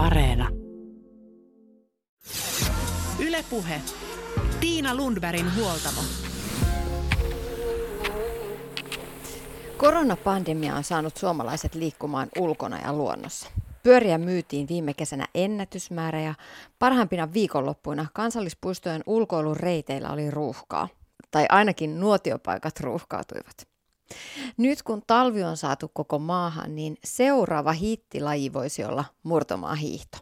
Areena. 0.00 0.48
Ylepuhe. 3.18 3.80
Tiina 4.60 4.94
Lundbergin 4.94 5.56
huoltamo. 5.56 6.00
Koronapandemia 9.76 10.74
on 10.74 10.84
saanut 10.84 11.16
suomalaiset 11.16 11.74
liikkumaan 11.74 12.28
ulkona 12.38 12.78
ja 12.78 12.92
luonnossa. 12.92 13.50
Pyöriä 13.82 14.18
myytiin 14.18 14.68
viime 14.68 14.94
kesänä 14.94 15.26
ennätysmäärä 15.34 16.20
ja 16.20 16.34
parhaimpina 16.78 17.32
viikonloppuina 17.32 18.06
kansallispuistojen 18.12 19.02
ulkoilureiteillä 19.06 20.10
oli 20.10 20.30
ruuhkaa. 20.30 20.88
Tai 21.30 21.46
ainakin 21.48 22.00
nuotiopaikat 22.00 22.80
ruuhkautuivat. 22.80 23.69
Nyt 24.56 24.82
kun 24.82 25.02
talvi 25.06 25.42
on 25.42 25.56
saatu 25.56 25.90
koko 25.94 26.18
maahan, 26.18 26.74
niin 26.74 26.96
seuraava 27.04 27.72
hittilaji 27.72 28.52
voisi 28.52 28.84
olla 28.84 29.04
murtomaa 29.22 29.74
hiihto. 29.74 30.18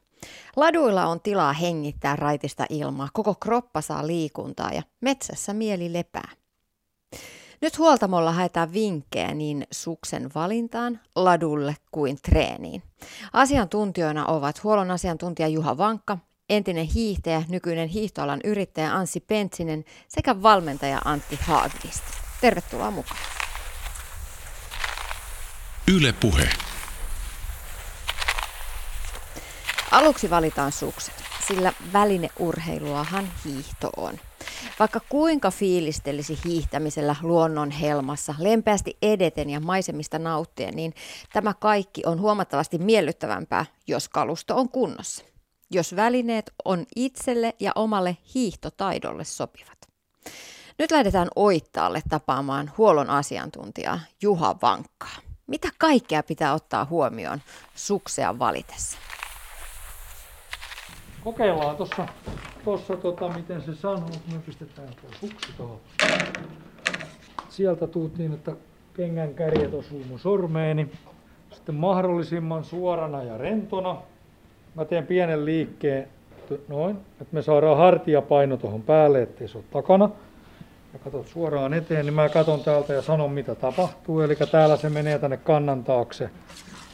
Laduilla 0.57 1.07
on 1.07 1.21
tilaa 1.21 1.53
hengittää 1.53 2.17
raitista 2.17 2.67
ilmaa, 2.71 3.09
koko 3.13 3.35
kroppa 3.35 3.81
saa 3.81 4.07
liikuntaa 4.07 4.73
ja 4.73 4.83
metsässä 5.01 5.55
mieli 5.55 5.93
lepää. 5.93 6.29
Nyt 7.61 7.79
huoltamolla 7.79 8.33
haetaan 8.33 8.73
vinkkejä 8.73 9.35
niin 9.35 9.67
suksen 9.71 10.31
valintaan, 10.35 11.01
ladulle 11.17 11.77
kuin 11.91 12.19
treeniin. 12.23 12.83
Asiantuntijoina 13.33 14.27
ovat 14.27 14.65
huollon 14.65 14.91
asiantuntija 14.91 15.49
Juha 15.49 15.79
Vankka, 15.79 16.19
entinen 16.49 16.87
hiihtäjä, 16.87 17.43
nykyinen 17.49 17.89
hiihtoalan 17.89 18.41
yrittäjä 18.45 18.95
Anssi 18.95 19.21
Pentsinen 19.21 19.85
sekä 20.09 20.43
valmentaja 20.43 21.01
Antti 21.05 21.39
Haagvist. 21.43 22.03
Tervetuloa 22.41 22.91
mukaan. 22.91 23.48
Yle 25.95 26.15
Puhe. 26.21 26.49
Aluksi 29.91 30.31
valitaan 30.31 30.73
sukset, 30.73 31.15
sillä 31.47 31.73
välineurheiluahan 31.93 33.29
hiihto 33.45 33.91
on. 33.97 34.15
Vaikka 34.79 35.01
kuinka 35.09 35.51
fiilistelisi 35.51 36.39
hiihtämisellä 36.45 37.17
luonnon 37.23 37.71
helmassa, 37.71 38.35
lempeästi 38.39 38.97
edeten 39.03 39.51
ja 39.51 39.61
maisemista 39.61 40.19
nauttien, 40.19 40.77
niin 40.77 40.95
tämä 41.33 41.55
kaikki 41.55 42.03
on 42.07 42.21
huomattavasti 42.21 42.79
miellyttävämpää, 42.79 43.67
jos 43.87 44.09
kalusto 44.09 44.57
on 44.57 44.69
kunnossa. 44.69 45.25
Jos 45.71 45.97
välineet 45.97 46.53
on 46.65 46.87
itselle 46.97 47.55
ja 47.61 47.73
omalle 47.75 48.17
hiihtotaidolle 48.35 49.25
sopivat. 49.25 49.79
Nyt 50.79 50.91
lähdetään 50.91 51.29
Oittaalle 51.37 52.03
tapaamaan 52.09 52.73
huollon 52.79 53.11
asiantuntijaa 53.11 54.01
Juha 54.23 54.57
Vankkaa. 54.63 55.28
Mitä 55.49 55.69
kaikkea 55.79 56.23
pitää 56.23 56.55
ottaa 56.55 56.85
huomioon 56.85 57.39
suksea 57.75 58.39
valitessa? 58.39 58.99
Kokeillaan 61.25 61.77
tuossa, 61.77 62.07
tossa, 62.65 62.97
tota, 62.97 63.29
miten 63.29 63.63
se 63.63 63.75
sanoo. 63.75 64.09
Me 64.33 64.39
pistetään 64.47 64.89
tuo 64.89 65.11
suksi 65.21 65.53
tuohon. 65.57 65.79
Sieltä 67.49 67.87
tuut 67.87 68.19
niin, 68.19 68.33
että 68.33 68.53
kengän 68.95 69.35
kärjet 69.35 69.75
osuu 69.75 70.05
mun 70.09 70.19
sormeeni. 70.19 70.93
Sitten 71.53 71.75
mahdollisimman 71.75 72.65
suorana 72.65 73.23
ja 73.23 73.39
rentona. 73.39 73.97
Mä 74.75 74.85
teen 74.85 75.07
pienen 75.07 75.45
liikkeen 75.45 76.09
noin, 76.69 76.97
että 76.97 77.35
me 77.35 77.43
saadaan 77.43 77.79
hartiapaino 77.79 78.57
tuohon 78.57 78.83
päälle, 78.83 79.23
ettei 79.23 79.49
se 79.49 79.59
ole 79.59 79.65
takana. 79.71 80.11
Ja 80.93 80.99
katsot 80.99 81.29
suoraan 81.29 81.75
eteen, 81.75 82.07
niin 82.07 82.15
mä 82.15 82.29
katon 82.29 82.61
täältä 82.61 82.93
ja 82.93 83.03
sanon 83.03 83.33
mitä 83.33 83.55
tapahtuu. 83.55 84.21
Eli 84.21 84.37
täällä 84.51 84.77
se 84.77 84.89
menee 84.89 85.19
tänne 85.19 85.37
kannan 85.37 85.85
taakse 85.85 86.31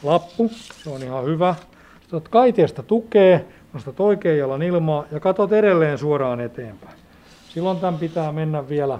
lappu. 0.03 0.51
Se 0.83 0.89
on 0.89 1.03
ihan 1.03 1.25
hyvä. 1.25 1.55
Sitten 2.01 2.21
kaiteesta 2.29 2.83
tukee, 2.83 3.45
nostat 3.73 3.99
oikean 3.99 4.37
jalan 4.37 4.61
ilmaa 4.61 5.05
ja 5.11 5.19
katot 5.19 5.51
edelleen 5.53 5.97
suoraan 5.97 6.41
eteenpäin. 6.41 6.95
Silloin 7.49 7.79
tämän 7.79 7.99
pitää 7.99 8.31
mennä 8.31 8.69
vielä, 8.69 8.99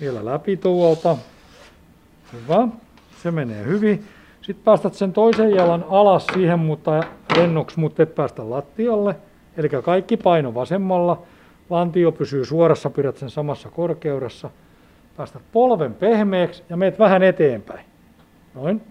vielä 0.00 0.24
läpi 0.24 0.56
tuolta. 0.56 1.16
Hyvä. 2.32 2.68
Se 3.22 3.30
menee 3.30 3.64
hyvin. 3.64 4.04
Sitten 4.42 4.64
päästät 4.64 4.94
sen 4.94 5.12
toisen 5.12 5.50
jalan 5.50 5.84
alas 5.88 6.26
siihen, 6.34 6.58
mutta 6.58 7.04
lennoksi, 7.36 7.80
mutta 7.80 8.02
et 8.02 8.14
päästä 8.14 8.50
lattialle. 8.50 9.16
Eli 9.56 9.68
kaikki 9.68 10.16
paino 10.16 10.54
vasemmalla. 10.54 11.22
Lantio 11.70 12.12
pysyy 12.12 12.44
suorassa, 12.44 12.90
pidät 12.90 13.16
sen 13.16 13.30
samassa 13.30 13.70
korkeudessa. 13.70 14.50
Päästät 15.16 15.42
polven 15.52 15.94
pehmeäksi 15.94 16.62
ja 16.68 16.76
meet 16.76 16.98
vähän 16.98 17.22
eteenpäin. 17.22 17.86
Noin. 18.54 18.82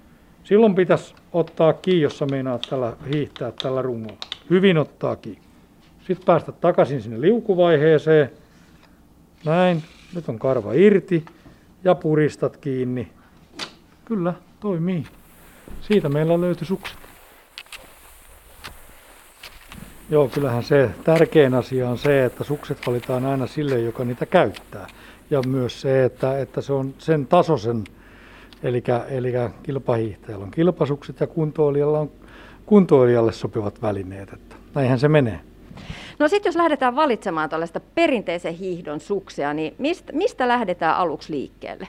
Silloin 0.43 0.75
pitäisi 0.75 1.15
ottaa 1.33 1.73
kiinni, 1.73 2.01
jos 2.01 2.23
meinaat 2.31 2.67
tällä 2.69 2.93
hiihtää 3.13 3.51
tällä 3.61 3.81
rungolla. 3.81 4.17
Hyvin 4.49 4.77
ottaa 4.77 5.15
kiinni. 5.15 5.41
Sitten 5.99 6.25
päästä 6.25 6.51
takaisin 6.51 7.01
sinne 7.01 7.21
liukuvaiheeseen. 7.21 8.31
Näin. 9.45 9.83
Nyt 10.15 10.29
on 10.29 10.39
karva 10.39 10.73
irti 10.73 11.25
ja 11.83 11.95
puristat 11.95 12.57
kiinni. 12.57 13.07
Kyllä, 14.05 14.33
toimii. 14.59 15.03
Siitä 15.81 16.09
meillä 16.09 16.41
löytyi 16.41 16.67
sukset. 16.67 17.08
Joo, 20.11 20.27
kyllähän 20.27 20.63
se 20.63 20.89
tärkein 21.03 21.53
asia 21.53 21.89
on 21.89 21.97
se, 21.97 22.25
että 22.25 22.43
sukset 22.43 22.77
valitaan 22.87 23.25
aina 23.25 23.47
sille, 23.47 23.79
joka 23.79 24.05
niitä 24.05 24.25
käyttää. 24.25 24.87
Ja 25.29 25.41
myös 25.47 25.81
se, 25.81 26.05
että, 26.05 26.39
että 26.39 26.61
se 26.61 26.73
on 26.73 26.93
sen 26.97 27.27
tasoisen, 27.27 27.83
eli, 28.63 28.83
eli 29.09 29.33
kilpahiihtäjällä 29.63 30.45
on 30.45 30.51
kilpasukset 30.51 31.19
ja 31.19 31.27
kuntoilijalla 31.27 31.99
on 31.99 32.11
kuntoilijalle 32.65 33.31
sopivat 33.31 33.81
välineet. 33.81 34.33
Että 34.33 34.55
näinhän 34.75 34.99
se 34.99 35.07
menee. 35.07 35.39
No 36.19 36.27
sitten 36.27 36.49
jos 36.49 36.55
lähdetään 36.55 36.95
valitsemaan 36.95 37.49
tällaista 37.49 37.79
perinteisen 37.95 38.53
hiihdon 38.53 38.99
suksia, 38.99 39.53
niin 39.53 39.75
mistä, 39.77 40.13
mistä 40.13 40.47
lähdetään 40.47 40.95
aluksi 40.95 41.33
liikkeelle? 41.33 41.87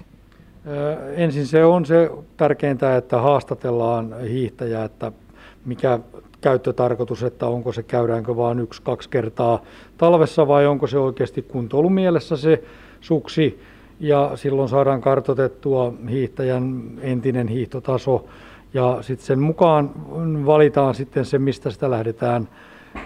Öö, 0.66 1.14
ensin 1.14 1.46
se 1.46 1.64
on 1.64 1.86
se 1.86 2.10
tärkeintä, 2.36 2.96
että 2.96 3.20
haastatellaan 3.20 4.20
hiihtäjää, 4.20 4.84
että 4.84 5.12
mikä 5.64 5.98
käyttötarkoitus, 6.40 7.22
että 7.22 7.46
onko 7.46 7.72
se 7.72 7.82
käydäänkö 7.82 8.36
vain 8.36 8.60
yksi, 8.60 8.82
kaksi 8.82 9.08
kertaa 9.08 9.62
talvessa 9.98 10.48
vai 10.48 10.66
onko 10.66 10.86
se 10.86 10.98
oikeasti 10.98 11.42
kuntoilumielessä 11.42 12.36
se 12.36 12.62
suksi. 13.00 13.60
Ja 14.00 14.30
silloin 14.34 14.68
saadaan 14.68 15.00
kartotettua 15.00 15.92
hiihtäjän 16.10 16.82
entinen 17.00 17.48
hiihtotaso 17.48 18.24
ja 18.74 18.98
sitten 19.00 19.26
sen 19.26 19.38
mukaan 19.38 19.90
valitaan 20.46 20.94
sitten 20.94 21.24
se, 21.24 21.38
mistä 21.38 21.70
sitä 21.70 21.90
lähdetään 21.90 22.48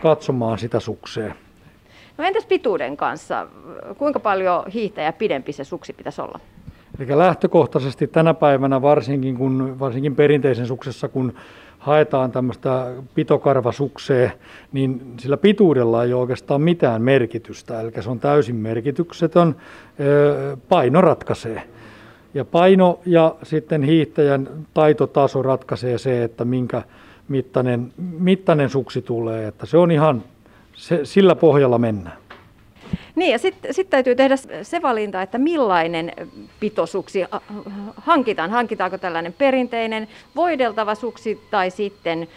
katsomaan 0.03 0.59
sitä 0.59 0.81
sukseen. 0.81 1.35
No 2.19 2.25
entäs 2.25 2.47
pituuden 2.47 2.97
kanssa? 2.97 3.47
Kuinka 3.99 4.21
paljon 4.21 4.65
hiihtäjä 4.75 5.13
pidempi 5.13 5.53
se 5.53 5.65
suksi 5.65 5.93
pitäisi 5.93 6.21
olla? 6.21 6.41
Eli 6.99 7.19
lähtökohtaisesti 7.19 8.07
tänä 8.07 8.35
päivänä 8.35 8.83
varsinkin, 8.83 9.37
kun, 9.37 9.77
varsinkin 9.81 10.17
perinteisen 10.17 10.67
suksessa, 10.67 11.09
kun 11.09 11.33
haetaan 11.85 12.33
tämmöistä 12.33 12.93
pitokarvasuksea, 13.15 14.31
niin 14.73 15.15
sillä 15.21 15.37
pituudella 15.37 16.05
ei 16.05 16.13
ole 16.13 16.21
oikeastaan 16.21 16.61
mitään 16.61 17.03
merkitystä. 17.03 17.81
Eli 17.81 17.93
se 18.01 18.11
on 18.11 18.21
täysin 18.21 18.57
merkityksetön, 18.57 19.57
paino 20.69 21.01
ratkaisee. 21.01 21.63
Ja 22.35 22.45
paino 22.45 23.01
ja 23.07 23.35
sitten 23.43 23.83
hiihtäjän 23.83 24.49
taitotaso 24.75 25.43
ratkaisee 25.43 25.99
se, 25.99 26.25
että 26.25 26.45
minkä 26.45 26.83
mittainen, 27.29 27.93
mittainen 28.19 28.71
suksi 28.71 29.03
tulee. 29.03 29.47
Että 29.47 29.67
se 29.67 29.77
on 29.77 29.91
ihan, 29.91 30.23
se, 30.73 31.01
sillä 31.05 31.35
pohjalla 31.35 31.79
mennään. 31.79 32.17
Niin 33.15 33.33
ja 33.33 33.39
sitten 33.39 33.75
sit 33.75 33.91
täytyy 33.91 34.15
tehdä 34.15 34.35
se 34.63 34.83
valinta, 34.83 35.23
että 35.23 35.39
millainen 35.39 36.13
pitosuksi 36.61 37.25
hankitaan. 37.97 38.51
Hankitaanko 38.51 38.99
tällainen 38.99 39.33
perinteinen 39.33 40.09
voideltava 40.37 40.95
suksi 40.95 41.41
tai 41.51 41.71
sitten 41.71 42.29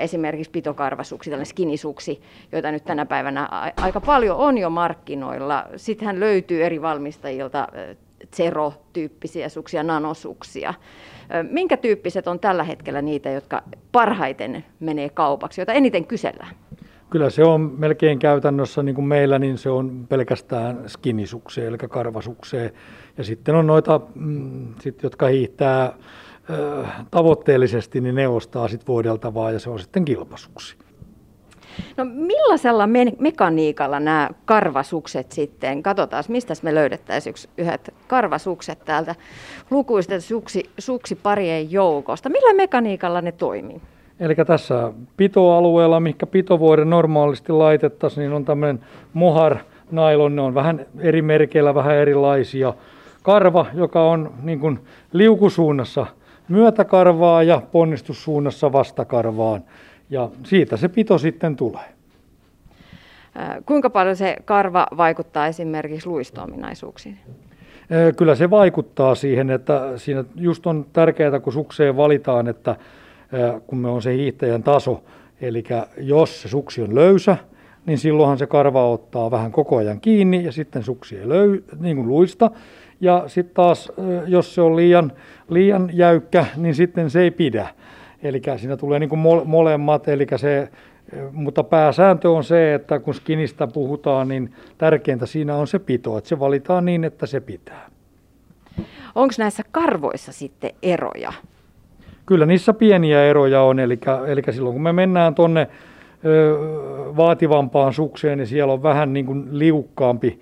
esimerkiksi 0.00 0.50
pitokarvasuksi, 0.50 1.30
tällainen 1.30 1.46
skinisuksi, 1.50 2.22
joita 2.52 2.72
nyt 2.72 2.84
tänä 2.84 3.06
päivänä 3.06 3.48
aika 3.76 4.00
paljon 4.00 4.36
on 4.36 4.58
jo 4.58 4.70
markkinoilla. 4.70 5.64
Sittenhän 5.76 6.20
löytyy 6.20 6.64
eri 6.64 6.82
valmistajilta 6.82 7.68
Zero-tyyppisiä 8.36 9.48
suksia, 9.48 9.82
nanosuksia. 9.82 10.74
Minkä 11.50 11.76
tyyppiset 11.76 12.28
on 12.28 12.40
tällä 12.40 12.64
hetkellä 12.64 13.02
niitä, 13.02 13.30
jotka 13.30 13.62
parhaiten 13.92 14.64
menee 14.80 15.08
kaupaksi, 15.08 15.60
joita 15.60 15.72
eniten 15.72 16.06
kysellään? 16.06 16.54
Kyllä 17.12 17.30
se 17.30 17.44
on 17.44 17.74
melkein 17.78 18.18
käytännössä 18.18 18.82
niin 18.82 18.94
kuin 18.94 19.04
meillä, 19.04 19.38
niin 19.38 19.58
se 19.58 19.70
on 19.70 20.06
pelkästään 20.08 20.82
skinisukseen, 20.86 21.66
eli 21.66 21.78
karvasukseen. 21.78 22.70
Ja 23.18 23.24
sitten 23.24 23.54
on 23.54 23.66
noita, 23.66 24.00
mm, 24.14 24.74
sit, 24.80 25.02
jotka 25.02 25.26
hiihtää 25.26 25.92
tavoitteellisesti, 27.10 28.00
niin 28.00 28.14
ne 28.14 28.28
ostaa 28.28 28.68
sitten 28.68 28.86
voideltavaa 28.86 29.50
ja 29.50 29.58
se 29.58 29.70
on 29.70 29.78
sitten 29.78 30.04
kilpasuksi. 30.04 30.76
No 31.96 32.04
millaisella 32.04 32.86
me- 32.86 33.16
mekaniikalla 33.18 34.00
nämä 34.00 34.30
karvasukset 34.44 35.32
sitten, 35.32 35.82
katsotaan 35.82 36.24
mistä 36.28 36.54
me 36.62 36.74
löydettäisiin 36.74 37.30
yksi, 37.30 37.48
yhdet 37.58 37.94
karvasukset 38.06 38.84
täältä 38.84 39.14
lukuisten 39.70 40.20
suksi, 40.20 40.70
suksiparien 40.78 41.72
joukosta. 41.72 42.28
Millä 42.28 42.54
mekaniikalla 42.54 43.20
ne 43.20 43.32
toimii? 43.32 43.80
Eli 44.20 44.34
tässä 44.34 44.92
pitoalueella, 45.16 46.00
mikä 46.00 46.26
pitovuoden 46.26 46.90
normaalisti 46.90 47.52
laitettaisiin, 47.52 48.22
niin 48.22 48.32
on 48.32 48.44
tämmöinen 48.44 48.80
mohar 49.12 49.56
nailon, 49.90 50.36
ne 50.36 50.42
on 50.42 50.54
vähän 50.54 50.86
eri 50.98 51.22
merkeillä, 51.22 51.74
vähän 51.74 51.96
erilaisia. 51.96 52.74
Karva, 53.22 53.66
joka 53.74 54.02
on 54.02 54.32
niin 54.42 54.60
kuin 54.60 54.78
liukusuunnassa 55.12 56.06
myötäkarvaa 56.48 57.42
ja 57.42 57.62
ponnistussuunnassa 57.72 58.72
vastakarvaan. 58.72 59.64
Ja 60.10 60.28
siitä 60.44 60.76
se 60.76 60.88
pito 60.88 61.18
sitten 61.18 61.56
tulee. 61.56 61.84
Kuinka 63.66 63.90
paljon 63.90 64.16
se 64.16 64.36
karva 64.44 64.86
vaikuttaa 64.96 65.46
esimerkiksi 65.46 66.08
luistoominaisuuksiin? 66.08 67.18
Kyllä 68.16 68.34
se 68.34 68.50
vaikuttaa 68.50 69.14
siihen, 69.14 69.50
että 69.50 69.92
siinä 69.96 70.24
just 70.36 70.66
on 70.66 70.86
tärkeää, 70.92 71.40
kun 71.40 71.52
sukseen 71.52 71.96
valitaan, 71.96 72.48
että 72.48 72.76
kun 73.66 73.78
me 73.78 73.88
on 73.88 74.02
se 74.02 74.14
hiihtäjän 74.14 74.62
taso, 74.62 75.02
eli 75.40 75.64
jos 75.96 76.42
se 76.42 76.48
suksi 76.48 76.82
on 76.82 76.94
löysä, 76.94 77.36
niin 77.86 77.98
silloinhan 77.98 78.38
se 78.38 78.46
karva 78.46 78.90
ottaa 78.90 79.30
vähän 79.30 79.52
koko 79.52 79.76
ajan 79.76 80.00
kiinni 80.00 80.44
ja 80.44 80.52
sitten 80.52 80.82
suksi 80.82 81.18
ei 81.18 81.28
löy, 81.28 81.64
niin 81.80 81.96
kuin 81.96 82.08
luista. 82.08 82.50
Ja 83.00 83.24
sitten 83.26 83.54
taas, 83.54 83.92
jos 84.26 84.54
se 84.54 84.60
on 84.60 84.76
liian, 84.76 85.12
liian 85.48 85.90
jäykkä, 85.92 86.46
niin 86.56 86.74
sitten 86.74 87.10
se 87.10 87.20
ei 87.20 87.30
pidä. 87.30 87.68
Eli 88.22 88.42
siinä 88.56 88.76
tulee 88.76 88.98
niin 88.98 89.08
kuin 89.08 89.20
molemmat, 89.44 90.08
eli 90.08 90.26
se, 90.36 90.68
mutta 91.32 91.64
pääsääntö 91.64 92.30
on 92.30 92.44
se, 92.44 92.74
että 92.74 92.98
kun 92.98 93.14
skinistä 93.14 93.66
puhutaan, 93.66 94.28
niin 94.28 94.54
tärkeintä 94.78 95.26
siinä 95.26 95.56
on 95.56 95.66
se 95.66 95.78
pito, 95.78 96.18
että 96.18 96.28
se 96.28 96.40
valitaan 96.40 96.84
niin, 96.84 97.04
että 97.04 97.26
se 97.26 97.40
pitää. 97.40 97.90
Onko 99.14 99.34
näissä 99.38 99.62
karvoissa 99.70 100.32
sitten 100.32 100.70
eroja? 100.82 101.32
Kyllä 102.32 102.46
niissä 102.46 102.72
pieniä 102.72 103.24
eroja 103.24 103.62
on, 103.62 103.80
eli, 103.80 103.98
eli 104.26 104.42
silloin 104.50 104.72
kun 104.72 104.82
me 104.82 104.92
mennään 104.92 105.34
tuonne 105.34 105.68
vaativampaan 107.16 107.92
sukseen, 107.92 108.38
niin 108.38 108.46
siellä 108.46 108.72
on 108.72 108.82
vähän 108.82 109.12
niin 109.12 109.26
kuin 109.26 109.58
liukkaampi 109.58 110.40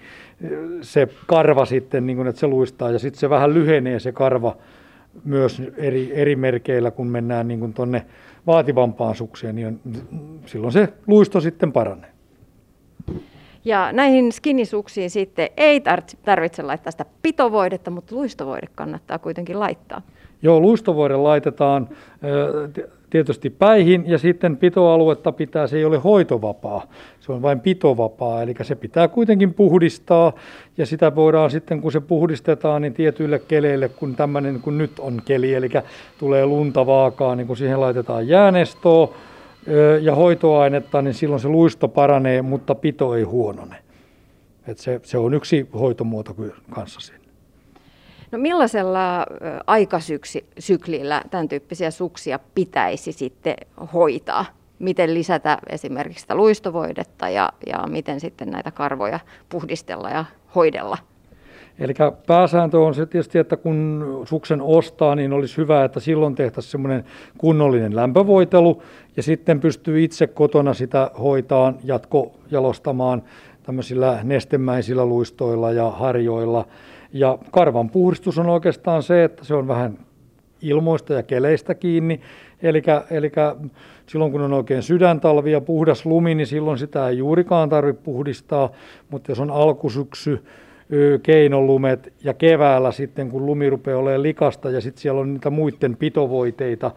se 0.81 1.08
karva 1.26 1.64
sitten, 1.64 2.06
niin 2.06 2.16
kuin, 2.16 2.28
että 2.28 2.40
se 2.40 2.46
luistaa, 2.46 2.90
ja 2.90 2.98
sitten 2.98 3.20
se 3.20 3.31
vähän 3.31 3.54
lyhenee 3.54 3.98
se 3.98 4.12
karva 4.12 4.56
myös 5.25 5.62
eri, 5.76 6.10
eri 6.14 6.37
merkeillä, 6.37 6.90
kun 6.90 7.06
mennään 7.06 7.48
niin 7.48 7.60
kuin 7.60 7.75
tuonne 7.75 8.06
vaativampaan 8.46 9.14
sukseen, 9.14 9.56
niin 9.56 9.81
silloin 10.46 10.72
se 10.72 10.88
luisto 11.06 11.40
sitten 11.40 11.72
paranee. 11.72 12.10
Ja 13.64 13.92
näihin 13.92 14.32
skinisuksiin 14.32 15.10
sitten 15.10 15.48
ei 15.56 15.82
tarvitse 16.25 16.62
laittaa 16.62 16.90
sitä 16.90 17.04
pitovoidetta, 17.22 17.90
mutta 17.90 18.14
luistovoide 18.14 18.66
kannattaa 18.75 19.19
kuitenkin 19.19 19.60
laittaa. 19.60 20.02
Joo, 20.42 20.60
luistovoide 20.60 21.16
laitetaan 21.16 21.88
tietysti 23.10 23.50
päihin 23.50 24.04
ja 24.06 24.19
sitten 24.19 24.56
pitoaluetta 24.56 25.32
pitää, 25.32 25.66
se 25.66 25.76
ei 25.76 25.84
ole 25.84 25.98
hoitovapaa, 25.98 26.87
se 27.20 27.32
on 27.32 27.42
vain 27.42 27.60
pitovapaa, 27.60 28.42
eli 28.42 28.54
se 28.62 28.75
pitää 28.75 29.08
kuitenkin 29.08 29.54
puhdistaa 29.54 30.32
ja 30.76 30.87
sitä 30.87 31.14
voidaan 31.14 31.50
sitten 31.50 31.81
kun 31.81 31.92
se 31.92 32.00
puhdistetaan 32.00 32.82
niin 32.82 32.94
tietyille 32.94 33.38
keleille, 33.38 33.88
kun 33.88 34.16
tämmöinen 34.16 34.60
kun 34.60 34.78
nyt 34.78 34.98
on 34.98 35.22
keli, 35.25 35.54
eli 35.54 35.69
tulee 36.19 36.46
lunta 36.46 36.87
vaakaa, 36.87 37.37
niin 37.37 37.46
kun 37.46 37.56
siihen 37.56 37.81
laitetaan 37.81 38.28
jäänestoa 38.28 39.14
ja 40.00 40.14
hoitoainetta, 40.14 41.02
niin 41.02 41.14
silloin 41.14 41.40
se 41.40 41.48
luisto 41.48 41.88
paranee, 41.88 42.42
mutta 42.42 42.75
pito 42.75 43.14
ei 43.14 43.22
huonone. 43.22 43.76
Et 44.66 44.78
se, 44.78 45.00
se 45.02 45.19
on 45.19 45.34
yksi 45.34 45.69
hoitomuoto 45.81 46.37
kanssa 46.70 47.00
siinä. 47.00 47.19
No 48.32 48.38
millaisella 48.38 49.27
aikasyklillä 49.67 51.23
tämän 51.31 51.49
tyyppisiä 51.49 51.91
suksia 51.91 52.38
pitäisi 52.55 53.12
sitten 53.12 53.56
hoitaa? 53.93 54.44
Miten 54.79 55.15
lisätä 55.15 55.59
esimerkiksi 55.69 56.21
sitä 56.21 56.35
luistovoidetta 56.35 57.29
ja, 57.29 57.53
ja 57.67 57.87
miten 57.87 58.21
sitten 58.21 58.50
näitä 58.50 58.71
karvoja 58.71 59.21
puhdistella 59.49 60.11
ja 60.11 60.25
hoidella? 60.55 60.99
Eli 61.79 61.94
pääsääntö 62.27 62.79
on 62.79 62.94
se 62.94 63.06
tietysti, 63.06 63.38
että 63.38 63.56
kun 63.56 64.05
suksen 64.25 64.62
ostaa, 64.62 65.15
niin 65.15 65.33
olisi 65.33 65.56
hyvä, 65.56 65.85
että 65.85 66.00
silloin 66.00 66.35
tehtäisiin 66.35 66.71
semmoinen 66.71 67.05
kunnollinen 67.38 67.97
lämpövoitelu 67.97 68.83
ja 69.17 69.23
sitten 69.23 69.61
pystyy 69.61 70.05
itse 70.05 70.26
kotona 70.26 70.75
sitä 70.75 71.11
hoitaan, 71.21 71.76
jatkojalostamaan 71.85 73.23
tämmöisillä 73.62 74.19
nestemäisillä 74.23 75.06
luistoilla 75.06 75.73
ja 75.73 75.91
harjoilla. 75.91 76.67
Ja 77.12 77.39
karvan 77.51 77.91
puhdistus 77.91 78.39
on 78.39 78.49
oikeastaan 78.49 79.03
se, 79.03 79.25
että 79.25 79.45
se 79.45 79.55
on 79.55 79.69
vähän 79.69 79.99
ilmoista 80.62 81.12
ja 81.12 81.23
keleistä 81.23 81.75
kiinni. 81.75 82.21
Eli 82.62 82.83
silloin 84.07 84.33
kun 84.33 84.41
on 84.41 84.53
oikein 84.53 84.83
sydäntalvi 84.83 85.53
ja 85.53 85.61
puhdas 85.61 86.07
lumi, 86.07 86.35
niin 86.35 86.47
silloin 86.47 86.79
sitä 86.79 87.09
ei 87.09 87.19
juurikaan 87.19 87.69
tarvitse 87.69 88.03
puhdistaa. 88.03 88.71
Mutta 89.11 89.31
jos 89.31 89.41
on 89.41 89.51
alkusyksy, 89.51 90.45
keinolumet 91.23 92.12
ja 92.25 92.35
keväällä 92.35 92.93
sitten 92.93 93.31
kun 93.31 93.47
lumi 93.47 93.71
rupeaa 93.71 93.99
olemaan 93.99 94.23
likasta 94.23 94.71
ja 94.71 94.81
sitten 94.81 95.03
siellä 95.03 95.21
on 95.21 95.35
niitä 95.35 95.51
muiden 95.51 95.97
pitovoiteita, 95.97 96.91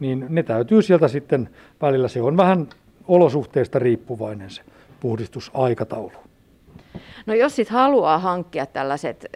niin 0.00 0.26
ne 0.28 0.42
täytyy 0.42 0.82
sieltä 0.82 1.08
sitten 1.08 1.48
välillä, 1.82 2.08
se 2.08 2.22
on 2.22 2.36
vähän 2.36 2.68
olosuhteista 3.08 3.78
riippuvainen 3.78 4.50
se 4.50 4.62
puhdistusaikataulu. 5.00 6.29
No 7.26 7.34
jos 7.34 7.56
sitten 7.56 7.76
haluaa 7.76 8.18
hankkia 8.18 8.66
tällaiset, 8.66 9.26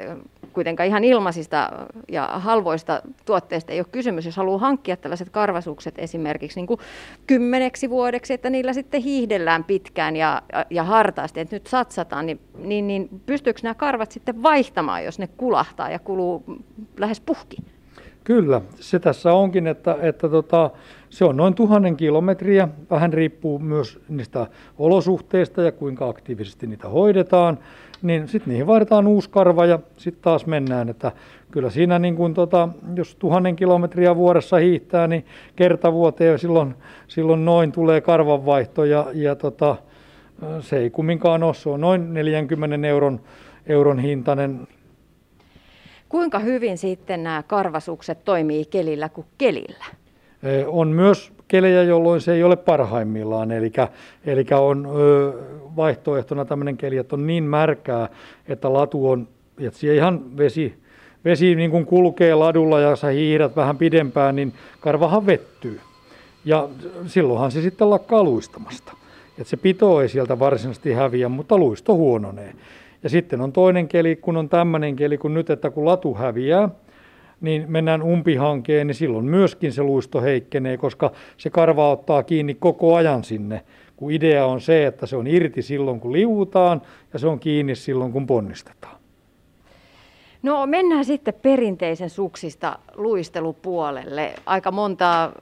kuitenkaan 0.53 0.87
ihan 0.87 1.05
ilmaisista 1.05 1.71
ja 2.09 2.31
halvoista 2.35 3.03
tuotteista 3.25 3.73
ei 3.73 3.81
ole 3.81 3.87
kysymys, 3.93 4.25
jos 4.25 4.37
haluaa 4.37 4.59
hankkia 4.59 4.97
tällaiset 4.97 5.31
karvasukset 5.31 5.95
esimerkiksi 5.99 6.59
niin 6.59 6.67
kuin 6.67 6.81
kymmeneksi 7.27 7.91
vuodeksi, 7.91 8.35
että 8.35 8.51
niillä 8.51 8.73
sitten 8.73 9.03
hiihdellään 9.03 9.65
pitkään 9.65 10.17
ja, 10.17 10.43
ja 10.71 10.85
hartaasti, 10.85 11.41
että 11.41 11.56
nyt 11.56 11.67
satsataan, 11.67 12.27
niin, 12.27 12.41
niin, 12.59 12.87
niin 12.87 13.09
pystyykö 13.27 13.61
nämä 13.62 13.75
karvat 13.75 14.12
sitten 14.12 14.43
vaihtamaan, 14.43 15.05
jos 15.05 15.19
ne 15.19 15.27
kulahtaa 15.27 15.91
ja 15.91 15.99
kuluu 15.99 16.45
lähes 16.99 17.21
puhki? 17.21 17.57
Kyllä, 18.25 18.61
se 18.81 18.99
tässä 18.99 19.32
onkin, 19.32 19.67
että, 19.67 19.97
että 20.00 20.29
tota, 20.29 20.71
se 21.11 21.25
on 21.25 21.37
noin 21.37 21.55
tuhannen 21.55 21.97
kilometriä. 21.97 22.69
Vähän 22.91 23.12
riippuu 23.12 23.59
myös 23.59 24.00
niistä 24.09 24.47
olosuhteista 24.79 25.62
ja 25.62 25.73
kuinka 25.73 26.09
aktiivisesti 26.09 26.67
niitä 26.67 26.88
hoidetaan. 26.88 27.59
Niin 28.03 28.29
sitten 28.29 28.50
niihin 28.50 28.67
vaihdetaan 28.67 29.06
uusi 29.06 29.31
karva 29.31 29.67
ja 29.67 29.79
sitten 29.97 30.23
taas 30.23 30.47
mennään. 30.47 30.88
Että 30.88 31.12
kyllä 31.50 31.71
siinä, 31.71 31.99
niin 31.99 32.17
kun 32.17 32.35
tota, 32.35 32.69
jos 32.94 33.17
tuhannen 33.17 33.56
kilometriä 33.56 34.17
vuodessa 34.17 34.56
hiihtää, 34.56 35.06
niin 35.06 35.26
kertavuoteen 35.56 36.38
silloin, 36.38 36.75
silloin 37.09 37.44
noin 37.44 37.73
tulee 37.73 38.00
karvanvaihto 38.00 38.85
ja, 38.85 39.06
ja 39.12 39.37
tota, 39.37 39.76
se 40.61 40.78
ei 40.78 40.90
kumminkaan 40.90 41.43
ole. 41.43 41.54
Se 41.54 41.69
on 41.69 41.81
noin 41.81 42.14
40 42.14 42.88
euron, 42.88 43.21
euron 43.66 43.99
hintainen 43.99 44.66
Kuinka 46.14 46.38
hyvin 46.38 46.78
sitten 46.78 47.23
nämä 47.23 47.42
karvasukset 47.47 48.25
toimii 48.25 48.64
kelillä 48.64 49.09
kuin 49.09 49.26
kelillä? 49.38 49.85
On 50.66 50.88
myös 50.88 51.33
kelejä, 51.49 51.83
jolloin 51.83 52.21
se 52.21 52.33
ei 52.33 52.42
ole 52.42 52.56
parhaimmillaan, 52.56 53.52
eli, 53.52 53.73
eli 54.26 54.47
on 54.59 54.88
vaihtoehtona 55.76 56.44
tämmöinen 56.44 56.76
keli, 56.76 56.97
että 56.97 57.16
on 57.16 57.26
niin 57.26 57.44
märkää, 57.44 58.09
että 58.49 58.73
latu 58.73 59.11
on, 59.11 59.28
että 59.59 59.78
siellä 59.78 59.97
ihan 59.97 60.37
vesi, 60.37 60.75
vesi 61.25 61.54
niin 61.54 61.71
kuin 61.71 61.87
kulkee 61.87 62.35
ladulla 62.35 62.80
ja 62.80 62.97
sä 62.97 63.06
hiihdät 63.06 63.56
vähän 63.56 63.78
pidempään, 63.78 64.37
niin 64.37 64.52
karvahan 64.80 65.26
vettyy. 65.26 65.80
Ja 66.44 66.68
silloinhan 67.06 67.50
se 67.50 67.62
sitten 67.62 67.90
lakkaa 67.90 68.25
luistamasta. 68.25 68.92
Että 69.38 69.50
se 69.50 69.56
pito 69.56 70.00
ei 70.00 70.09
sieltä 70.09 70.38
varsinaisesti 70.38 70.92
häviä, 70.92 71.28
mutta 71.28 71.59
luisto 71.59 71.94
huononee. 71.94 72.54
Ja 73.04 73.11
sitten 73.11 73.40
on 73.40 73.52
toinen 73.52 73.88
keli, 73.88 74.16
kun 74.16 74.37
on 74.37 74.49
tämmöinen 74.49 74.96
keli 74.96 75.18
kuin 75.18 75.34
nyt, 75.34 75.50
että 75.50 75.70
kun 75.70 75.84
latu 75.84 76.14
häviää, 76.14 76.68
niin 77.40 77.64
mennään 77.68 78.02
umpihankeen, 78.02 78.87
niin 78.87 78.94
silloin 78.94 79.25
myöskin 79.25 79.73
se 79.73 79.82
luisto 79.82 80.20
heikkenee, 80.20 80.76
koska 80.76 81.12
se 81.37 81.50
karva 81.50 81.90
ottaa 81.90 82.23
kiinni 82.23 82.54
koko 82.54 82.94
ajan 82.94 83.25
sinne. 83.25 83.62
Kun 83.96 84.11
idea 84.11 84.46
on 84.46 84.61
se, 84.61 84.87
että 84.87 85.06
se 85.06 85.16
on 85.16 85.26
irti 85.26 85.62
silloin, 85.62 86.00
kun 86.00 86.12
liuutaan 86.12 86.82
ja 87.12 87.18
se 87.18 87.26
on 87.26 87.40
kiinni 87.40 87.75
silloin, 87.75 88.12
kun 88.12 88.26
ponnistetaan. 88.26 88.96
No 90.42 90.66
mennään 90.66 91.04
sitten 91.04 91.34
perinteisen 91.42 92.11
suksista 92.11 92.78
luistelupuolelle. 92.94 94.32
Aika 94.46 94.70
monta 94.70 95.32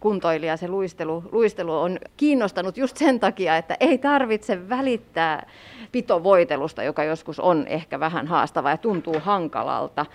kuntoilija 0.00 0.56
se 0.56 0.68
luistelu, 0.68 1.22
luistelu 1.32 1.72
on 1.80 1.98
kiinnostanut 2.16 2.76
just 2.76 2.96
sen 2.96 3.20
takia, 3.20 3.56
että 3.56 3.76
ei 3.80 3.98
tarvitse 3.98 4.68
välittää 4.68 5.46
pitovoitelusta, 5.92 6.82
joka 6.82 7.04
joskus 7.04 7.40
on 7.40 7.66
ehkä 7.66 8.00
vähän 8.00 8.26
haastava 8.26 8.70
ja 8.70 8.76
tuntuu 8.76 9.16
hankalalta. 9.20 10.06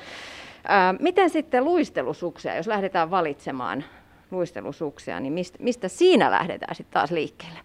Ää, 0.64 0.96
miten 1.00 1.30
sitten 1.30 1.66
luistelusuksia, 1.66 2.56
jos 2.56 2.68
lähdetään 2.68 3.12
valitsemaan 3.12 3.84
luistelusuksia, 4.32 5.20
niin 5.20 5.34
mistä, 5.34 5.58
mistä 5.62 5.88
siinä 5.88 6.32
lähdetään 6.32 6.76
sitten 6.76 6.94
taas 6.94 7.12
liikkeelle? 7.12 7.60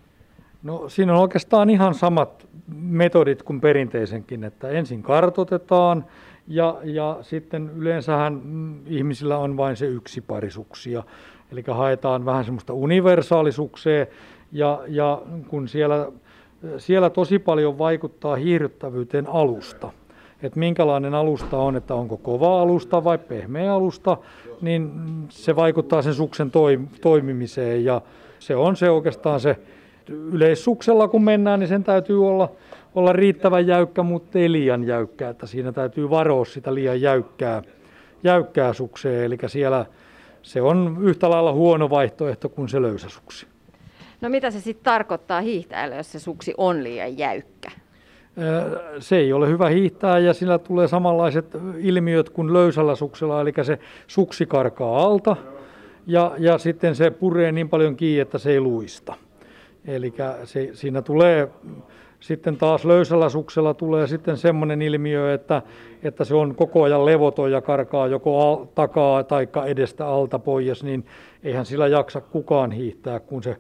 No 0.63 0.89
siinä 0.89 1.13
on 1.15 1.21
oikeastaan 1.21 1.71
ihan 1.71 1.95
samat 1.95 2.49
metodit 2.75 3.43
kuin 3.43 3.61
perinteisenkin, 3.61 4.45
että 4.45 4.69
ensin 4.69 5.03
kartotetaan 5.03 6.05
ja, 6.49 6.79
ja 6.85 7.19
sitten 7.23 7.71
yleensähän 7.77 8.41
mm, 8.45 8.87
ihmisillä 8.87 9.39
on 9.39 9.57
vain 9.57 9.77
se 9.77 9.87
yksi 9.87 10.21
pari 10.21 10.51
suksia 10.51 11.03
Eli 11.53 11.65
haetaan 11.69 12.25
vähän 12.25 12.45
semmoista 12.45 12.73
universaalisukseen 12.73 14.07
ja, 14.53 14.83
ja 14.89 15.23
kun 15.49 15.69
siellä, 15.69 16.13
siellä 16.79 17.11
tosi 17.11 17.39
paljon 17.39 17.79
vaikuttaa 17.79 18.37
hiihdyttävyyteen 18.37 19.27
alusta, 19.29 19.91
että 20.43 20.59
minkälainen 20.59 21.15
alusta 21.15 21.59
on, 21.59 21.77
että 21.77 21.95
onko 21.95 22.17
kova 22.17 22.63
alusta 22.63 23.05
vai 23.05 23.19
pehmeä 23.19 23.75
alusta, 23.75 24.17
niin 24.61 24.91
se 25.29 25.57
vaikuttaa 25.57 26.03
sen 26.03 26.15
suksen 26.15 26.53
toimimiseen 27.01 27.85
ja 27.85 28.01
se 28.39 28.57
on 28.57 28.77
se 28.77 28.91
oikeastaan 28.91 29.41
se 29.41 29.57
yleissuksella 30.09 31.09
kun 31.09 31.25
mennään, 31.25 31.61
niin 31.61 31.69
sen 31.69 31.85
täytyy 31.85 32.29
olla, 32.29 32.53
olla 32.95 33.13
riittävän 33.13 33.67
jäykkä, 33.67 34.03
mutta 34.03 34.39
ei 34.39 34.53
liian 34.53 34.85
jäykkä, 34.85 35.29
että 35.29 35.47
siinä 35.47 35.73
täytyy 35.73 36.11
varoa 36.11 36.45
sitä 36.45 36.75
liian 36.75 37.01
jäykkää, 37.01 37.63
jäykkää 38.25 38.73
sukseen, 38.73 39.25
eli 39.25 39.39
siellä 39.47 39.87
se 40.47 40.63
on 40.63 40.99
yhtä 41.03 41.31
lailla 41.31 41.53
huono 41.53 41.91
vaihtoehto 41.91 42.49
kuin 42.49 42.69
se 42.69 42.83
löysä 42.83 43.09
suksi. 43.09 43.47
No 44.21 44.29
mitä 44.29 44.51
se 44.51 44.61
sitten 44.61 44.85
tarkoittaa 44.85 45.41
hiihtäjälle, 45.41 45.97
jos 45.97 46.13
se 46.13 46.19
suksi 46.19 46.55
on 46.57 46.85
liian 46.85 47.19
jäykkä? 47.19 47.71
Se 48.99 49.17
ei 49.17 49.33
ole 49.33 49.49
hyvä 49.49 49.69
hiihtää 49.69 50.19
ja 50.19 50.35
sillä 50.35 50.59
tulee 50.59 50.89
samanlaiset 50.89 51.47
ilmiöt 51.79 52.31
kuin 52.31 52.53
löysällä 52.53 52.95
suksella, 52.95 53.41
eli 53.41 53.53
se 53.63 53.79
suksi 54.07 54.47
karkaa 54.47 55.03
alta 55.03 55.37
ja, 56.07 56.35
ja 56.39 56.59
sitten 56.59 56.95
se 56.95 57.11
puree 57.11 57.53
niin 57.53 57.69
paljon 57.69 57.97
kiinni, 57.97 58.21
että 58.21 58.39
se 58.39 58.51
ei 58.51 58.61
luista. 58.61 59.15
Eli 59.85 60.15
siinä 60.73 61.03
tulee 61.03 61.49
sitten 62.21 62.57
taas 62.57 62.85
löysällä 62.85 63.29
suksella 63.29 63.75
tulee 63.75 64.07
sitten 64.07 64.37
semmoinen 64.37 64.83
ilmiö, 64.83 65.35
että, 65.35 65.63
että 66.03 66.25
se 66.25 66.35
on 66.35 66.55
koko 66.55 66.83
ajan 66.83 67.07
levoton 67.07 67.53
ja 67.53 67.61
karkaa 67.61 68.07
joko 68.07 68.51
al, 68.51 68.65
takaa 68.75 69.25
tai 69.25 69.49
edestä 69.67 70.09
alta 70.09 70.39
pois, 70.39 70.85
niin 70.85 71.07
eihän 71.45 71.67
sillä 71.67 71.87
jaksa 71.87 72.21
kukaan 72.21 72.71
hiihtää, 72.71 73.21
kun 73.21 73.43
se, 73.43 73.57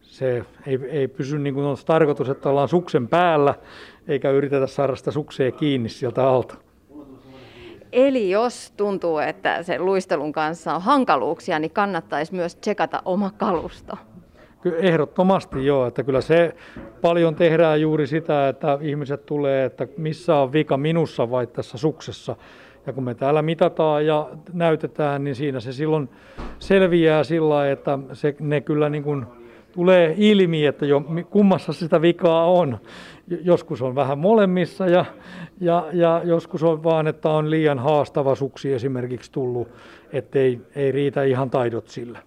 se 0.00 0.44
ei, 0.66 0.78
ei 0.90 1.08
pysy 1.08 1.38
niin 1.38 1.54
kuin 1.54 1.66
on 1.66 1.76
tarkoitus, 1.86 2.28
että 2.28 2.48
ollaan 2.48 2.68
suksen 2.68 3.08
päällä, 3.08 3.54
eikä 4.08 4.30
yritetä 4.30 4.66
saada 4.66 4.96
sitä 4.96 5.10
suksea 5.10 5.52
kiinni 5.52 5.88
sieltä 5.88 6.28
alta. 6.28 6.56
Eli 7.92 8.30
jos 8.30 8.72
tuntuu, 8.76 9.18
että 9.18 9.62
se 9.62 9.78
luistelun 9.78 10.32
kanssa 10.32 10.74
on 10.74 10.82
hankaluuksia, 10.82 11.58
niin 11.58 11.70
kannattaisi 11.70 12.34
myös 12.34 12.56
tsekata 12.56 13.02
oma 13.04 13.30
kalusto. 13.30 13.96
Ehdottomasti 14.74 15.66
joo, 15.66 15.86
että 15.86 16.02
kyllä 16.02 16.20
se 16.20 16.56
paljon 17.00 17.34
tehdään 17.34 17.80
juuri 17.80 18.06
sitä, 18.06 18.48
että 18.48 18.78
ihmiset 18.80 19.26
tulee, 19.26 19.64
että 19.64 19.88
missä 19.96 20.36
on 20.36 20.52
vika 20.52 20.76
minussa 20.76 21.30
vai 21.30 21.46
tässä 21.46 21.78
suksessa. 21.78 22.36
Ja 22.86 22.92
kun 22.92 23.04
me 23.04 23.14
täällä 23.14 23.42
mitataan 23.42 24.06
ja 24.06 24.28
näytetään, 24.52 25.24
niin 25.24 25.34
siinä 25.34 25.60
se 25.60 25.72
silloin 25.72 26.08
selviää 26.58 27.24
sillä 27.24 27.70
että 27.70 27.98
se, 28.12 28.36
ne 28.40 28.60
kyllä 28.60 28.88
niin 28.88 29.02
kuin 29.02 29.26
tulee 29.72 30.14
ilmi, 30.16 30.66
että 30.66 30.86
jo 30.86 31.02
kummassa 31.30 31.72
sitä 31.72 32.02
vikaa 32.02 32.50
on. 32.50 32.78
Joskus 33.42 33.82
on 33.82 33.94
vähän 33.94 34.18
molemmissa 34.18 34.86
ja, 34.86 35.04
ja, 35.60 35.86
ja 35.92 36.20
joskus 36.24 36.62
on 36.62 36.84
vaan, 36.84 37.06
että 37.06 37.28
on 37.28 37.50
liian 37.50 37.78
haastava 37.78 38.34
suksi 38.34 38.72
esimerkiksi 38.72 39.32
tullut, 39.32 39.68
ettei 40.12 40.60
ei 40.76 40.92
riitä 40.92 41.22
ihan 41.22 41.50
taidot 41.50 41.88
sillä. 41.88 42.18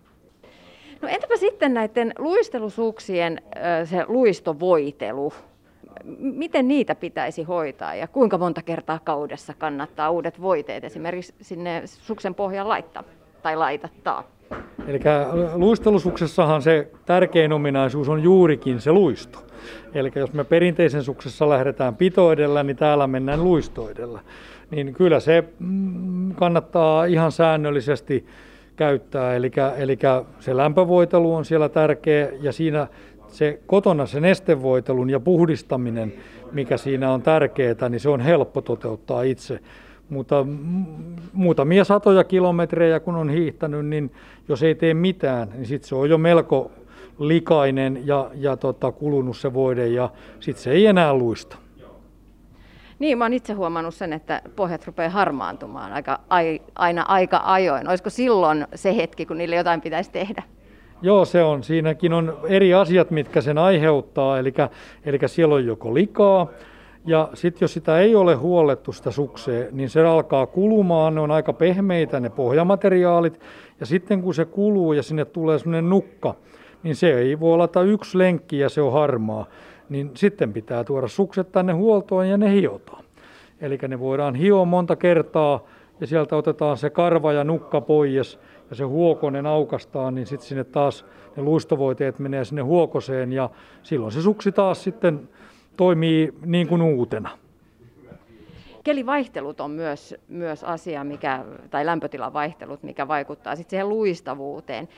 No 1.02 1.08
entäpä 1.08 1.38
sitten 1.38 1.74
näiden 1.74 2.14
luistelusuuksien 2.18 3.42
se 3.86 4.06
luistovoitelu? 4.08 5.34
Miten 6.20 6.68
niitä 6.68 6.96
pitäisi 6.96 7.44
hoitaa 7.44 7.96
ja 7.96 8.08
kuinka 8.08 8.38
monta 8.38 8.62
kertaa 8.62 9.00
kaudessa 9.04 9.54
kannattaa 9.58 10.12
uudet 10.12 10.42
voiteet 10.42 10.84
esimerkiksi 10.84 11.34
sinne 11.42 11.82
suksen 11.86 12.36
pohjan 12.36 12.70
laittaa 12.70 13.04
tai 13.42 13.56
laitattaa? 13.56 14.24
Eli 14.88 15.00
luistelusuksessahan 15.54 16.62
se 16.62 16.92
tärkein 17.06 17.54
ominaisuus 17.54 18.10
on 18.10 18.24
juurikin 18.24 18.82
se 18.82 18.92
luisto. 18.92 19.40
Eli 19.94 20.12
jos 20.16 20.34
me 20.34 20.44
perinteisen 20.44 21.04
suksessa 21.04 21.50
lähdetään 21.50 21.96
pitoidella, 21.96 22.64
niin 22.64 22.78
täällä 22.78 23.08
mennään 23.08 23.44
luistoidella. 23.44 24.20
Niin 24.72 24.94
kyllä 24.94 25.20
se 25.20 25.44
mm, 25.60 26.36
kannattaa 26.36 27.06
ihan 27.06 27.32
säännöllisesti 27.32 28.26
käyttää. 28.80 29.36
Eli, 29.36 29.52
eli 29.78 29.98
se 30.40 30.58
lämpövoitelu 30.58 31.36
on 31.36 31.46
siellä 31.46 31.70
tärkeä 31.70 32.30
ja 32.42 32.52
siinä 32.52 32.88
se 33.28 33.60
kotona 33.68 34.06
se 34.06 34.20
nestevoitelun 34.20 35.10
ja 35.10 35.20
puhdistaminen, 35.20 36.14
mikä 36.52 36.78
siinä 36.78 37.12
on 37.12 37.22
tärkeää, 37.22 37.90
niin 37.90 38.00
se 38.00 38.10
on 38.10 38.22
helppo 38.22 38.62
toteuttaa 38.62 39.22
itse. 39.22 39.60
Mutta 40.10 40.46
muutamia 41.34 41.84
satoja 41.84 42.24
kilometrejä 42.24 43.00
kun 43.00 43.16
on 43.16 43.30
hiihtänyt, 43.30 43.86
niin 43.86 44.12
jos 44.48 44.64
ei 44.64 44.76
tee 44.76 44.94
mitään, 44.94 45.50
niin 45.54 45.66
sitten 45.66 45.90
se 45.90 45.96
on 45.96 46.10
jo 46.10 46.18
melko 46.18 46.72
likainen 47.20 48.02
ja, 48.06 48.32
ja 48.36 48.58
tota, 48.58 48.92
kulunut 48.92 49.38
se 49.38 49.54
voide 49.54 49.88
ja 49.88 50.10
sitten 50.40 50.64
se 50.64 50.72
ei 50.72 50.86
enää 50.86 51.14
luista. 51.14 51.58
Niin, 53.00 53.18
mä 53.18 53.26
oon 53.26 53.34
itse 53.34 53.54
huomannut 53.54 53.96
sen, 53.96 54.14
että 54.14 54.42
pohjat 54.56 54.88
rupeaa 54.88 55.10
harmaantumaan 55.10 55.94
aika, 55.94 56.20
aina 56.76 57.06
aika 57.08 57.42
ajoin. 57.44 57.90
Olisiko 57.90 58.10
silloin 58.10 58.68
se 58.76 58.96
hetki, 58.96 59.26
kun 59.26 59.38
niille 59.38 59.56
jotain 59.56 59.82
pitäisi 59.82 60.12
tehdä? 60.12 60.44
Joo, 61.02 61.26
se 61.26 61.44
on. 61.44 61.64
Siinäkin 61.64 62.14
on 62.14 62.38
eri 62.48 62.74
asiat, 62.74 63.12
mitkä 63.12 63.42
sen 63.42 63.58
aiheuttaa. 63.58 64.40
Eli, 64.40 64.54
eli 65.06 65.20
siellä 65.26 65.56
on 65.56 65.66
joko 65.66 65.94
likaa, 65.94 66.48
ja 67.06 67.30
sitten 67.34 67.62
jos 67.62 67.74
sitä 67.74 68.00
ei 68.00 68.16
ole 68.16 68.36
huollettu 68.36 68.92
sitä 68.92 69.12
sukseen, 69.12 69.68
niin 69.72 69.90
se 69.90 70.06
alkaa 70.06 70.48
kulumaan, 70.48 71.16
ne 71.16 71.22
on 71.22 71.32
aika 71.32 71.54
pehmeitä 71.54 72.20
ne 72.20 72.30
pohjamateriaalit, 72.30 73.40
ja 73.80 73.86
sitten 73.86 74.22
kun 74.22 74.34
se 74.34 74.46
kuluu 74.46 74.94
ja 74.94 75.04
sinne 75.04 75.26
tulee 75.26 75.60
semmoinen 75.60 75.90
nukka, 75.90 76.36
niin 76.84 76.96
se 76.96 77.14
ei 77.14 77.40
voi 77.40 77.54
olla 77.54 77.84
yksi 77.86 78.18
lenkki 78.18 78.60
ja 78.60 78.70
se 78.70 78.82
on 78.82 78.94
harmaa 78.94 79.46
niin 79.90 80.12
sitten 80.16 80.54
pitää 80.54 80.84
tuoda 80.84 81.08
sukset 81.08 81.52
tänne 81.52 81.74
huoltoon 81.74 82.30
ja 82.30 82.38
ne 82.38 82.52
hiotaan. 82.52 83.04
Eli 83.62 83.78
ne 83.88 84.00
voidaan 84.00 84.36
hioa 84.36 84.66
monta 84.66 84.96
kertaa 84.96 85.64
ja 86.00 86.08
sieltä 86.08 86.36
otetaan 86.36 86.78
se 86.78 86.90
karva 86.90 87.34
ja 87.34 87.44
nukka 87.44 87.82
pois 87.82 88.40
ja 88.70 88.76
se 88.76 88.84
huokonen 88.84 89.46
aukastaan, 89.46 90.16
niin 90.16 90.28
sitten 90.28 90.48
sinne 90.48 90.64
taas 90.64 91.06
ne 91.36 91.44
luistovoiteet 91.44 92.20
menee 92.20 92.46
sinne 92.46 92.62
huokoseen 92.62 93.34
ja 93.34 93.50
silloin 93.84 94.12
se 94.12 94.22
suksi 94.22 94.52
taas 94.52 94.84
sitten 94.84 95.30
toimii 95.78 96.34
niin 96.46 96.68
kuin 96.68 96.82
uutena. 96.82 97.30
Kelivaihtelut 98.84 99.62
on 99.62 99.72
myös, 99.72 100.16
myös 100.28 100.64
asia, 100.64 101.04
mikä, 101.04 101.46
tai 101.70 101.86
lämpötilan 101.86 102.34
vaihtelut, 102.34 102.84
mikä 102.84 103.08
vaikuttaa 103.08 103.56
sitten 103.56 103.70
siihen 103.70 103.90
luistavuuteen 103.90 104.90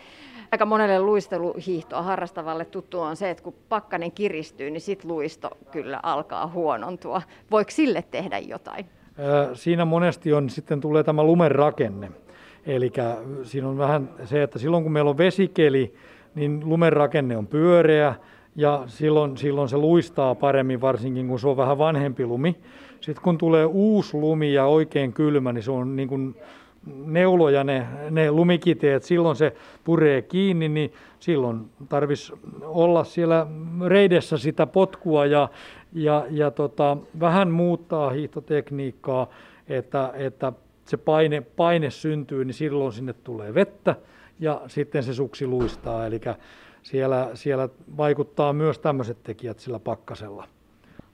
aika 0.51 0.65
monelle 0.65 0.99
luisteluhiihtoa 0.99 2.01
harrastavalle 2.01 2.65
tuttu 2.65 2.99
on 2.99 3.15
se, 3.15 3.29
että 3.29 3.43
kun 3.43 3.53
pakkanen 3.69 4.11
kiristyy, 4.11 4.71
niin 4.71 4.81
sitten 4.81 5.11
luisto 5.11 5.49
kyllä 5.71 5.99
alkaa 6.03 6.47
huonontua. 6.47 7.21
Voiko 7.51 7.71
sille 7.71 8.03
tehdä 8.11 8.39
jotain? 8.39 8.85
Siinä 9.53 9.85
monesti 9.85 10.33
on 10.33 10.49
sitten 10.49 10.81
tulee 10.81 11.03
tämä 11.03 11.23
lumen 11.23 11.51
rakenne. 11.51 12.11
Eli 12.65 12.91
siinä 13.43 13.67
on 13.67 13.77
vähän 13.77 14.09
se, 14.25 14.43
että 14.43 14.59
silloin 14.59 14.83
kun 14.83 14.91
meillä 14.91 15.09
on 15.09 15.17
vesikeli, 15.17 15.93
niin 16.35 16.61
lumen 16.65 16.93
rakenne 16.93 17.37
on 17.37 17.47
pyöreä 17.47 18.15
ja 18.55 18.83
silloin, 18.87 19.37
silloin 19.37 19.69
se 19.69 19.77
luistaa 19.77 20.35
paremmin, 20.35 20.81
varsinkin 20.81 21.27
kun 21.27 21.39
se 21.39 21.47
on 21.47 21.57
vähän 21.57 21.77
vanhempi 21.77 22.25
lumi. 22.25 22.55
Sitten 23.01 23.23
kun 23.23 23.37
tulee 23.37 23.65
uusi 23.65 24.17
lumi 24.17 24.53
ja 24.53 24.65
oikein 24.65 25.13
kylmä, 25.13 25.53
niin 25.53 25.63
se 25.63 25.71
on 25.71 25.95
niin 25.95 26.07
kuin 26.07 26.35
neuloja, 26.85 27.63
ne, 27.63 27.87
ne 28.09 28.31
lumikiteet, 28.31 29.03
silloin 29.03 29.35
se 29.35 29.55
puree 29.83 30.21
kiinni, 30.21 30.69
niin 30.69 30.93
silloin 31.19 31.69
tarvitsisi 31.89 32.33
olla 32.61 33.03
siellä 33.03 33.47
reidessä 33.85 34.37
sitä 34.37 34.67
potkua 34.67 35.25
ja, 35.25 35.49
ja, 35.93 36.25
ja 36.29 36.51
tota, 36.51 36.97
vähän 37.19 37.51
muuttaa 37.51 38.09
hiihtotekniikkaa, 38.09 39.27
että, 39.69 40.11
että 40.13 40.53
se 40.85 40.97
paine, 40.97 41.41
paine 41.41 41.89
syntyy, 41.89 42.45
niin 42.45 42.53
silloin 42.53 42.93
sinne 42.93 43.13
tulee 43.13 43.53
vettä 43.53 43.95
ja 44.39 44.61
sitten 44.67 45.03
se 45.03 45.13
suksi 45.13 45.47
luistaa. 45.47 46.05
Eli 46.05 46.21
siellä, 46.83 47.29
siellä 47.33 47.69
vaikuttaa 47.97 48.53
myös 48.53 48.79
tämmöiset 48.79 49.23
tekijät 49.23 49.59
sillä 49.59 49.79
pakkasella. 49.79 50.47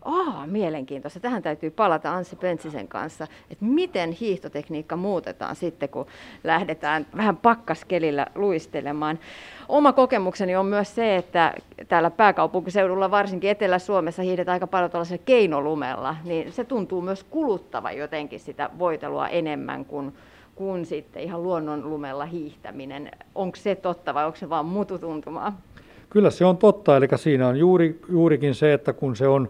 Aa, 0.06 0.48
mielenkiintoista. 0.48 1.20
Tähän 1.20 1.44
täytyy 1.44 1.70
palata 1.70 2.14
Anssi 2.14 2.36
Pentsisen 2.36 2.88
kanssa, 2.88 3.28
että 3.50 3.66
miten 3.66 4.12
hiihtotekniikka 4.12 4.96
muutetaan 4.96 5.56
sitten, 5.56 5.90
kun 5.90 6.06
lähdetään 6.44 7.08
vähän 7.18 7.38
pakkaskelillä 7.38 8.28
luistelemaan. 8.36 9.20
Oma 9.68 9.94
kokemukseni 9.94 10.56
on 10.56 10.66
myös 10.66 10.96
se, 10.96 11.16
että 11.16 11.54
täällä 11.88 12.12
pääkaupunkiseudulla, 12.12 13.12
varsinkin 13.12 13.50
Etelä-Suomessa, 13.50 14.22
hiihdetään 14.22 14.54
aika 14.54 14.68
paljon 14.68 14.92
tällaisella 14.92 15.24
keinolumella, 15.26 16.16
niin 16.24 16.52
se 16.52 16.64
tuntuu 16.64 17.02
myös 17.02 17.24
kuluttava 17.24 17.92
jotenkin 17.92 18.40
sitä 18.40 18.70
voitelua 18.80 19.28
enemmän 19.28 19.86
kuin, 19.86 20.14
kuin 20.56 20.86
sitten 20.86 21.24
ihan 21.24 21.44
luonnonlumella 21.44 22.26
hiihtäminen. 22.26 23.12
Onko 23.36 23.56
se 23.56 23.76
totta 23.76 24.14
vai 24.14 24.26
onko 24.26 24.38
se 24.38 24.50
vaan 24.50 24.66
mututuntumaa? 24.66 25.62
Kyllä 26.10 26.30
se 26.30 26.46
on 26.46 26.58
totta, 26.58 26.98
eli 26.98 27.08
siinä 27.16 27.48
on 27.48 27.58
juuri, 27.60 28.00
juurikin 28.10 28.56
se, 28.56 28.74
että 28.74 28.94
kun 28.94 29.16
se 29.16 29.28
on 29.28 29.50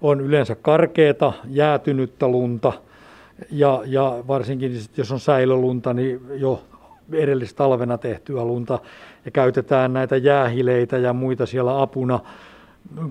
on 0.00 0.20
yleensä 0.20 0.54
karkeata, 0.54 1.32
jäätynyttä 1.48 2.28
lunta 2.28 2.72
ja, 3.50 3.82
ja 3.86 4.24
varsinkin 4.28 4.72
jos 4.96 5.12
on 5.12 5.20
säilölunta, 5.20 5.94
niin 5.94 6.20
jo 6.34 6.62
edellistalvena 7.12 7.98
tehtyä 7.98 8.44
lunta 8.44 8.78
ja 9.24 9.30
käytetään 9.30 9.92
näitä 9.92 10.16
jäähileitä 10.16 10.98
ja 10.98 11.12
muita 11.12 11.46
siellä 11.46 11.82
apuna, 11.82 12.20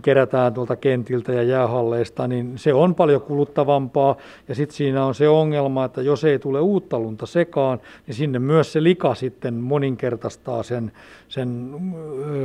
kerätään 0.01 0.53
tuolta 0.53 0.75
kentiltä 0.75 1.33
ja 1.33 1.43
jäähalleista, 1.43 2.27
niin 2.27 2.57
se 2.57 2.73
on 2.73 2.95
paljon 2.95 3.21
kuluttavampaa. 3.21 4.15
Ja 4.47 4.55
sitten 4.55 4.77
siinä 4.77 5.05
on 5.05 5.15
se 5.15 5.29
ongelma, 5.29 5.85
että 5.85 6.01
jos 6.01 6.23
ei 6.23 6.39
tule 6.39 6.59
uutta 6.59 6.99
lunta 6.99 7.25
sekaan, 7.25 7.79
niin 8.07 8.15
sinne 8.15 8.39
myös 8.39 8.73
se 8.73 8.83
lika 8.83 9.15
sitten 9.15 9.53
moninkertaistaa 9.53 10.63
sen, 10.63 10.91
sen 11.27 11.71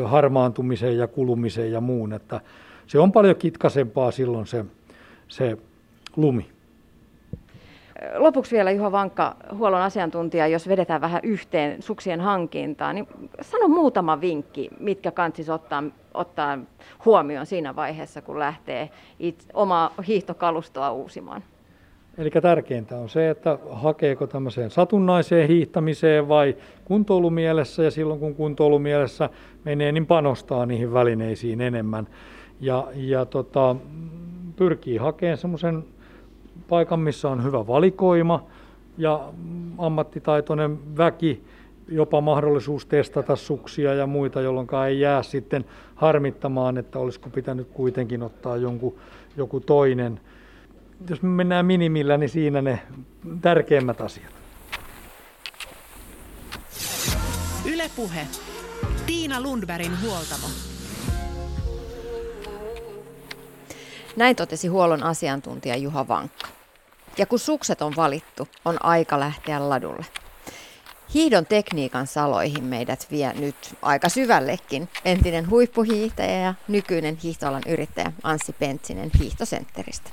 harmaantumisen 0.04 0.98
ja 0.98 1.06
kulumisen 1.06 1.72
ja 1.72 1.80
muun. 1.80 2.12
Että 2.12 2.40
se 2.86 2.98
on 2.98 3.12
paljon 3.12 3.36
kitkasempaa 3.36 4.10
silloin 4.10 4.46
se, 4.46 4.64
se 5.28 5.56
lumi. 6.16 6.48
Lopuksi 8.16 8.56
vielä 8.56 8.70
Juha 8.70 8.92
Vankka, 8.92 9.36
huollon 9.58 9.82
asiantuntija, 9.82 10.46
jos 10.46 10.68
vedetään 10.68 11.00
vähän 11.00 11.20
yhteen 11.22 11.82
suksien 11.82 12.20
hankintaan, 12.20 12.94
niin 12.94 13.08
sano 13.40 13.68
muutama 13.68 14.20
vinkki, 14.20 14.70
mitkä 14.80 15.10
kansis 15.10 15.50
ottaa, 15.50 15.82
ottaa 16.14 16.58
huomioon 17.04 17.46
siinä 17.46 17.76
vaiheessa, 17.76 18.22
kun 18.22 18.38
lähtee 18.38 18.90
itse, 19.18 19.48
omaa 19.54 19.94
hiihtokalustoa 20.06 20.92
uusimaan. 20.92 21.42
Eli 22.18 22.30
tärkeintä 22.30 22.96
on 22.96 23.08
se, 23.08 23.30
että 23.30 23.58
hakeeko 23.70 24.26
tämmöiseen 24.26 24.70
satunnaiseen 24.70 25.48
hiihtämiseen 25.48 26.28
vai 26.28 26.56
kuntoilumielessä 26.84 27.82
ja 27.82 27.90
silloin 27.90 28.20
kun 28.20 28.34
kuntoilumielessä 28.34 29.30
menee, 29.64 29.92
niin 29.92 30.06
panostaa 30.06 30.66
niihin 30.66 30.92
välineisiin 30.92 31.60
enemmän. 31.60 32.06
Ja, 32.62 32.88
ja 32.94 33.24
tota, 33.24 33.76
pyrkii 34.56 34.96
hakemaan 34.96 35.38
semmoisen 35.38 35.84
paikan, 36.68 37.00
missä 37.00 37.28
on 37.28 37.44
hyvä 37.44 37.66
valikoima 37.66 38.46
ja 38.98 39.32
ammattitaitoinen 39.78 40.96
väki, 40.96 41.44
jopa 41.88 42.20
mahdollisuus 42.20 42.86
testata 42.86 43.36
suksia 43.36 43.94
ja 43.94 44.06
muita, 44.06 44.40
jolloin 44.40 44.68
ei 44.88 45.00
jää 45.00 45.22
sitten 45.22 45.64
harmittamaan, 45.94 46.78
että 46.78 46.98
olisiko 46.98 47.30
pitänyt 47.30 47.68
kuitenkin 47.72 48.22
ottaa 48.22 48.56
jonkun, 48.56 48.94
joku 49.36 49.60
toinen. 49.60 50.20
Jos 51.10 51.22
me 51.22 51.28
mennään 51.28 51.66
minimillä, 51.66 52.18
niin 52.18 52.30
siinä 52.30 52.62
ne 52.62 52.78
tärkeimmät 53.40 54.00
asiat. 54.00 54.32
Ylepuhe. 57.72 58.26
Tiina 59.06 59.40
Lundbergin 59.40 59.92
huoltamo. 60.02 60.71
Näin 64.16 64.36
totesi 64.36 64.68
huollon 64.68 65.02
asiantuntija 65.02 65.76
Juha 65.76 66.08
Vankka. 66.08 66.48
Ja 67.18 67.26
kun 67.26 67.38
sukset 67.38 67.82
on 67.82 67.96
valittu, 67.96 68.48
on 68.64 68.84
aika 68.84 69.20
lähteä 69.20 69.68
ladulle. 69.68 70.06
Hiidon 71.14 71.46
tekniikan 71.46 72.06
saloihin 72.06 72.64
meidät 72.64 73.06
vie 73.10 73.32
nyt 73.32 73.56
aika 73.82 74.08
syvällekin 74.08 74.88
entinen 75.04 75.50
huippuhiihtäjä 75.50 76.38
ja 76.38 76.54
nykyinen 76.68 77.18
hiihtoalan 77.22 77.62
yrittäjä 77.66 78.12
Anssi 78.22 78.52
Pentsinen 78.52 79.10
hiihtosentteristä. 79.18 80.10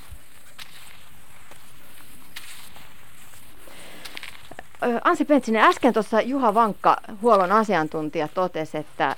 Ansi 5.04 5.26
Pentsinen, 5.26 5.64
äsken 5.64 5.94
tuossa 5.94 6.22
Juha 6.22 6.54
Vankka, 6.54 6.98
huollon 7.22 7.52
asiantuntija, 7.52 8.28
totesi, 8.28 8.78
että 8.78 9.16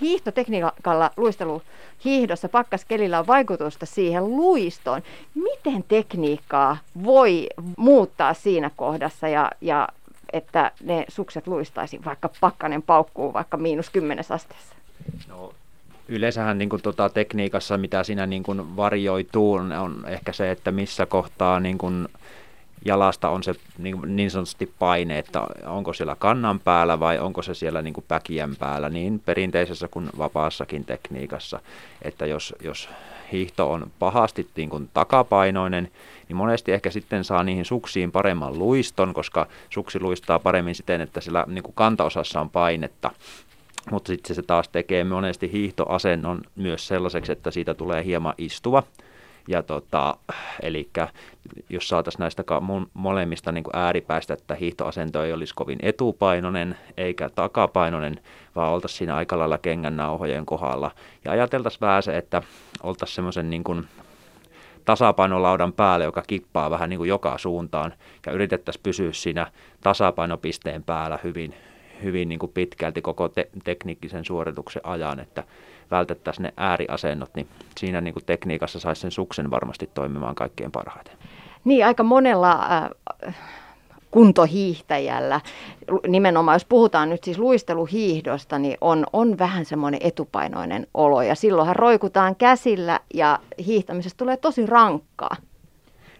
hiihtotekniikalla 0.00 1.10
luisteluhiihdossa 1.16 2.48
pakkaskelillä 2.48 3.18
on 3.18 3.26
vaikutusta 3.26 3.86
siihen 3.86 4.24
luistoon. 4.24 5.02
Miten 5.34 5.84
tekniikkaa 5.88 6.76
voi 7.04 7.46
muuttaa 7.76 8.34
siinä 8.34 8.70
kohdassa 8.76 9.28
ja, 9.28 9.50
ja 9.60 9.88
että 10.32 10.72
ne 10.82 11.04
sukset 11.08 11.46
luistaisi, 11.46 12.00
vaikka 12.04 12.30
pakkanen 12.40 12.82
paukkuu 12.82 13.32
vaikka 13.32 13.56
miinus 13.56 13.90
kymmenes 13.90 14.30
asteessa? 14.30 14.74
No, 15.28 15.52
yleensähän 16.08 16.58
niin 16.58 16.68
kuin, 16.68 16.82
tota, 16.82 17.08
tekniikassa, 17.08 17.78
mitä 17.78 18.04
siinä 18.04 18.26
niin 18.26 18.42
kuin, 18.42 18.76
varjoituu, 18.76 19.52
on 19.54 20.04
ehkä 20.06 20.32
se, 20.32 20.50
että 20.50 20.70
missä 20.70 21.06
kohtaa 21.06 21.60
niin 21.60 21.78
kuin, 21.78 22.08
jalasta 22.84 23.28
on 23.28 23.42
se 23.42 23.54
niin, 23.78 24.16
niin 24.16 24.30
sanotusti 24.30 24.72
paine, 24.78 25.18
että 25.18 25.42
onko 25.66 25.92
siellä 25.92 26.16
kannan 26.18 26.60
päällä 26.60 27.00
vai 27.00 27.18
onko 27.18 27.42
se 27.42 27.54
siellä 27.54 27.82
niin 27.82 27.94
kuin 27.94 28.04
päkien 28.08 28.56
päällä, 28.56 28.88
niin 28.88 29.20
perinteisessä 29.20 29.88
kuin 29.88 30.10
vapaassakin 30.18 30.84
tekniikassa. 30.84 31.60
Että 32.02 32.26
jos, 32.26 32.54
jos 32.60 32.88
hiihto 33.32 33.72
on 33.72 33.90
pahasti 33.98 34.48
niin 34.56 34.70
kuin 34.70 34.90
takapainoinen, 34.94 35.90
niin 36.28 36.36
monesti 36.36 36.72
ehkä 36.72 36.90
sitten 36.90 37.24
saa 37.24 37.44
niihin 37.44 37.64
suksiin 37.64 38.12
paremman 38.12 38.58
luiston, 38.58 39.14
koska 39.14 39.46
suksi 39.70 40.00
luistaa 40.00 40.38
paremmin 40.38 40.74
siten, 40.74 41.00
että 41.00 41.20
sillä 41.20 41.44
niin 41.48 41.62
kuin 41.62 41.74
kantaosassa 41.74 42.40
on 42.40 42.50
painetta. 42.50 43.10
Mutta 43.90 44.08
sitten 44.08 44.36
se 44.36 44.42
taas 44.42 44.68
tekee 44.68 45.04
monesti 45.04 45.52
hiihtoasennon 45.52 46.40
myös 46.56 46.86
sellaiseksi, 46.86 47.32
että 47.32 47.50
siitä 47.50 47.74
tulee 47.74 48.04
hieman 48.04 48.34
istuva. 48.38 48.82
Ja 49.48 49.62
tota, 49.62 50.16
eli 50.62 50.90
jos 51.70 51.88
saataisiin 51.88 52.20
näistä 52.20 52.44
molemmista 52.94 53.52
niin 53.52 53.64
ääripäistä, 53.72 54.34
että 54.34 54.54
hiihtoasento 54.54 55.24
ei 55.24 55.32
olisi 55.32 55.54
kovin 55.54 55.78
etupainoinen 55.82 56.76
eikä 56.96 57.28
takapainoinen, 57.28 58.20
vaan 58.56 58.72
oltaisiin 58.72 58.98
siinä 58.98 59.16
aika 59.16 59.38
lailla 59.38 59.58
kengännauhojen 59.58 60.46
kohdalla. 60.46 60.90
Ja 61.24 61.32
ajateltaisiin 61.32 61.80
vähän 61.80 62.02
se, 62.02 62.16
että 62.16 62.42
oltaisiin 62.82 63.14
semmoisen 63.14 63.50
niin 63.50 63.64
kuin 63.64 63.88
tasapainolaudan 64.84 65.72
päälle, 65.72 66.04
joka 66.04 66.22
kippaa 66.26 66.70
vähän 66.70 66.90
niin 66.90 66.98
kuin 66.98 67.08
joka 67.08 67.38
suuntaan, 67.38 67.94
ja 68.26 68.32
yritettäisiin 68.32 68.82
pysyä 68.82 69.12
siinä 69.12 69.46
tasapainopisteen 69.80 70.84
päällä 70.84 71.18
hyvin, 71.24 71.54
hyvin 72.02 72.28
niin 72.28 72.38
kuin 72.38 72.52
pitkälti 72.52 73.02
koko 73.02 73.28
te- 73.28 73.50
tekniikkisen 73.64 74.24
suorituksen 74.24 74.86
ajan, 74.86 75.20
että 75.20 75.44
vältettäisiin 75.90 76.42
ne 76.42 76.52
ääriasennot, 76.56 77.30
niin 77.34 77.48
siinä 77.78 78.00
niin 78.00 78.14
kuin 78.14 78.24
tekniikassa 78.24 78.80
saisi 78.80 79.00
sen 79.00 79.10
suksen 79.10 79.50
varmasti 79.50 79.90
toimimaan 79.94 80.34
kaikkein 80.34 80.72
parhaiten. 80.72 81.14
Niin, 81.64 81.86
aika 81.86 82.02
monella 82.02 82.68
äh, 83.26 83.34
kuntohiihtäjällä, 84.10 85.40
nimenomaan 86.08 86.54
jos 86.54 86.64
puhutaan 86.64 87.10
nyt 87.10 87.24
siis 87.24 87.38
luisteluhiihdosta, 87.38 88.58
niin 88.58 88.78
on, 88.80 89.06
on 89.12 89.38
vähän 89.38 89.64
semmoinen 89.64 90.00
etupainoinen 90.02 90.86
olo 90.94 91.22
ja 91.22 91.34
silloinhan 91.34 91.76
roikutaan 91.76 92.36
käsillä 92.36 93.00
ja 93.14 93.38
hiihtämisestä 93.66 94.18
tulee 94.18 94.36
tosi 94.36 94.66
rankkaa. 94.66 95.36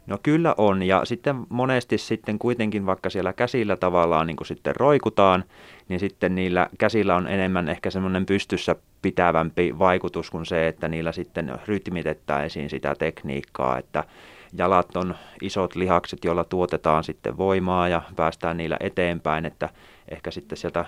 No 0.09 0.19
kyllä 0.23 0.55
on 0.59 0.83
ja 0.83 1.05
sitten 1.05 1.37
monesti 1.49 1.99
sitten 1.99 2.39
kuitenkin 2.39 2.87
vaikka 2.87 3.11
siellä 3.11 3.33
käsillä 3.33 3.77
tavallaan 3.77 4.27
niin 4.27 4.37
kuin 4.37 4.47
sitten 4.47 4.77
roikutaan, 4.77 5.45
niin 5.89 6.01
sitten 6.01 6.35
niillä 6.35 6.69
käsillä 6.79 7.17
on 7.17 7.29
enemmän 7.29 7.69
ehkä 7.69 7.91
semmoinen 7.91 8.27
pystyssä 8.27 8.77
pitävämpi 9.03 9.79
vaikutus 9.79 10.31
kuin 10.31 10.47
se, 10.47 10.69
että 10.69 10.89
niillä 10.89 11.13
sitten 11.13 11.53
rytmitettäisiin 11.67 12.71
sitä 12.71 12.95
tekniikkaa, 12.99 13.79
että 13.79 14.05
jalat 14.53 14.97
on 14.97 15.15
isot 15.43 15.77
lihakset, 15.77 16.25
joilla 16.25 16.45
tuotetaan 16.45 17.05
sitten 17.05 17.37
voimaa 17.37 17.89
ja 17.89 18.03
päästään 18.17 18.57
niillä 18.57 18.77
eteenpäin, 18.81 19.47
että 19.47 19.69
ehkä 20.09 20.31
sitten 20.31 20.59
sieltä 20.59 20.85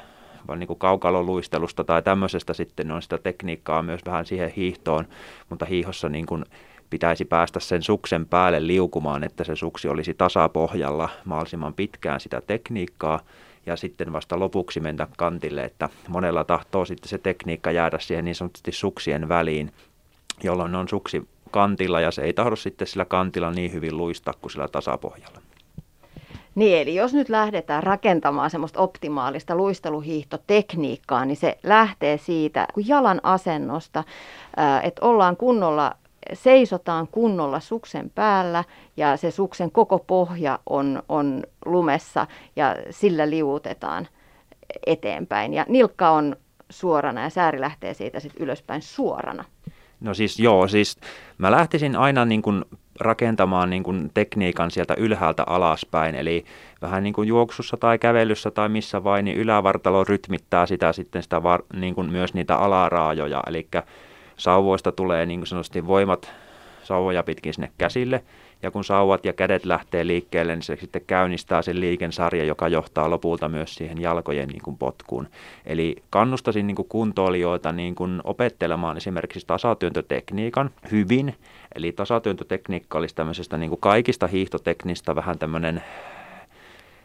vaan 0.49 0.59
niin 0.59 0.67
kuin 0.67 0.79
kaukaloluistelusta 0.79 1.85
tai 1.85 2.03
tämmöisestä 2.03 2.55
sitten 2.55 2.91
on 2.91 3.03
sitä 3.03 3.19
tekniikkaa 3.19 3.83
myös 3.83 4.01
vähän 4.07 4.27
siihen 4.27 4.51
hiihtoon, 4.51 5.05
mutta 5.49 5.67
hiihossa 5.67 6.09
niin 6.09 6.27
kuin 6.27 6.45
pitäisi 6.91 7.25
päästä 7.25 7.61
sen 7.61 7.83
suksen 7.83 8.27
päälle 8.27 8.67
liukumaan, 8.67 9.25
että 9.25 9.45
se 9.45 9.57
suksi 9.57 9.89
olisi 9.89 10.15
tasapohjalla 10.15 11.09
mahdollisimman 11.25 11.75
pitkään 11.75 12.21
sitä 12.21 12.41
tekniikkaa 12.47 13.21
ja 13.67 13.77
sitten 13.77 14.13
vasta 14.13 14.39
lopuksi 14.39 14.81
mennä 14.81 15.07
kantille, 15.17 15.65
että 15.65 15.89
monella 16.09 16.45
tahtoo 16.45 16.85
sitten 16.85 17.09
se 17.09 17.19
tekniikka 17.19 17.71
jäädä 17.71 17.99
siihen 17.99 18.25
niin 18.25 18.35
sanotusti 18.35 18.73
suksien 18.73 19.29
väliin, 19.29 19.73
jolloin 20.43 20.75
on 20.75 20.89
suksi 20.89 21.29
kantilla 21.51 22.01
ja 22.01 22.11
se 22.11 22.23
ei 22.23 22.33
tahdo 22.33 22.57
sitten 22.57 22.87
sillä 22.87 23.05
kantilla 23.05 23.51
niin 23.51 23.73
hyvin 23.73 23.97
luistaa 23.97 24.35
kuin 24.41 24.51
sillä 24.51 24.69
tasapohjalla. 24.69 25.41
Niin, 26.55 26.79
eli 26.79 26.95
jos 26.95 27.15
nyt 27.15 27.29
lähdetään 27.29 27.83
rakentamaan 27.83 28.51
semmoista 28.51 28.81
optimaalista 28.81 29.55
luisteluhiihtotekniikkaa, 29.55 31.25
niin 31.25 31.37
se 31.37 31.59
lähtee 31.63 32.19
siitä 32.19 32.67
kun 32.75 32.89
jalan 32.89 33.21
asennosta, 33.23 34.05
että 34.83 35.07
ollaan 35.07 35.37
kunnolla 35.37 35.95
seisotaan 36.33 37.09
kunnolla 37.09 37.61
suksen 37.61 38.11
päällä 38.15 38.65
ja 38.97 39.17
se 39.17 39.31
suksen 39.31 39.71
koko 39.71 39.99
pohja 39.99 40.59
on, 40.67 41.03
on 41.09 41.43
lumessa 41.67 42.27
ja 42.57 42.77
sillä 42.91 43.31
liuutetaan 43.31 44.09
eteenpäin. 44.87 45.55
Ja 45.55 45.65
nilkka 45.69 46.11
on 46.11 46.37
suorana 46.71 47.23
ja 47.23 47.31
sääri 47.31 47.61
lähtee 47.61 47.95
siitä 47.95 48.21
sitten 48.21 48.43
ylöspäin 48.43 48.83
suorana. 48.83 49.45
No 50.01 50.15
siis 50.15 50.39
joo, 50.39 50.69
siis 50.69 50.97
mä 51.39 51.51
lähtisin 51.51 51.97
aina 51.97 52.25
niin 52.25 52.43
kuin 52.43 52.65
rakentamaan 53.01 53.71
niin 53.71 53.83
kuin 53.83 54.11
tekniikan 54.15 54.71
sieltä 54.71 54.95
ylhäältä 54.99 55.45
alaspäin, 55.47 56.15
eli 56.15 56.45
vähän 56.83 57.03
niin 57.03 57.13
kuin 57.13 57.29
juoksussa 57.29 57.77
tai 57.77 57.99
kävelyssä 57.99 58.51
tai 58.51 58.69
missä 58.69 59.05
vain, 59.05 59.25
niin 59.25 59.37
ylävartalo 59.37 60.05
rytmittää 60.05 60.67
sitä 60.67 60.93
sitten 60.93 61.23
sitä 61.23 61.43
var, 61.43 61.63
niin 61.73 61.95
kuin 61.95 62.11
myös 62.11 62.35
niitä 62.35 62.57
alaraajoja, 62.57 63.43
eli 63.47 63.69
sauvoista 64.41 64.93
tulee 64.93 65.27
niin 65.27 65.47
sanotusti 65.47 65.87
voimat 65.87 66.33
sauvoja 66.83 67.23
pitkin 67.23 67.55
sinne 67.55 67.71
käsille 67.79 68.25
ja 68.63 68.71
kun 68.71 68.85
sauvat 68.85 69.25
ja 69.25 69.33
kädet 69.33 69.65
lähtee 69.65 70.07
liikkeelle, 70.07 70.57
niin 70.57 70.63
se 70.63 70.77
sitten 70.81 71.03
käynnistää 71.07 71.63
sen 71.63 71.81
liikensarja, 71.81 72.45
joka 72.45 72.69
johtaa 72.69 73.11
lopulta 73.11 73.49
myös 73.49 73.75
siihen 73.75 74.01
jalkojen 74.01 74.49
niin 74.49 74.63
kuin 74.63 74.79
potkuun. 74.79 75.29
Eli 75.67 75.97
kannustaisin 76.11 76.67
niin 76.67 76.75
kuin 76.75 76.89
kuntoilijoita 76.89 77.73
niin 77.73 77.95
kuin 77.95 78.21
opettelemaan 78.25 78.97
esimerkiksi 78.97 79.47
tasatyöntötekniikan 79.47 80.71
hyvin, 80.91 81.35
eli 81.75 81.93
tasatyöntötekniikka 81.93 82.99
olisi 82.99 83.15
tämmöisestä 83.15 83.59
niin 83.59 83.71
kuin 83.71 83.81
kaikista 83.81 84.27
hiihtoteknistä 84.27 85.15
vähän 85.15 85.39
tämmöinen 85.39 85.83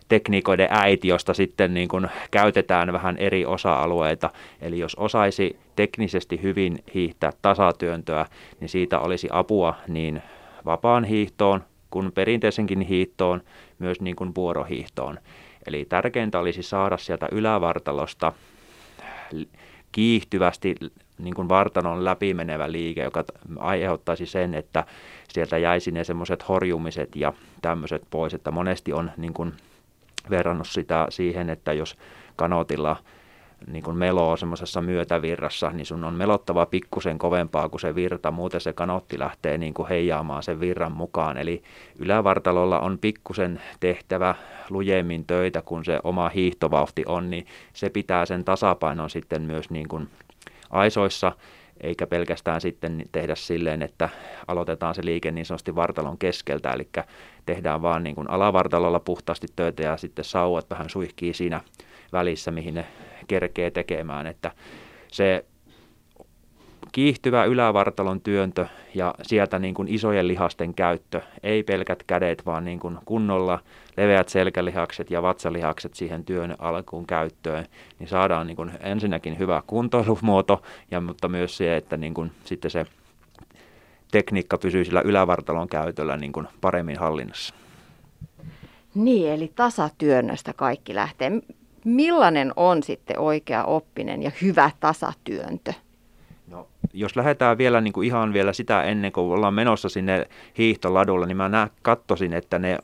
tekniikoiden 0.07 0.67
äiti, 0.69 1.07
josta 1.07 1.33
sitten 1.33 1.73
niin 1.73 1.87
kuin 1.87 2.07
käytetään 2.31 2.93
vähän 2.93 3.17
eri 3.17 3.45
osa-alueita. 3.45 4.29
Eli 4.61 4.79
jos 4.79 4.95
osaisi 4.95 5.59
teknisesti 5.75 6.41
hyvin 6.43 6.83
hiihtää 6.93 7.31
tasatyöntöä, 7.41 8.25
niin 8.59 8.69
siitä 8.69 8.99
olisi 8.99 9.27
apua 9.31 9.75
niin 9.87 10.21
vapaan 10.65 11.03
hiihtoon 11.03 11.63
kuin 11.89 12.11
perinteisenkin 12.11 12.81
hiihtoon, 12.81 13.41
myös 13.79 14.01
niin 14.01 14.15
kuin 14.15 14.35
vuorohiihtoon. 14.35 15.19
Eli 15.67 15.85
tärkeintä 15.89 16.39
olisi 16.39 16.63
saada 16.63 16.97
sieltä 16.97 17.27
ylävartalosta 17.31 18.33
kiihtyvästi 19.91 20.75
niin 21.17 21.33
kuin 21.33 21.49
vartalon 21.49 22.05
läpimenevä 22.05 22.71
liike, 22.71 23.03
joka 23.03 23.23
aiheuttaisi 23.59 24.25
sen, 24.25 24.53
että 24.53 24.83
sieltä 25.27 25.57
jäisi 25.57 25.91
ne 25.91 26.03
semmoiset 26.03 26.47
horjumiset 26.47 27.15
ja 27.15 27.33
tämmöiset 27.61 28.03
pois, 28.09 28.33
että 28.33 28.51
monesti 28.51 28.93
on 28.93 29.11
niin 29.17 29.33
kuin 29.33 29.53
verrannut 30.29 30.67
sitä 30.67 31.07
siihen, 31.09 31.49
että 31.49 31.73
jos 31.73 31.97
kanotilla 32.35 32.97
niin 33.67 33.83
kuin 33.83 33.97
meloo 33.97 34.37
semmoisessa 34.37 34.81
myötävirrassa, 34.81 35.69
niin 35.69 35.85
sun 35.85 36.03
on 36.03 36.13
melottava 36.13 36.65
pikkusen 36.65 37.17
kovempaa 37.17 37.69
kuin 37.69 37.81
se 37.81 37.95
virta, 37.95 38.31
muuten 38.31 38.61
se 38.61 38.73
kanotti 38.73 39.19
lähtee 39.19 39.57
niin 39.57 39.73
kuin 39.73 39.89
heijaamaan 39.89 40.43
sen 40.43 40.59
virran 40.59 40.91
mukaan. 40.91 41.37
Eli 41.37 41.63
ylävartalolla 41.99 42.79
on 42.79 42.97
pikkusen 42.97 43.61
tehtävä 43.79 44.35
lujemmin 44.69 45.25
töitä, 45.25 45.61
kun 45.61 45.85
se 45.85 45.99
oma 46.03 46.29
hiihtovauhti 46.29 47.03
on, 47.05 47.29
niin 47.29 47.45
se 47.73 47.89
pitää 47.89 48.25
sen 48.25 48.43
tasapainon 48.43 49.09
sitten 49.09 49.41
myös 49.41 49.69
niin 49.69 49.87
kuin 49.87 50.09
aisoissa 50.69 51.31
eikä 51.81 52.07
pelkästään 52.07 52.61
sitten 52.61 53.03
tehdä 53.11 53.35
silleen, 53.35 53.81
että 53.81 54.09
aloitetaan 54.47 54.95
se 54.95 55.05
liike 55.05 55.31
niin 55.31 55.45
sanotusti 55.45 55.75
vartalon 55.75 56.17
keskeltä, 56.17 56.71
eli 56.71 56.89
tehdään 57.45 57.81
vaan 57.81 58.03
niin 58.03 58.15
kuin 58.15 58.29
alavartalolla 58.29 58.99
puhtaasti 58.99 59.47
töitä 59.55 59.83
ja 59.83 59.97
sitten 59.97 60.25
sauvat 60.25 60.69
vähän 60.69 60.89
suihkii 60.89 61.33
siinä 61.33 61.61
välissä, 62.13 62.51
mihin 62.51 62.73
ne 62.73 62.85
kerkee 63.27 63.71
tekemään, 63.71 64.27
että 64.27 64.51
se 65.11 65.45
kiihtyvä 66.95 67.45
ylävartalon 67.45 68.21
työntö 68.21 68.65
ja 68.93 69.15
sieltä 69.21 69.59
niin 69.59 69.73
kuin 69.73 69.87
isojen 69.87 70.27
lihasten 70.27 70.73
käyttö, 70.73 71.21
ei 71.43 71.63
pelkät 71.63 72.03
kädet, 72.07 72.45
vaan 72.45 72.65
niin 72.65 72.79
kuin 72.79 72.97
kunnolla 73.05 73.59
leveät 73.97 74.29
selkälihakset 74.29 75.11
ja 75.11 75.21
vatsalihakset 75.21 75.93
siihen 75.93 76.25
työn 76.25 76.55
alkuun 76.59 77.07
käyttöön, 77.07 77.65
niin 77.99 78.07
saadaan 78.07 78.47
niin 78.47 78.55
kuin 78.55 78.71
ensinnäkin 78.79 79.39
hyvä 79.39 79.63
kuntoilumuoto, 79.67 80.61
ja, 80.91 81.01
mutta 81.01 81.27
myös 81.27 81.57
se, 81.57 81.77
että 81.77 81.97
niin 81.97 82.13
kuin 82.13 82.31
sitten 82.43 82.71
se 82.71 82.85
tekniikka 84.11 84.57
pysyy 84.57 84.85
sillä 84.85 85.01
ylävartalon 85.01 85.67
käytöllä 85.67 86.17
niin 86.17 86.31
kuin 86.31 86.47
paremmin 86.61 86.99
hallinnassa. 86.99 87.55
Niin, 88.93 89.31
eli 89.31 89.51
tasatyönnöstä 89.55 90.53
kaikki 90.53 90.95
lähtee. 90.95 91.31
Millainen 91.85 92.53
on 92.55 92.83
sitten 92.83 93.19
oikea 93.19 93.63
oppinen 93.63 94.23
ja 94.23 94.31
hyvä 94.41 94.71
tasatyöntö? 94.79 95.73
Jos 96.97 97.15
lähdetään 97.15 97.57
vielä 97.57 97.81
niin 97.81 97.93
kuin 97.93 98.07
ihan 98.07 98.33
vielä 98.33 98.53
sitä 98.53 98.83
ennen 98.83 99.11
kuin 99.11 99.33
ollaan 99.33 99.53
menossa 99.53 99.89
sinne 99.89 100.27
hiihtoladulle, 100.57 101.25
niin 101.25 101.37
mä 101.37 101.49
nä, 101.49 101.67
kattosin, 101.81 102.33
että 102.33 102.59
ne 102.59 102.77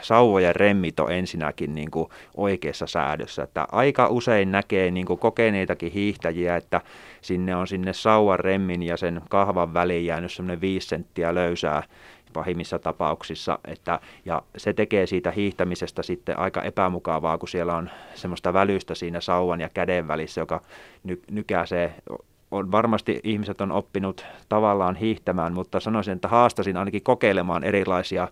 sauvojen 0.00 0.56
remmit 0.56 1.00
on 1.00 1.12
ensinnäkin 1.12 1.74
niin 1.74 1.90
kuin 1.90 2.08
oikeassa 2.36 2.86
säädössä. 2.86 3.42
Että 3.42 3.66
aika 3.72 4.08
usein 4.08 4.52
näkee 4.52 4.90
niin 4.90 5.06
kuin 5.06 5.18
kokeneitakin 5.18 5.92
hiihtäjiä, 5.92 6.56
että 6.56 6.80
sinne 7.20 7.56
on 7.56 7.66
sinne 7.66 7.92
sauvan 7.92 8.38
remmin 8.38 8.82
ja 8.82 8.96
sen 8.96 9.20
kahvan 9.28 9.74
väliin 9.74 10.06
jäänyt 10.06 10.32
semmoinen 10.32 10.60
viisi 10.60 10.88
senttiä 10.88 11.34
löysää 11.34 11.82
pahimmissa 12.32 12.78
tapauksissa, 12.78 13.58
että, 13.64 14.00
ja 14.24 14.42
se 14.56 14.72
tekee 14.72 15.06
siitä 15.06 15.30
hiihtämisestä 15.30 16.02
sitten 16.02 16.38
aika 16.38 16.62
epämukavaa, 16.62 17.38
kun 17.38 17.48
siellä 17.48 17.76
on 17.76 17.90
semmoista 18.14 18.52
välystä 18.52 18.94
siinä 18.94 19.20
sauvan 19.20 19.60
ja 19.60 19.68
käden 19.74 20.08
välissä, 20.08 20.40
joka 20.40 20.60
ny, 21.04 21.22
nykäisee 21.30 21.94
on 22.50 22.72
varmasti 22.72 23.20
ihmiset 23.24 23.60
on 23.60 23.72
oppinut 23.72 24.24
tavallaan 24.48 24.96
hiihtämään, 24.96 25.52
mutta 25.52 25.80
sanoisin, 25.80 26.14
että 26.14 26.28
haastasin 26.28 26.76
ainakin 26.76 27.02
kokeilemaan 27.02 27.64
erilaisia 27.64 28.28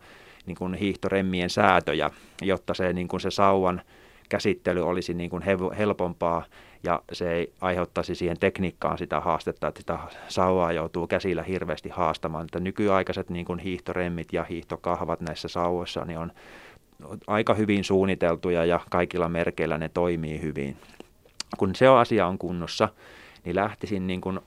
niin 0.47 0.57
kuin 0.57 0.75
hiihtoremmien 0.75 1.51
säätöjä, 1.51 2.11
jotta 2.43 2.75
se, 2.75 2.93
niin 2.93 3.09
kuin 3.09 3.21
se 3.21 3.31
sauvan 3.31 3.83
käsittely 4.29 4.89
olisi 4.89 5.15
niin 5.15 5.31
kuin 5.31 5.43
helpompaa 5.79 6.45
ja 6.83 7.03
se 7.13 7.33
ei 7.33 7.53
aiheuttaisi 7.61 8.15
siihen 8.15 8.39
tekniikkaan 8.39 8.99
sitä 8.99 9.21
haastetta, 9.21 9.69
että 9.69 9.81
sitä 9.81 9.99
sauvaa 10.29 10.73
joutuu 10.73 11.07
käsillä 11.07 11.43
hirveästi 11.43 11.89
haastamaan. 11.89 12.45
Että 12.45 12.61
nykyaikaiset 12.61 13.31
niin 13.31 13.47
kuin 13.47 13.59
hiihtoremmit 13.59 14.33
ja 14.33 14.45
hiihtokahvat 14.45 15.21
näissä 15.21 15.49
sauvoissa 15.49 16.05
niin 16.05 16.19
on 16.19 16.33
aika 17.27 17.55
hyvin 17.55 17.85
suunniteltuja 17.85 18.65
ja 18.65 18.81
kaikilla 18.91 19.29
merkeillä 19.29 19.79
ne 19.79 19.89
toimii 19.89 20.43
hyvin. 20.43 20.77
Kun 21.59 21.75
se 21.75 21.87
asia 21.87 22.27
on 22.27 22.39
kunnossa, 22.39 22.89
niin 23.49 23.57
lähtisin 23.57 24.07
niin 24.07 24.21
kuin 24.21 24.41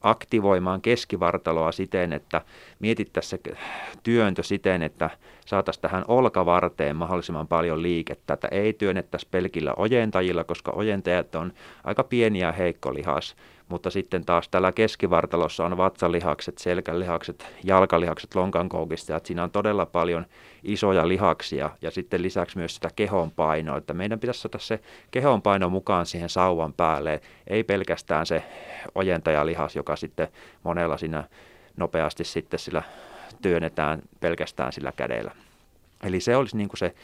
aktivoimaan 0.00 0.80
keskivartaloa 0.80 1.72
siten, 1.72 2.12
että 2.12 2.42
mietittäisiin 2.78 3.40
se 3.44 3.56
työntö 4.02 4.42
siten, 4.42 4.82
että 4.82 5.10
saataisiin 5.46 5.82
tähän 5.82 6.04
olkavarteen 6.08 6.96
mahdollisimman 6.96 7.48
paljon 7.48 7.82
liikettä, 7.82 8.34
että 8.34 8.48
ei 8.50 8.72
työnnettäisi 8.72 9.28
pelkillä 9.30 9.74
ojentajilla, 9.76 10.44
koska 10.44 10.72
ojentajat 10.74 11.34
on 11.34 11.52
aika 11.84 12.04
pieniä 12.04 12.46
ja 12.46 12.52
heikko 12.52 12.94
lihas, 12.94 13.36
mutta 13.70 13.90
sitten 13.90 14.24
taas 14.24 14.48
tällä 14.48 14.72
keskivartalossa 14.72 15.64
on 15.64 15.76
vatsalihakset, 15.76 16.58
selkälihakset, 16.58 17.46
jalkalihakset 17.64 18.34
lonkankoukista, 18.34 19.16
että 19.16 19.26
siinä 19.26 19.42
on 19.42 19.50
todella 19.50 19.86
paljon 19.86 20.26
isoja 20.62 21.08
lihaksia 21.08 21.70
ja 21.82 21.90
sitten 21.90 22.22
lisäksi 22.22 22.58
myös 22.58 22.74
sitä 22.74 22.88
kehon 22.96 23.30
painoa, 23.30 23.76
että 23.76 23.94
meidän 23.94 24.20
pitäisi 24.20 24.40
saada 24.40 24.58
se 24.58 24.80
kehon 25.10 25.42
paino 25.42 25.68
mukaan 25.68 26.06
siihen 26.06 26.28
sauvan 26.28 26.72
päälle, 26.72 27.20
ei 27.46 27.64
pelkästään 27.64 28.26
se 28.26 28.42
ojentajalihas, 28.94 29.76
joka 29.76 29.96
sitten 29.96 30.28
monella 30.62 30.96
siinä 30.96 31.24
nopeasti 31.76 32.24
sitten 32.24 32.60
sillä 32.60 32.82
työnnetään 33.42 34.02
pelkästään 34.20 34.72
sillä 34.72 34.92
kädellä. 34.96 35.30
Eli 36.02 36.20
se 36.20 36.36
olisi 36.36 36.56
niin 36.56 36.68
kuin 36.68 36.78
se 36.78 36.94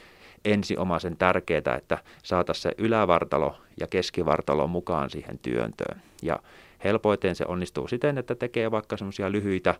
ensiomaisen 0.45 1.17
tärkeää, 1.17 1.77
että 1.77 1.99
saataisiin 2.23 2.63
se 2.63 2.73
ylävartalo 2.79 3.57
ja 3.81 3.87
keskivartalo 3.87 4.67
mukaan 4.67 5.11
siihen 5.11 5.39
työntöön. 5.39 6.03
Ja 6.23 6.39
helpoiten 6.85 7.35
se 7.35 7.45
onnistuu 7.49 7.89
siten, 7.89 8.19
että 8.19 8.35
tekee 8.35 8.71
vaikka 8.71 8.97
semmoisia 8.97 9.33
lyhyitä 9.33 9.75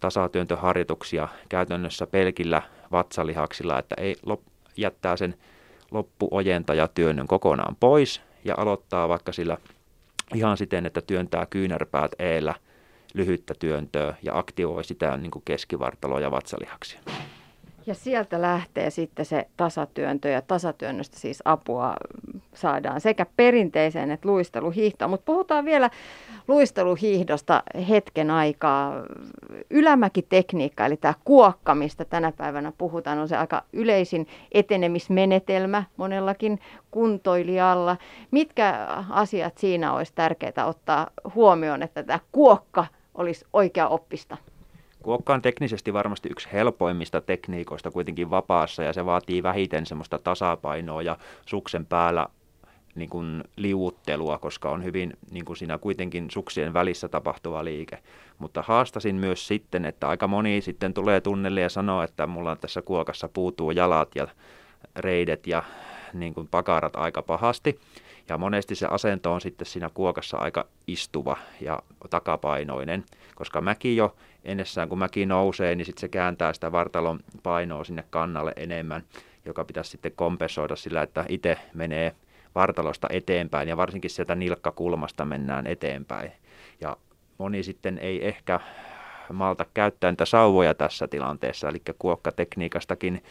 tasatyöntöharjoituksia 0.00 1.28
käytännössä 1.48 2.06
pelkillä 2.06 2.62
vatsalihaksilla, 2.92 3.78
että 3.78 3.94
ei 3.98 4.16
lop, 4.26 4.40
jättää 4.76 5.16
sen 5.16 5.34
loppuojentajatyönnön 5.90 7.26
kokonaan 7.26 7.76
pois 7.80 8.22
ja 8.44 8.54
aloittaa 8.56 9.08
vaikka 9.08 9.32
sillä 9.32 9.56
ihan 10.34 10.56
siten, 10.56 10.86
että 10.86 11.00
työntää 11.00 11.46
kyynärpäät 11.46 12.12
eellä 12.18 12.54
lyhyttä 13.14 13.54
työntöä 13.58 14.14
ja 14.22 14.38
aktivoi 14.38 14.84
sitä 14.84 15.16
niin 15.16 15.30
kuin 15.30 15.42
keskivartaloa 15.44 16.20
ja 16.20 16.30
vatsalihaksia. 16.30 17.00
Ja 17.88 17.94
sieltä 17.94 18.42
lähtee 18.42 18.90
sitten 18.90 19.24
se 19.24 19.46
tasatyöntö 19.56 20.28
ja 20.28 20.42
tasatyönnöstä 20.42 21.18
siis 21.18 21.42
apua 21.44 21.94
saadaan 22.54 23.00
sekä 23.00 23.26
perinteiseen 23.36 24.10
että 24.10 24.28
luisteluhiihtoon. 24.28 25.10
Mutta 25.10 25.24
puhutaan 25.24 25.64
vielä 25.64 25.90
luisteluhiihdosta 26.48 27.62
hetken 27.88 28.30
aikaa. 28.30 28.92
Ylämäkitekniikka, 29.70 30.86
eli 30.86 30.96
tämä 30.96 31.14
kuokka, 31.24 31.74
mistä 31.74 32.04
tänä 32.04 32.32
päivänä 32.32 32.72
puhutaan, 32.78 33.18
on 33.18 33.28
se 33.28 33.36
aika 33.36 33.62
yleisin 33.72 34.26
etenemismenetelmä 34.52 35.84
monellakin 35.96 36.60
kuntoilijalla. 36.90 37.96
Mitkä 38.30 38.86
asiat 39.10 39.58
siinä 39.58 39.92
olisi 39.92 40.12
tärkeää 40.14 40.66
ottaa 40.66 41.10
huomioon, 41.34 41.82
että 41.82 42.02
tämä 42.02 42.18
kuokka 42.32 42.86
olisi 43.14 43.44
oikea 43.52 43.88
oppista? 43.88 44.36
Kuokka 45.02 45.34
on 45.34 45.42
teknisesti 45.42 45.92
varmasti 45.92 46.28
yksi 46.28 46.48
helpoimmista 46.52 47.20
tekniikoista 47.20 47.90
kuitenkin 47.90 48.30
vapaassa 48.30 48.82
ja 48.82 48.92
se 48.92 49.06
vaatii 49.06 49.42
vähiten 49.42 49.86
semmoista 49.86 50.18
tasapainoa 50.18 51.02
ja 51.02 51.16
suksen 51.46 51.86
päällä 51.86 52.26
niin 52.94 53.10
kuin 53.10 53.44
liuuttelua, 53.56 54.38
koska 54.38 54.70
on 54.70 54.84
hyvin 54.84 55.16
niin 55.30 55.44
kuin 55.44 55.56
siinä 55.56 55.78
kuitenkin 55.78 56.30
suksien 56.30 56.74
välissä 56.74 57.08
tapahtuva 57.08 57.64
liike. 57.64 57.98
Mutta 58.38 58.62
haastasin 58.62 59.16
myös 59.16 59.46
sitten, 59.46 59.84
että 59.84 60.08
aika 60.08 60.28
moni 60.28 60.60
sitten 60.60 60.94
tulee 60.94 61.20
tunnelle 61.20 61.60
ja 61.60 61.68
sanoo, 61.68 62.02
että 62.02 62.26
mulla 62.26 62.56
tässä 62.56 62.82
kuokassa 62.82 63.28
puutuu 63.28 63.70
jalat 63.70 64.08
ja 64.14 64.28
reidet 64.96 65.46
ja 65.46 65.62
niin 66.12 66.34
kuin 66.34 66.48
pakarat 66.48 66.96
aika 66.96 67.22
pahasti. 67.22 67.80
Ja 68.28 68.38
monesti 68.38 68.74
se 68.74 68.86
asento 68.90 69.32
on 69.32 69.40
sitten 69.40 69.66
siinä 69.66 69.90
kuokassa 69.94 70.36
aika 70.36 70.66
istuva 70.86 71.36
ja 71.60 71.78
takapainoinen, 72.10 73.04
koska 73.34 73.60
mäki 73.60 73.96
jo 73.96 74.16
ennessään 74.48 74.88
kun 74.88 74.98
mäki 74.98 75.26
nousee, 75.26 75.74
niin 75.74 75.84
sitten 75.84 76.00
se 76.00 76.08
kääntää 76.08 76.52
sitä 76.52 76.72
vartalon 76.72 77.20
painoa 77.42 77.84
sinne 77.84 78.04
kannalle 78.10 78.52
enemmän, 78.56 79.02
joka 79.44 79.64
pitäisi 79.64 79.90
sitten 79.90 80.12
kompensoida 80.16 80.76
sillä, 80.76 81.02
että 81.02 81.24
itse 81.28 81.58
menee 81.74 82.14
vartalosta 82.54 83.08
eteenpäin 83.10 83.68
ja 83.68 83.76
varsinkin 83.76 84.10
sieltä 84.10 84.34
nilkkakulmasta 84.34 85.24
mennään 85.24 85.66
eteenpäin. 85.66 86.32
Ja 86.80 86.96
moni 87.38 87.62
sitten 87.62 87.98
ei 87.98 88.28
ehkä 88.28 88.60
malta 89.32 89.66
käyttää 89.74 90.12
niitä 90.12 90.24
sauvoja 90.24 90.74
tässä 90.74 91.08
tilanteessa, 91.08 91.68
eli 91.68 91.82
kuokkatekniikastakin 91.98 93.22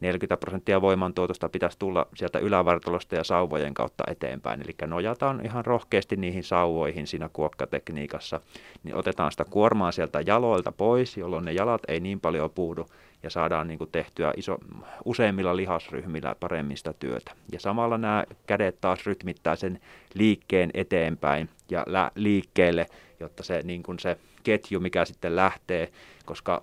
40 0.00 0.36
prosenttia 0.36 0.80
voimantuotosta 0.80 1.48
pitäisi 1.48 1.78
tulla 1.78 2.06
sieltä 2.14 2.38
ylävartalosta 2.38 3.14
ja 3.14 3.24
sauvojen 3.24 3.74
kautta 3.74 4.04
eteenpäin. 4.06 4.60
Eli 4.60 4.74
nojataan 4.86 5.40
ihan 5.44 5.64
rohkeasti 5.64 6.16
niihin 6.16 6.44
sauvoihin 6.44 7.06
siinä 7.06 7.30
kuokkatekniikassa. 7.32 8.40
Niin 8.84 8.96
otetaan 8.96 9.30
sitä 9.30 9.44
kuormaa 9.44 9.92
sieltä 9.92 10.20
jaloilta 10.26 10.72
pois, 10.72 11.16
jolloin 11.16 11.44
ne 11.44 11.52
jalat 11.52 11.82
ei 11.88 12.00
niin 12.00 12.20
paljon 12.20 12.50
puudu 12.50 12.86
ja 13.22 13.30
saadaan 13.30 13.68
niin 13.68 13.78
kuin 13.78 13.90
tehtyä 13.92 14.32
iso, 14.36 14.58
useimmilla 15.04 15.56
lihasryhmillä 15.56 16.36
paremmin 16.40 16.76
sitä 16.76 16.92
työtä. 16.92 17.32
Ja 17.52 17.60
samalla 17.60 17.98
nämä 17.98 18.24
kädet 18.46 18.80
taas 18.80 19.06
rytmittää 19.06 19.56
sen 19.56 19.80
liikkeen 20.14 20.70
eteenpäin 20.74 21.48
ja 21.70 21.84
lä- 21.86 22.10
liikkeelle, 22.14 22.86
jotta 23.20 23.42
se, 23.42 23.60
niin 23.64 23.82
kuin 23.82 23.98
se 23.98 24.16
ketju, 24.42 24.80
mikä 24.80 25.04
sitten 25.04 25.36
lähtee, 25.36 25.88
koska 26.24 26.62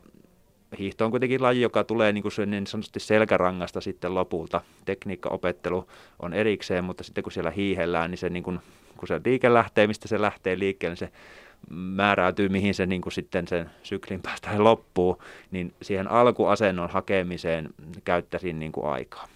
hiihto 0.79 1.05
on 1.05 1.11
kuitenkin 1.11 1.43
laji, 1.43 1.61
joka 1.61 1.83
tulee 1.83 2.11
niin, 2.11 2.21
kuin 2.21 2.31
niin 2.45 2.67
sanotusti 2.67 2.99
selkärangasta 2.99 3.81
sitten 3.81 4.15
lopulta. 4.15 4.61
Tekniikkaopettelu 4.85 5.87
on 6.19 6.33
erikseen, 6.33 6.83
mutta 6.83 7.03
sitten 7.03 7.23
kun 7.23 7.31
siellä 7.31 7.51
hiihellään, 7.51 8.11
niin 8.11 8.17
se 8.17 8.29
niin 8.29 8.43
kuin, 8.43 8.59
kun 8.97 9.07
se 9.07 9.21
liike 9.25 9.53
lähtee, 9.53 9.87
mistä 9.87 10.07
se 10.07 10.21
lähtee 10.21 10.59
liikkeelle, 10.59 10.93
niin 10.93 11.09
se 11.09 11.11
määräytyy, 11.69 12.49
mihin 12.49 12.73
se 12.73 12.85
niin 12.85 13.01
kuin 13.01 13.13
sitten 13.13 13.47
sen 13.47 13.69
syklin 13.83 14.21
päästä 14.21 14.63
loppuu, 14.63 15.23
niin 15.51 15.73
siihen 15.81 16.11
alkuasennon 16.11 16.89
hakemiseen 16.89 17.69
käyttäisin 18.03 18.59
niin 18.59 18.71
kuin 18.71 18.87
aikaa 18.87 19.27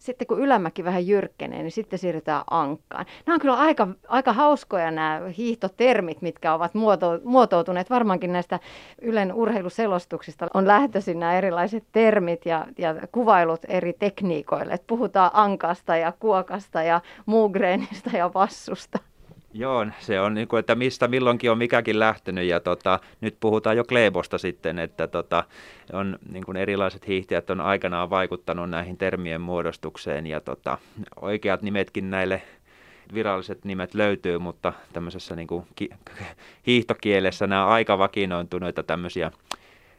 sitten 0.00 0.26
kun 0.26 0.40
ylämäki 0.40 0.84
vähän 0.84 1.06
jyrkkenee, 1.06 1.62
niin 1.62 1.70
sitten 1.70 1.98
siirrytään 1.98 2.44
ankkaan. 2.50 3.06
Nämä 3.26 3.34
on 3.34 3.40
kyllä 3.40 3.58
aika, 3.58 3.88
aika 4.08 4.32
hauskoja 4.32 4.90
nämä 4.90 5.20
hiihtotermit, 5.36 6.22
mitkä 6.22 6.54
ovat 6.54 6.74
muoto, 6.74 7.20
muotoutuneet 7.24 7.90
varmaankin 7.90 8.32
näistä 8.32 8.60
Ylen 9.02 9.32
urheiluselostuksista. 9.32 10.48
On 10.54 10.66
lähtöisin 10.66 11.20
nämä 11.20 11.34
erilaiset 11.34 11.84
termit 11.92 12.46
ja, 12.46 12.66
ja 12.78 12.94
kuvailut 13.12 13.60
eri 13.68 13.92
tekniikoille. 13.92 14.72
Et 14.72 14.86
puhutaan 14.86 15.30
ankasta 15.34 15.96
ja 15.96 16.12
kuokasta 16.12 16.82
ja 16.82 17.00
muugreenista 17.26 18.16
ja 18.16 18.30
vassusta. 18.34 18.98
Joo, 19.52 19.86
se 20.00 20.20
on 20.20 20.34
niin 20.34 20.48
kuin, 20.48 20.60
että 20.60 20.74
mistä 20.74 21.08
milloinkin 21.08 21.50
on 21.50 21.58
mikäkin 21.58 21.98
lähtenyt 21.98 22.44
ja 22.44 22.60
tota, 22.60 23.00
nyt 23.20 23.36
puhutaan 23.40 23.76
jo 23.76 23.84
Kleebosta 23.84 24.38
sitten, 24.38 24.78
että 24.78 25.06
tota, 25.06 25.44
on 25.92 26.18
niin 26.32 26.44
kuin 26.44 26.56
erilaiset 26.56 27.08
hiihtäjät 27.08 27.50
on 27.50 27.60
aikanaan 27.60 28.10
vaikuttanut 28.10 28.70
näihin 28.70 28.96
termien 28.96 29.40
muodostukseen 29.40 30.26
ja 30.26 30.40
tota, 30.40 30.78
oikeat 31.20 31.62
nimetkin 31.62 32.10
näille 32.10 32.42
viralliset 33.14 33.64
nimet 33.64 33.94
löytyy, 33.94 34.38
mutta 34.38 34.72
tämmöisessä 34.92 35.36
niin 35.36 35.48
kuin 35.48 35.66
ki- 35.76 35.90
hiihtokielessä 36.66 37.46
nämä 37.46 37.64
on 37.66 37.72
aika 37.72 37.98
vakinointuneita 37.98 38.82
tämmöisiä 38.82 39.30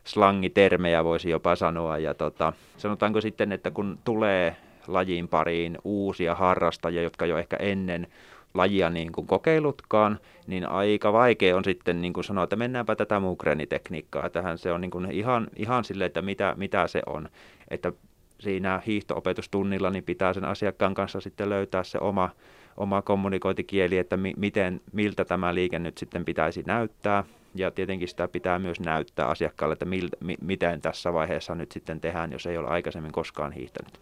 slangitermejä 0.04 1.04
voisi 1.04 1.30
jopa 1.30 1.56
sanoa 1.56 1.98
ja 1.98 2.14
tota, 2.14 2.54
sanotaanko 2.78 3.22
sitten, 3.22 3.52
että 3.52 3.72
kun 3.72 4.00
tulee 4.04 4.56
lajiin 4.88 5.28
pariin 5.28 5.78
uusia 5.84 6.36
harrastajia, 6.36 7.02
jotka 7.02 7.26
jo 7.26 7.38
ehkä 7.38 7.58
ennen 7.58 8.08
lajia 8.54 8.90
niin 8.90 9.12
kuin 9.12 9.28
kokeilutkaan, 9.28 10.20
niin 10.48 10.70
aika 10.70 11.14
vaikea 11.14 11.58
on 11.58 11.64
sitten 11.64 12.02
niin 12.02 12.14
kuin 12.14 12.24
sanoa, 12.24 12.44
että 12.44 12.56
mennäänpä 12.56 12.96
tätä 12.96 13.20
mugrenitekniikkaa. 13.20 14.30
Tähän 14.30 14.58
se 14.58 14.72
on 14.72 14.82
niin 14.82 14.92
kuin 14.92 15.12
ihan, 15.12 15.48
ihan 15.56 15.84
sille, 15.84 16.06
että 16.06 16.22
mitä, 16.22 16.54
mitä 16.58 16.88
se 16.88 17.02
on. 17.06 17.30
Että 17.70 17.94
siinä 18.40 18.82
hiihtoopetustunnilla 18.88 19.90
niin 19.90 20.04
pitää 20.04 20.34
sen 20.34 20.46
asiakkaan 20.46 20.94
kanssa 20.94 21.22
sitten 21.22 21.50
löytää 21.50 21.84
se 21.84 21.98
oma, 22.02 22.30
oma 22.78 23.02
kommunikointikieli, 23.02 23.98
että 23.98 24.18
mi, 24.18 24.34
miten, 24.38 24.82
miltä 24.94 25.26
tämä 25.26 25.56
liike 25.56 25.80
nyt 25.80 25.98
sitten 25.98 26.26
pitäisi 26.26 26.64
näyttää. 26.68 27.24
Ja 27.56 27.72
tietenkin 27.72 28.08
sitä 28.08 28.28
pitää 28.28 28.60
myös 28.60 28.80
näyttää 28.80 29.28
asiakkaalle, 29.28 29.74
että 29.74 29.86
mil, 29.86 30.10
mi, 30.20 30.38
miten 30.42 30.82
tässä 30.82 31.14
vaiheessa 31.14 31.56
nyt 31.56 31.72
sitten 31.72 32.02
tehdään, 32.02 32.32
jos 32.32 32.46
ei 32.46 32.58
ole 32.58 32.68
aikaisemmin 32.68 33.12
koskaan 33.12 33.52
hiihtänyt. 33.52 34.00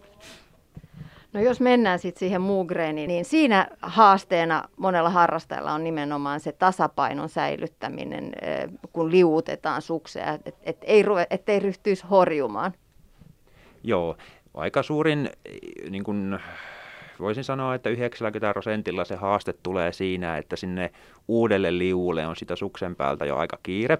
No 1.33 1.41
jos 1.41 1.59
mennään 1.59 1.99
sitten 1.99 2.19
siihen 2.19 2.41
muugreeniin, 2.41 3.07
niin 3.07 3.25
siinä 3.25 3.67
haasteena 3.81 4.63
monella 4.77 5.09
harrastajalla 5.09 5.73
on 5.73 5.83
nimenomaan 5.83 6.39
se 6.39 6.51
tasapainon 6.51 7.29
säilyttäminen, 7.29 8.31
kun 8.93 9.11
liuutetaan 9.11 9.81
suksia, 9.81 10.33
että 10.33 10.51
et 10.63 10.77
ei, 10.81 11.03
et 11.29 11.49
ei 11.49 11.59
ryhtyisi 11.59 12.05
horjumaan. 12.09 12.73
Joo, 13.83 14.17
aika 14.53 14.83
suurin, 14.83 15.29
niin 15.89 16.03
kun, 16.03 16.39
voisin 17.19 17.43
sanoa, 17.43 17.75
että 17.75 17.89
90 17.89 18.53
prosentilla 18.53 19.05
se 19.05 19.15
haaste 19.15 19.53
tulee 19.53 19.93
siinä, 19.93 20.37
että 20.37 20.55
sinne 20.55 20.91
uudelle 21.27 21.77
liuulle 21.77 22.27
on 22.27 22.35
sitä 22.35 22.55
suksen 22.55 22.95
päältä 22.95 23.25
jo 23.25 23.37
aika 23.37 23.59
kiire 23.63 23.97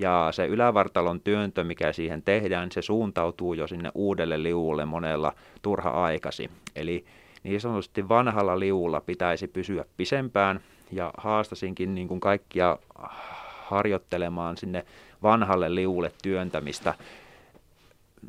ja 0.00 0.28
se 0.32 0.46
ylävartalon 0.46 1.20
työntö, 1.20 1.64
mikä 1.64 1.92
siihen 1.92 2.22
tehdään, 2.22 2.72
se 2.72 2.82
suuntautuu 2.82 3.54
jo 3.54 3.66
sinne 3.66 3.90
uudelle 3.94 4.42
liuulle 4.42 4.84
monella 4.84 5.32
turha 5.62 5.90
aikasi. 5.90 6.50
Eli 6.76 7.04
niin 7.42 7.60
sanotusti 7.60 8.08
vanhalla 8.08 8.58
liuulla 8.58 9.00
pitäisi 9.00 9.48
pysyä 9.48 9.84
pisempään 9.96 10.60
ja 10.92 11.10
haastasinkin 11.16 11.94
niin 11.94 12.08
kuin 12.08 12.20
kaikkia 12.20 12.78
harjoittelemaan 13.64 14.56
sinne 14.56 14.84
vanhalle 15.22 15.74
liuulle 15.74 16.12
työntämistä 16.22 16.94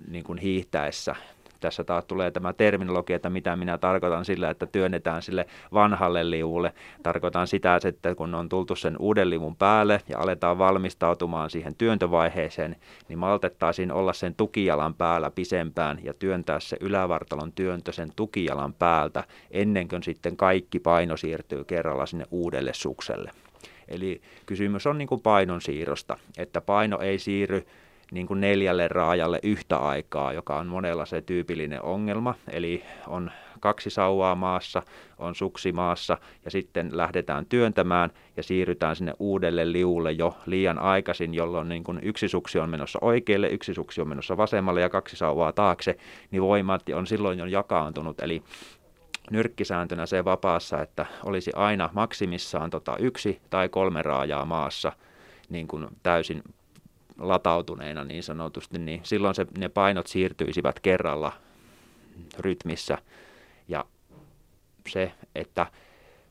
niin 0.07 0.23
kuin 0.23 0.37
hiihtäessä 0.37 1.15
tässä 1.61 1.83
taas 1.83 2.05
tulee 2.05 2.31
tämä 2.31 2.53
terminologia, 2.53 3.15
että 3.15 3.29
mitä 3.29 3.55
minä 3.55 3.77
tarkoitan 3.77 4.25
sillä, 4.25 4.49
että 4.49 4.65
työnnetään 4.65 5.21
sille 5.21 5.45
vanhalle 5.73 6.29
liuulle. 6.29 6.73
Tarkoitan 7.03 7.47
sitä, 7.47 7.79
että 7.85 8.15
kun 8.15 8.35
on 8.35 8.49
tultu 8.49 8.75
sen 8.75 8.95
uuden 8.99 9.29
liuvun 9.29 9.55
päälle 9.55 10.01
ja 10.09 10.19
aletaan 10.19 10.57
valmistautumaan 10.57 11.49
siihen 11.49 11.75
työntövaiheeseen, 11.75 12.75
niin 13.09 13.19
maltettaisiin 13.19 13.91
olla 13.91 14.13
sen 14.13 14.35
tukijalan 14.35 14.93
päällä 14.93 15.31
pisempään 15.31 15.99
ja 16.03 16.13
työntää 16.13 16.59
se 16.59 16.77
ylävartalon 16.79 17.51
työntö 17.51 17.91
sen 17.91 18.11
tukijalan 18.15 18.73
päältä 18.73 19.23
ennen 19.51 19.87
kuin 19.87 20.03
sitten 20.03 20.37
kaikki 20.37 20.79
paino 20.79 21.17
siirtyy 21.17 21.63
kerralla 21.63 22.05
sinne 22.05 22.25
uudelle 22.31 22.73
sukselle. 22.73 23.31
Eli 23.87 24.21
kysymys 24.45 24.87
on 24.87 24.97
niin 24.97 25.07
kuin 25.07 25.21
painon 25.21 25.61
siirrosta, 25.61 26.17
että 26.37 26.61
paino 26.61 26.99
ei 26.99 27.19
siirry 27.19 27.65
niin 28.11 28.27
kuin 28.27 28.41
neljälle 28.41 28.87
raajalle 28.87 29.39
yhtä 29.43 29.77
aikaa, 29.77 30.33
joka 30.33 30.55
on 30.55 30.67
monella 30.67 31.05
se 31.05 31.21
tyypillinen 31.21 31.83
ongelma. 31.83 32.35
Eli 32.51 32.83
on 33.07 33.31
kaksi 33.59 33.89
sauvaa 33.89 34.35
maassa, 34.35 34.83
on 35.17 35.35
suksi 35.35 35.71
maassa 35.71 36.17
ja 36.45 36.51
sitten 36.51 36.89
lähdetään 36.97 37.45
työntämään 37.45 38.09
ja 38.37 38.43
siirrytään 38.43 38.95
sinne 38.95 39.13
uudelle 39.19 39.71
liulle 39.71 40.11
jo 40.11 40.37
liian 40.45 40.79
aikaisin, 40.79 41.33
jolloin 41.33 41.69
niin 41.69 41.83
kuin 41.83 41.99
yksi 42.03 42.27
suksi 42.27 42.59
on 42.59 42.69
menossa 42.69 42.99
oikealle, 43.01 43.47
yksi 43.47 43.73
suksi 43.73 44.01
on 44.01 44.07
menossa 44.07 44.37
vasemmalle 44.37 44.81
ja 44.81 44.89
kaksi 44.89 45.15
sauvaa 45.15 45.51
taakse, 45.51 45.97
niin 46.31 46.41
voimat 46.41 46.89
on 46.95 47.07
silloin 47.07 47.39
jo 47.39 47.45
jakaantunut. 47.45 48.19
Eli 48.21 48.43
nyrkkisääntönä 49.31 50.05
se 50.05 50.25
vapaassa, 50.25 50.81
että 50.81 51.05
olisi 51.25 51.51
aina 51.55 51.89
maksimissaan 51.93 52.69
tota 52.69 52.97
yksi 52.97 53.41
tai 53.49 53.69
kolme 53.69 54.01
raajaa 54.01 54.45
maassa 54.45 54.91
niin 55.49 55.67
kuin 55.67 55.87
täysin 56.03 56.43
latautuneena 57.21 58.03
niin 58.03 58.23
sanotusti, 58.23 58.79
niin 58.79 59.01
silloin 59.03 59.35
se, 59.35 59.45
ne 59.57 59.69
painot 59.69 60.07
siirtyisivät 60.07 60.79
kerralla 60.79 61.31
rytmissä. 62.39 62.97
Ja 63.67 63.85
se, 64.89 65.11
että 65.35 65.67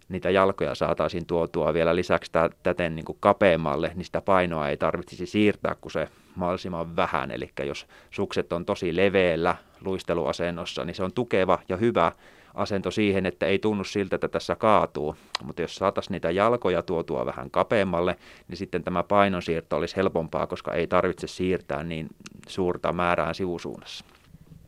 niitä 0.09 0.31
jalkoja 0.31 0.75
saataisiin 0.75 1.27
tuotua 1.27 1.75
vielä 1.75 1.97
lisäksi 1.97 2.33
täten 2.63 2.97
niin 2.97 3.05
kuin 3.05 3.19
kapeammalle, 3.21 3.93
niin 3.95 4.05
sitä 4.05 4.21
painoa 4.21 4.69
ei 4.69 4.77
tarvitsisi 4.77 5.27
siirtää, 5.27 5.77
kun 5.81 5.91
se 5.91 6.09
mahdollisimman 6.35 6.97
vähän. 6.97 7.31
Eli 7.31 7.51
jos 7.65 7.87
sukset 8.11 8.53
on 8.53 8.65
tosi 8.65 8.97
leveällä 8.97 9.57
luisteluasennossa, 9.85 10.85
niin 10.85 10.95
se 10.95 11.03
on 11.05 11.13
tukeva 11.13 11.59
ja 11.69 11.77
hyvä 11.77 12.13
asento 12.55 12.91
siihen, 12.91 13.27
että 13.27 13.47
ei 13.47 13.59
tunnu 13.59 13.85
siltä, 13.85 14.17
että 14.17 14.29
tässä 14.29 14.57
kaatuu. 14.57 15.17
Mutta 15.43 15.63
jos 15.63 15.75
saataisiin 15.77 16.13
niitä 16.13 16.31
jalkoja 16.31 16.83
tuotua 16.83 17.27
vähän 17.27 17.51
kapeammalle, 17.51 18.17
niin 18.49 18.57
sitten 18.57 18.85
tämä 18.85 19.03
painonsiirto 19.03 19.77
olisi 19.77 19.97
helpompaa, 19.97 20.47
koska 20.47 20.73
ei 20.73 20.87
tarvitse 20.87 21.27
siirtää 21.27 21.83
niin 21.83 22.09
suurta 22.49 22.93
määrää 22.93 23.35
sivusuunnassa. 23.35 24.05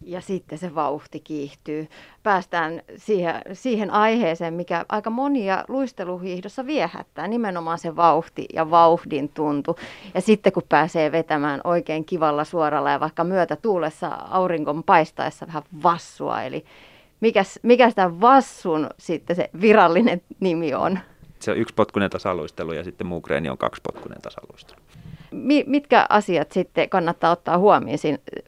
Ja 0.04 0.20
sitten 0.20 0.58
se 0.58 0.74
vauhti 0.74 1.20
kiihtyy. 1.20 1.88
Päästään 2.22 2.82
siihen, 2.96 3.42
siihen 3.52 3.90
aiheeseen, 3.90 4.54
mikä 4.54 4.84
aika 4.88 5.10
monia 5.10 5.64
luisteluhiihdossa 5.68 6.66
viehättää, 6.66 7.28
nimenomaan 7.28 7.78
se 7.78 7.96
vauhti 7.96 8.46
ja 8.54 8.70
vauhdin 8.70 9.28
tuntu. 9.28 9.76
Ja 10.14 10.20
sitten 10.20 10.52
kun 10.52 10.62
pääsee 10.68 11.12
vetämään 11.12 11.60
oikein 11.64 12.04
kivalla 12.04 12.44
suoralla 12.44 12.90
ja 12.90 13.00
vaikka 13.00 13.24
myötä 13.24 13.56
tuulessa 13.56 14.08
auringon 14.08 14.82
paistaessa 14.84 15.46
vähän 15.46 15.62
vassua, 15.82 16.42
eli 16.42 16.64
mikäs, 17.22 17.58
mikä 17.62 17.90
sitä 17.90 18.20
Vassun 18.20 18.90
sitten 18.98 19.36
se 19.36 19.50
virallinen 19.60 20.22
nimi 20.40 20.74
on? 20.74 20.98
Se 21.38 21.50
on 21.50 21.56
yksipotkunen 21.56 22.10
tasaluistelu 22.10 22.72
ja 22.72 22.84
sitten 22.84 23.06
muukreeni 23.06 23.48
on 23.48 23.58
kaksipotkunen 23.58 24.22
tasaluistelu. 24.22 24.80
Mi- 25.30 25.64
mitkä 25.66 26.06
asiat 26.08 26.52
sitten 26.52 26.88
kannattaa 26.88 27.30
ottaa 27.30 27.58
huomioon, 27.58 27.98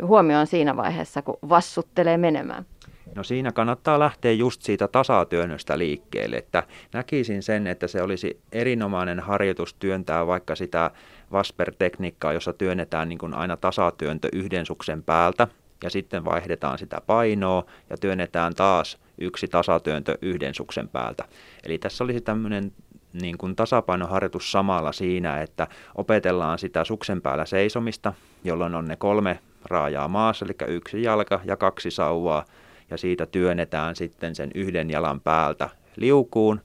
huomioon 0.03 0.47
siinä 0.47 0.77
vaiheessa, 0.77 1.23
kun 1.23 1.39
vassuttelee 1.49 2.17
menemään? 2.17 2.67
No 3.15 3.23
siinä 3.23 3.53
kannattaa 3.53 3.99
lähteä 3.99 4.33
just 4.33 4.63
siitä 4.63 4.89
tasatyönnöstä 4.89 5.79
liikkeelle, 5.79 6.37
että 6.37 6.63
näkisin 6.93 7.43
sen, 7.43 7.67
että 7.67 7.87
se 7.87 8.03
olisi 8.03 8.41
erinomainen 8.53 9.21
harjoitus 9.21 9.75
työntää 9.75 10.27
vaikka 10.27 10.55
sitä 10.55 10.91
Vasper-tekniikkaa, 11.33 12.33
jossa 12.33 12.53
työnnetään 12.53 13.09
niin 13.09 13.19
kuin 13.19 13.35
aina 13.35 13.57
tasatyöntö 13.57 14.29
yhden 14.33 14.67
suksen 14.67 15.03
päältä 15.03 15.49
ja 15.85 15.91
sitten 15.91 16.25
vaihdetaan 16.25 16.79
sitä 16.79 17.01
painoa 17.07 17.65
ja 17.91 17.97
työnnetään 17.97 18.55
taas 18.55 18.99
yksi 19.19 19.49
tasatyöntö 19.49 20.19
yhden 20.23 20.55
suksen 20.55 20.89
päältä. 20.89 21.25
Eli 21.65 21.79
tässä 21.79 22.05
olisi 22.05 22.21
tämmöinen 22.21 22.73
niin 23.13 23.39
kuin 23.39 23.57
tasapainoharjoitus 23.57 24.53
samalla 24.53 24.93
siinä, 24.93 25.43
että 25.43 25.67
opetellaan 25.95 26.59
sitä 26.59 26.85
suksen 26.85 27.23
päällä 27.23 27.45
seisomista, 27.45 28.13
jolloin 28.45 28.75
on 28.75 28.85
ne 28.85 28.97
kolme 28.97 29.39
raajaa 29.65 30.09
maassa, 30.09 30.45
eli 30.45 30.73
yksi 30.73 31.03
jalka 31.03 31.41
ja 31.45 31.57
kaksi 31.57 31.91
sauvaa, 31.91 32.45
ja 32.91 32.97
siitä 32.97 33.27
työnnetään 33.27 33.97
sitten 33.97 34.35
sen 34.35 34.51
yhden 34.55 34.91
jalan 34.91 35.21
päältä 35.21 35.69
liukuun, 35.97 36.61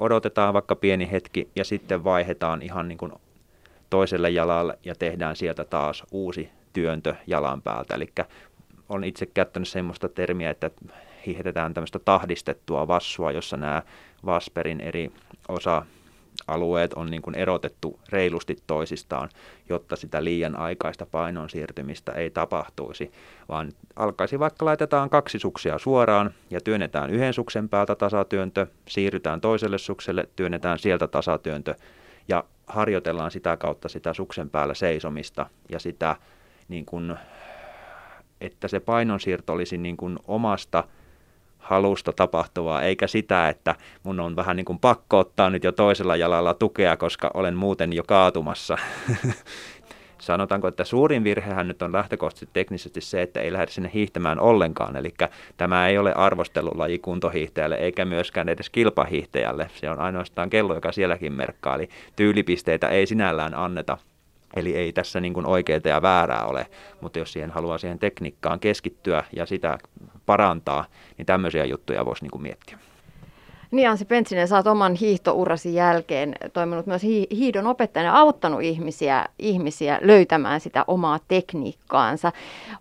odotetaan 0.00 0.54
vaikka 0.54 0.76
pieni 0.76 1.10
hetki 1.10 1.50
ja 1.56 1.64
sitten 1.64 2.04
vaihdetaan 2.04 2.62
ihan 2.62 2.88
niin 2.88 2.98
kuin 2.98 3.12
toiselle 3.90 4.30
jalalle 4.30 4.78
ja 4.84 4.94
tehdään 4.94 5.36
sieltä 5.36 5.64
taas 5.64 6.04
uusi 6.10 6.50
työntö 6.72 7.14
jalan 7.26 7.62
päältä. 7.62 7.94
Eli 7.94 8.08
olen 8.90 9.04
itse 9.04 9.26
käyttänyt 9.26 9.68
semmoista 9.68 10.08
termiä, 10.08 10.50
että 10.50 10.70
hiihtetään 11.26 11.74
tämmöistä 11.74 11.98
tahdistettua 11.98 12.88
vassua, 12.88 13.32
jossa 13.32 13.56
nämä 13.56 13.82
Vasperin 14.26 14.80
eri 14.80 15.12
osa 15.48 15.82
alueet 16.48 16.94
on 16.94 17.10
niin 17.10 17.22
kuin 17.22 17.34
erotettu 17.34 18.00
reilusti 18.08 18.56
toisistaan, 18.66 19.28
jotta 19.68 19.96
sitä 19.96 20.24
liian 20.24 20.56
aikaista 20.56 21.06
painon 21.06 21.50
siirtymistä 21.50 22.12
ei 22.12 22.30
tapahtuisi, 22.30 23.12
vaan 23.48 23.72
alkaisi 23.96 24.38
vaikka 24.38 24.64
laitetaan 24.64 25.10
kaksi 25.10 25.38
suksia 25.38 25.78
suoraan 25.78 26.30
ja 26.50 26.60
työnnetään 26.60 27.10
yhden 27.10 27.34
suksen 27.34 27.68
päältä 27.68 27.94
tasatyöntö, 27.94 28.66
siirrytään 28.88 29.40
toiselle 29.40 29.78
sukselle, 29.78 30.28
työnnetään 30.36 30.78
sieltä 30.78 31.08
tasatyöntö 31.08 31.74
ja 32.28 32.44
harjoitellaan 32.66 33.30
sitä 33.30 33.56
kautta 33.56 33.88
sitä 33.88 34.14
suksen 34.14 34.50
päällä 34.50 34.74
seisomista 34.74 35.46
ja 35.68 35.78
sitä, 35.78 36.16
niin 36.68 36.86
kuin, 36.86 37.16
että 38.40 38.68
se 38.68 38.80
painonsiirto 38.80 39.52
olisi 39.52 39.78
niin 39.78 39.96
kuin 39.96 40.18
omasta 40.28 40.84
halusta 41.58 42.12
tapahtuvaa, 42.12 42.82
eikä 42.82 43.06
sitä, 43.06 43.48
että 43.48 43.74
mun 44.02 44.20
on 44.20 44.36
vähän 44.36 44.56
niin 44.56 44.64
kuin 44.64 44.78
pakko 44.78 45.18
ottaa 45.18 45.50
nyt 45.50 45.64
jo 45.64 45.72
toisella 45.72 46.16
jalalla 46.16 46.54
tukea, 46.54 46.96
koska 46.96 47.30
olen 47.34 47.56
muuten 47.56 47.92
jo 47.92 48.02
kaatumassa. 48.06 48.78
Sanotaanko, 50.20 50.68
että 50.68 50.84
suurin 50.84 51.24
virhehän 51.24 51.68
nyt 51.68 51.82
on 51.82 51.92
lähtökohtaisesti 51.92 52.50
teknisesti 52.52 53.00
se, 53.00 53.22
että 53.22 53.40
ei 53.40 53.52
lähde 53.52 53.66
sinne 53.66 53.90
hiihtämään 53.94 54.40
ollenkaan. 54.40 54.96
Eli 54.96 55.14
tämä 55.56 55.88
ei 55.88 55.98
ole 55.98 56.12
arvostelulaji 56.12 56.98
kuntohiihtäjälle 56.98 57.74
eikä 57.74 58.04
myöskään 58.04 58.48
edes 58.48 58.70
kilpahiihtäjälle. 58.70 59.70
Se 59.74 59.90
on 59.90 59.98
ainoastaan 59.98 60.50
kello, 60.50 60.74
joka 60.74 60.92
sielläkin 60.92 61.32
merkkaa. 61.32 61.74
Eli 61.74 61.88
tyylipisteitä 62.16 62.88
ei 62.88 63.06
sinällään 63.06 63.54
anneta 63.54 63.98
Eli 64.56 64.76
ei 64.76 64.92
tässä 64.92 65.20
niin 65.20 65.34
kuin 65.34 65.46
oikeaa 65.46 65.80
ja 65.84 66.02
väärää 66.02 66.46
ole, 66.46 66.66
mutta 67.00 67.18
jos 67.18 67.32
siihen 67.32 67.50
haluaa 67.50 67.78
siihen 67.78 67.98
tekniikkaan 67.98 68.60
keskittyä 68.60 69.24
ja 69.36 69.46
sitä 69.46 69.78
parantaa, 70.26 70.84
niin 71.18 71.26
tämmöisiä 71.26 71.64
juttuja 71.64 72.04
voisi 72.04 72.24
niin 72.24 72.30
kuin 72.30 72.42
miettiä. 72.42 72.78
Niin 73.70 73.90
Ansi 73.90 74.04
Pentsinen, 74.04 74.48
sä 74.48 74.56
oot 74.56 74.66
oman 74.66 74.94
hiihtourasi 74.94 75.74
jälkeen 75.74 76.34
toiminut 76.52 76.86
myös 76.86 77.02
hiidon 77.30 77.66
opettajana 77.66 78.08
ja 78.08 78.18
auttanut 78.18 78.62
ihmisiä, 78.62 79.26
ihmisiä 79.38 79.98
löytämään 80.02 80.60
sitä 80.60 80.84
omaa 80.86 81.18
tekniikkaansa. 81.28 82.32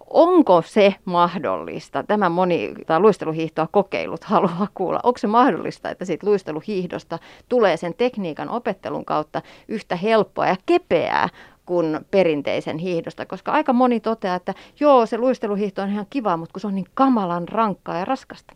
Onko 0.09 0.61
se 0.65 0.95
mahdollista, 1.05 2.03
tämä 2.03 2.29
moni 2.29 2.73
tai 2.87 2.99
luisteluhiihtoa 2.99 3.67
kokeilut 3.71 4.23
haluaa 4.23 4.67
kuulla, 4.73 4.99
onko 5.03 5.17
se 5.17 5.27
mahdollista, 5.27 5.89
että 5.89 6.05
siitä 6.05 6.27
luisteluhiihdosta 6.27 7.19
tulee 7.49 7.77
sen 7.77 7.93
tekniikan 7.93 8.49
opettelun 8.49 9.05
kautta 9.05 9.41
yhtä 9.67 9.95
helppoa 9.95 10.47
ja 10.47 10.55
kepeää 10.65 11.29
kuin 11.69 11.99
perinteisen 12.11 12.77
hiihdosta, 12.77 13.25
koska 13.25 13.51
aika 13.51 13.73
moni 13.73 13.99
toteaa, 13.99 14.35
että 14.35 14.53
joo, 14.79 15.05
se 15.05 15.17
luisteluhiihto 15.17 15.81
on 15.81 15.89
ihan 15.89 16.05
kiva, 16.09 16.37
mutta 16.37 16.53
kun 16.53 16.61
se 16.61 16.67
on 16.67 16.75
niin 16.75 16.85
kamalan 16.93 17.47
rankkaa 17.47 17.97
ja 17.97 18.05
raskasta. 18.05 18.55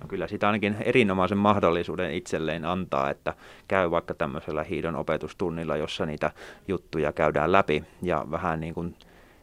No 0.00 0.08
kyllä 0.08 0.26
sitä 0.26 0.46
ainakin 0.46 0.76
erinomaisen 0.80 1.38
mahdollisuuden 1.38 2.14
itselleen 2.14 2.64
antaa, 2.64 3.10
että 3.10 3.34
käy 3.68 3.90
vaikka 3.90 4.14
tämmöisellä 4.14 4.64
hiidon 4.64 4.96
opetustunnilla, 4.96 5.76
jossa 5.76 6.06
niitä 6.06 6.30
juttuja 6.68 7.12
käydään 7.12 7.52
läpi 7.52 7.84
ja 8.02 8.24
vähän 8.30 8.60
niin 8.60 8.74
kuin 8.74 8.94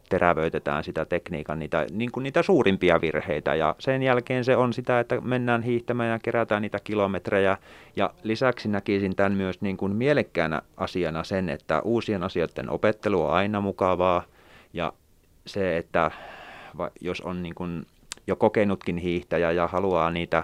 terävöitetään 0.09 0.83
sitä 0.83 1.05
tekniikan, 1.05 1.59
niitä, 1.59 1.85
niin 1.91 2.11
kuin 2.11 2.23
niitä 2.23 2.43
suurimpia 2.43 3.01
virheitä. 3.01 3.55
Ja 3.55 3.75
sen 3.79 4.03
jälkeen 4.03 4.43
se 4.43 4.55
on 4.55 4.73
sitä, 4.73 4.99
että 4.99 5.21
mennään 5.21 5.63
hiihtämään 5.63 6.09
ja 6.09 6.19
kerätään 6.19 6.61
niitä 6.61 6.79
kilometrejä. 6.83 7.57
Ja 7.95 8.13
lisäksi 8.23 8.67
näkisin 8.69 9.15
tämän 9.15 9.33
myös 9.33 9.61
niin 9.61 9.77
kuin 9.77 9.95
mielekkäänä 9.95 10.61
asiana 10.77 11.23
sen, 11.23 11.49
että 11.49 11.81
uusien 11.81 12.23
asioiden 12.23 12.69
opettelu 12.69 13.21
on 13.21 13.33
aina 13.33 13.61
mukavaa. 13.61 14.23
Ja 14.73 14.93
se, 15.45 15.77
että 15.77 16.11
jos 17.01 17.21
on 17.21 17.43
niin 17.43 17.55
kuin 17.55 17.85
jo 18.27 18.35
kokenutkin 18.35 18.97
hiihtäjä 18.97 19.51
ja 19.51 19.67
haluaa 19.67 20.11
niitä 20.11 20.43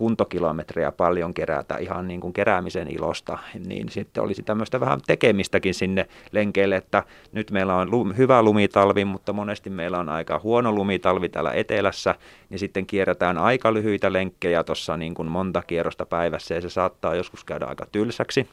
kuntokilometrejä 0.00 0.92
paljon 0.92 1.34
kerätä 1.34 1.76
ihan 1.76 2.08
niin 2.08 2.20
kuin 2.20 2.32
keräämisen 2.32 2.94
ilosta, 2.94 3.38
niin 3.66 3.88
sitten 3.88 4.22
olisi 4.22 4.42
tämmöistä 4.42 4.80
vähän 4.80 5.00
tekemistäkin 5.06 5.74
sinne 5.74 6.06
lenkeille, 6.32 6.76
että 6.76 7.02
nyt 7.32 7.50
meillä 7.50 7.76
on 7.76 7.90
lum, 7.90 8.14
hyvä 8.16 8.42
lumitalvi, 8.42 9.04
mutta 9.04 9.32
monesti 9.32 9.70
meillä 9.70 9.98
on 9.98 10.08
aika 10.08 10.40
huono 10.42 10.72
lumitalvi 10.72 11.28
täällä 11.28 11.52
etelässä, 11.52 12.14
niin 12.50 12.58
sitten 12.58 12.86
kierretään 12.86 13.38
aika 13.38 13.74
lyhyitä 13.74 14.12
lenkkejä 14.12 14.64
tuossa 14.64 14.96
niin 14.96 15.14
kuin 15.14 15.30
monta 15.30 15.62
kierrosta 15.66 16.06
päivässä 16.06 16.54
ja 16.54 16.60
se 16.60 16.68
saattaa 16.70 17.14
joskus 17.14 17.44
käydä 17.44 17.66
aika 17.66 17.86
tylsäksi. 17.92 18.48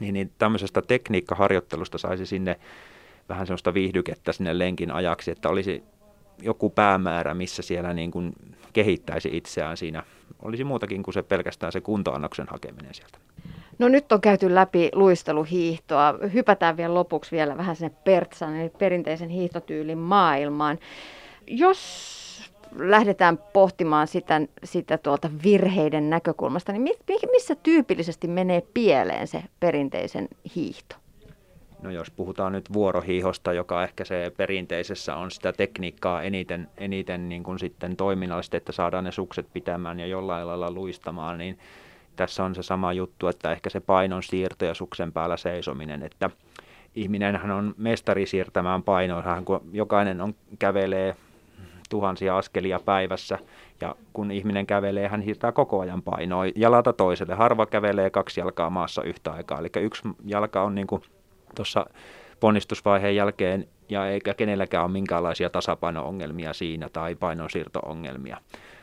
Niin, 0.00 0.14
niin 0.14 0.30
tämmöisestä 0.38 0.82
tekniikkaharjoittelusta 0.82 1.98
saisi 1.98 2.26
sinne 2.26 2.56
vähän 3.28 3.46
semmoista 3.46 3.74
viihdykettä 3.74 4.32
sinne 4.32 4.58
lenkin 4.58 4.90
ajaksi, 4.90 5.30
että 5.30 5.48
olisi 5.48 5.82
joku 6.42 6.70
päämäärä, 6.70 7.34
missä 7.34 7.62
siellä 7.62 7.94
niin 7.94 8.10
kuin 8.10 8.32
kehittäisi 8.72 9.28
itseään 9.32 9.76
siinä. 9.76 10.02
Olisi 10.42 10.64
muutakin 10.64 11.02
kuin 11.02 11.14
se 11.14 11.22
pelkästään 11.22 11.72
se 11.72 11.80
kuntoannoksen 11.80 12.46
hakeminen 12.50 12.94
sieltä. 12.94 13.18
No 13.78 13.88
nyt 13.88 14.12
on 14.12 14.20
käyty 14.20 14.54
läpi 14.54 14.90
luisteluhiihtoa. 14.92 16.14
Hypätään 16.32 16.76
vielä 16.76 16.94
lopuksi 16.94 17.30
vielä 17.30 17.56
vähän 17.56 17.76
sinne 17.76 17.96
Pertsan, 18.04 18.56
eli 18.56 18.70
perinteisen 18.78 19.28
hiihtotyylin 19.28 19.98
maailmaan. 19.98 20.78
Jos 21.46 22.50
lähdetään 22.78 23.38
pohtimaan 23.52 24.06
sitä, 24.06 24.40
sitä 24.64 24.98
tuolta 24.98 25.30
virheiden 25.44 26.10
näkökulmasta, 26.10 26.72
niin 26.72 26.94
missä 27.30 27.54
tyypillisesti 27.54 28.28
menee 28.28 28.62
pieleen 28.74 29.26
se 29.26 29.42
perinteisen 29.60 30.28
hiihto? 30.56 30.96
No 31.82 31.90
jos 31.90 32.10
puhutaan 32.10 32.52
nyt 32.52 32.72
vuorohiihosta, 32.72 33.52
joka 33.52 33.82
ehkä 33.82 34.04
se 34.04 34.32
perinteisessä 34.36 35.16
on 35.16 35.30
sitä 35.30 35.52
tekniikkaa 35.52 36.22
eniten, 36.22 36.68
eniten 36.76 37.28
niin 37.28 37.42
kuin 37.42 37.58
sitten 37.58 37.96
toiminnallisesti, 37.96 38.56
että 38.56 38.72
saadaan 38.72 39.04
ne 39.04 39.12
sukset 39.12 39.46
pitämään 39.52 40.00
ja 40.00 40.06
jollain 40.06 40.46
lailla 40.46 40.70
luistamaan, 40.70 41.38
niin 41.38 41.58
tässä 42.16 42.44
on 42.44 42.54
se 42.54 42.62
sama 42.62 42.92
juttu, 42.92 43.28
että 43.28 43.52
ehkä 43.52 43.70
se 43.70 43.80
painon 43.80 44.22
siirto 44.22 44.64
ja 44.64 44.74
suksen 44.74 45.12
päällä 45.12 45.36
seisominen, 45.36 46.02
että 46.02 46.30
ihminenhän 46.94 47.50
on 47.50 47.74
mestari 47.76 48.26
siirtämään 48.26 48.82
painoa, 48.82 49.42
kun 49.44 49.60
jokainen 49.72 50.20
on, 50.20 50.34
kävelee 50.58 51.16
tuhansia 51.90 52.38
askelia 52.38 52.80
päivässä 52.84 53.38
ja 53.80 53.94
kun 54.12 54.30
ihminen 54.30 54.66
kävelee, 54.66 55.08
hän 55.08 55.22
siirtää 55.22 55.52
koko 55.52 55.80
ajan 55.80 56.02
painoa 56.02 56.44
jalalta 56.54 56.92
toiselle. 56.92 57.34
Harva 57.34 57.66
kävelee 57.66 58.10
kaksi 58.10 58.40
jalkaa 58.40 58.70
maassa 58.70 59.02
yhtä 59.02 59.32
aikaa, 59.32 59.58
eli 59.58 59.68
yksi 59.76 60.02
jalka 60.24 60.62
on 60.62 60.74
niin 60.74 60.86
kuin 60.86 61.02
tuossa 61.58 61.86
ponnistusvaiheen 62.40 63.16
jälkeen 63.16 63.68
ja 63.88 64.08
eikä 64.08 64.34
kenelläkään 64.34 64.84
ole 64.84 64.92
minkäänlaisia 64.92 65.50
tasapaino-ongelmia 65.50 66.52
siinä 66.52 66.88
tai 66.88 67.14
painonsiirto-ongelmia. 67.14 68.36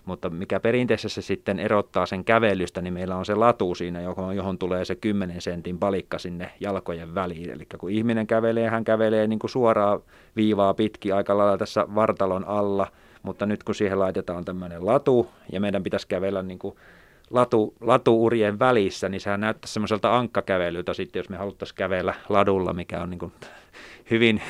Mutta 0.06 0.30
mikä 0.30 0.60
perinteisessä 0.60 1.22
sitten 1.22 1.60
erottaa 1.60 2.06
sen 2.06 2.26
kävelystä, 2.26 2.82
niin 2.82 2.94
meillä 2.94 3.16
on 3.16 3.26
se 3.26 3.36
latu 3.36 3.76
siinä, 3.76 4.02
johon, 4.02 4.36
johon 4.36 4.58
tulee 4.58 4.86
se 4.86 4.96
10 4.96 5.42
sentin 5.42 5.78
palikka 5.78 6.20
sinne 6.20 6.52
jalkojen 6.60 7.16
väliin. 7.16 7.50
Eli 7.50 7.66
kun 7.78 7.90
ihminen 7.90 8.28
kävelee, 8.28 8.70
hän 8.70 8.84
kävelee 8.84 9.28
niin 9.28 9.40
kuin 9.40 9.52
suoraa 9.52 10.00
viivaa 10.36 10.74
pitki 10.74 11.12
aika 11.12 11.38
lailla 11.38 11.58
tässä 11.58 11.86
vartalon 11.96 12.46
alla, 12.48 12.88
mutta 13.24 13.46
nyt 13.46 13.64
kun 13.64 13.76
siihen 13.76 14.00
laitetaan 14.00 14.46
tämmöinen 14.46 14.86
latu 14.86 15.28
ja 15.52 15.60
meidän 15.60 15.84
pitäisi 15.84 16.08
kävellä 16.08 16.44
niin 16.44 16.60
kuin 16.60 16.76
latu, 17.30 17.76
latuurien 17.82 18.60
välissä, 18.60 19.10
niin 19.10 19.22
sehän 19.22 19.40
näyttää 19.40 19.68
semmoiselta 19.68 20.18
ankkakävelyltä 20.18 20.94
sitten, 20.94 21.20
jos 21.20 21.30
me 21.30 21.38
haluttaisiin 21.38 21.78
kävellä 21.78 22.14
ladulla, 22.30 22.74
mikä 22.74 23.02
on 23.02 23.10
niin 23.10 23.20
kuin 23.20 23.34
hyvin, 24.12 24.42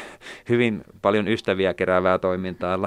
hyvin 0.50 0.82
paljon 1.02 1.28
ystäviä 1.28 1.74
keräävää 1.74 2.20
toimintaa 2.20 2.80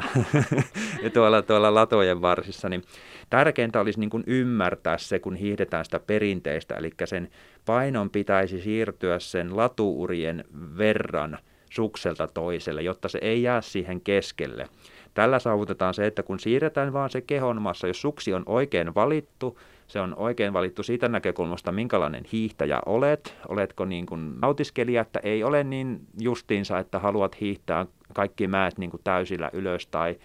tuolla, 1.14 1.42
tuolla 1.42 1.74
latojen 1.74 2.22
varsissa, 2.22 2.68
niin 2.68 2.82
tärkeintä 3.30 3.80
olisi 3.80 4.00
niin 4.00 4.10
kuin 4.10 4.24
ymmärtää 4.26 4.98
se, 4.98 5.18
kun 5.18 5.36
hiihdetään 5.36 5.84
sitä 5.84 6.00
perinteistä, 6.00 6.74
eli 6.74 6.90
sen 7.04 7.30
painon 7.66 8.10
pitäisi 8.10 8.60
siirtyä 8.60 9.18
sen 9.18 9.56
latuurien 9.56 10.44
verran 10.78 11.38
sukselta 11.70 12.26
toiselle, 12.26 12.82
jotta 12.82 13.08
se 13.08 13.18
ei 13.22 13.42
jää 13.42 13.60
siihen 13.60 14.00
keskelle. 14.00 14.68
Tällä 15.14 15.38
saavutetaan 15.38 15.94
se, 15.94 16.06
että 16.06 16.22
kun 16.22 16.40
siirretään 16.40 16.92
vaan 16.92 17.10
se 17.10 17.20
kehon 17.20 17.62
massa, 17.62 17.86
jos 17.86 18.00
suksi 18.00 18.34
on 18.34 18.42
oikein 18.46 18.94
valittu, 18.94 19.58
se 19.88 20.00
on 20.00 20.14
oikein 20.16 20.52
valittu 20.52 20.82
siitä 20.82 21.08
näkökulmasta, 21.08 21.72
minkälainen 21.72 22.24
hiihtäjä 22.32 22.80
olet. 22.86 23.36
Oletko 23.48 23.84
niin 23.84 24.06
kuin 24.06 24.40
nautiskelija, 24.40 25.02
että 25.02 25.20
ei 25.22 25.44
ole 25.44 25.64
niin 25.64 26.00
justiinsa, 26.20 26.78
että 26.78 26.98
haluat 26.98 27.40
hiihtää 27.40 27.86
kaikki 28.14 28.46
mäet 28.46 28.78
niin 28.78 28.90
kuin 28.90 29.00
täysillä 29.04 29.50
ylös 29.52 29.86
tai 29.86 30.16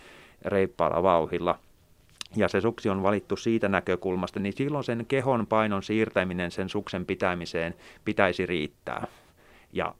reippaalla 0.45 1.03
vauhilla. 1.03 1.59
Ja 2.35 2.47
se 2.47 2.61
suksi 2.61 2.89
on 2.89 3.03
valittu 3.03 3.35
siitä 3.35 3.69
näkökulmasta, 3.69 4.39
niin 4.39 4.53
silloin 4.53 4.83
sen 4.83 5.05
kehon 5.07 5.47
painon 5.47 5.83
siirtäminen 5.83 6.51
sen 6.51 6.69
suksen 6.69 7.05
pitämiseen 7.05 7.75
pitäisi 8.05 8.45
riittää. 8.45 9.07
Ja 9.73 9.95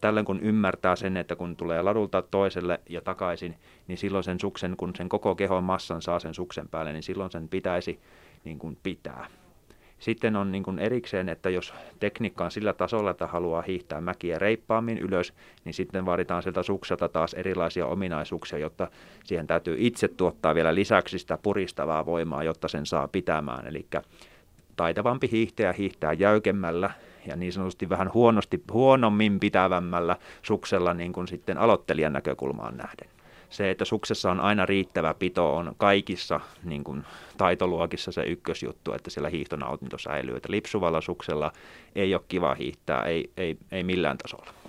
tällöin 0.00 0.26
kun 0.26 0.40
ymmärtää 0.40 0.96
sen, 0.96 1.16
että 1.16 1.36
kun 1.36 1.56
tulee 1.56 1.82
ladulta 1.82 2.22
toiselle 2.22 2.80
ja 2.88 3.00
takaisin, 3.00 3.54
niin 3.88 3.98
silloin 3.98 4.24
sen 4.24 4.40
suksen, 4.40 4.76
kun 4.76 4.92
sen 4.96 5.08
koko 5.08 5.34
kehon 5.34 5.64
massan 5.64 6.02
saa 6.02 6.18
sen 6.18 6.34
suksen 6.34 6.68
päälle, 6.68 6.92
niin 6.92 7.02
silloin 7.02 7.30
sen 7.30 7.48
pitäisi 7.48 8.00
niin 8.44 8.58
kuin 8.58 8.78
pitää. 8.82 9.26
Sitten 9.98 10.36
on 10.36 10.52
niin 10.52 10.62
kuin 10.62 10.78
erikseen, 10.78 11.28
että 11.28 11.50
jos 11.50 11.74
tekniikka 12.00 12.44
on 12.44 12.50
sillä 12.50 12.72
tasolla, 12.72 13.10
että 13.10 13.26
haluaa 13.26 13.62
hiihtää 13.62 14.00
mäkiä 14.00 14.38
reippaammin 14.38 14.98
ylös, 14.98 15.32
niin 15.64 15.74
sitten 15.74 16.06
vaaditaan 16.06 16.42
sieltä 16.42 16.62
sukselta 16.62 17.08
taas 17.08 17.34
erilaisia 17.34 17.86
ominaisuuksia, 17.86 18.58
jotta 18.58 18.88
siihen 19.24 19.46
täytyy 19.46 19.76
itse 19.78 20.08
tuottaa 20.08 20.54
vielä 20.54 20.74
lisäksi 20.74 21.18
sitä 21.18 21.38
puristavaa 21.42 22.06
voimaa, 22.06 22.44
jotta 22.44 22.68
sen 22.68 22.86
saa 22.86 23.08
pitämään. 23.08 23.66
Eli 23.66 23.86
taitavampi 24.76 25.30
hiihtäjä 25.32 25.72
hiihtää 25.72 26.12
jäykemmällä 26.12 26.90
ja 27.26 27.36
niin 27.36 27.52
sanotusti 27.52 27.88
vähän 27.88 28.10
huonosti, 28.14 28.62
huonommin 28.72 29.40
pitävämmällä 29.40 30.16
suksella 30.42 30.94
niin 30.94 31.12
kuin 31.12 31.28
sitten 31.28 31.58
aloittelijan 31.58 32.12
näkökulmaan 32.12 32.76
nähden 32.76 33.08
se, 33.50 33.70
että 33.70 33.84
suksessa 33.84 34.30
on 34.30 34.40
aina 34.40 34.66
riittävä 34.66 35.14
pito, 35.14 35.56
on 35.56 35.74
kaikissa 35.76 36.40
niin 36.64 36.84
kuin, 36.84 37.04
taitoluokissa 37.36 38.12
se 38.12 38.22
ykkösjuttu, 38.22 38.92
että 38.92 39.10
siellä 39.10 39.28
hiihtonautinto 39.28 39.98
säilyy. 39.98 40.36
Että 40.36 40.52
lipsuvalla 40.52 41.00
suksella 41.00 41.52
ei 41.94 42.14
ole 42.14 42.22
kiva 42.28 42.54
hiihtää, 42.54 43.02
ei, 43.02 43.30
ei, 43.36 43.56
ei 43.72 43.82
millään 43.82 44.18
tasolla. 44.18 44.64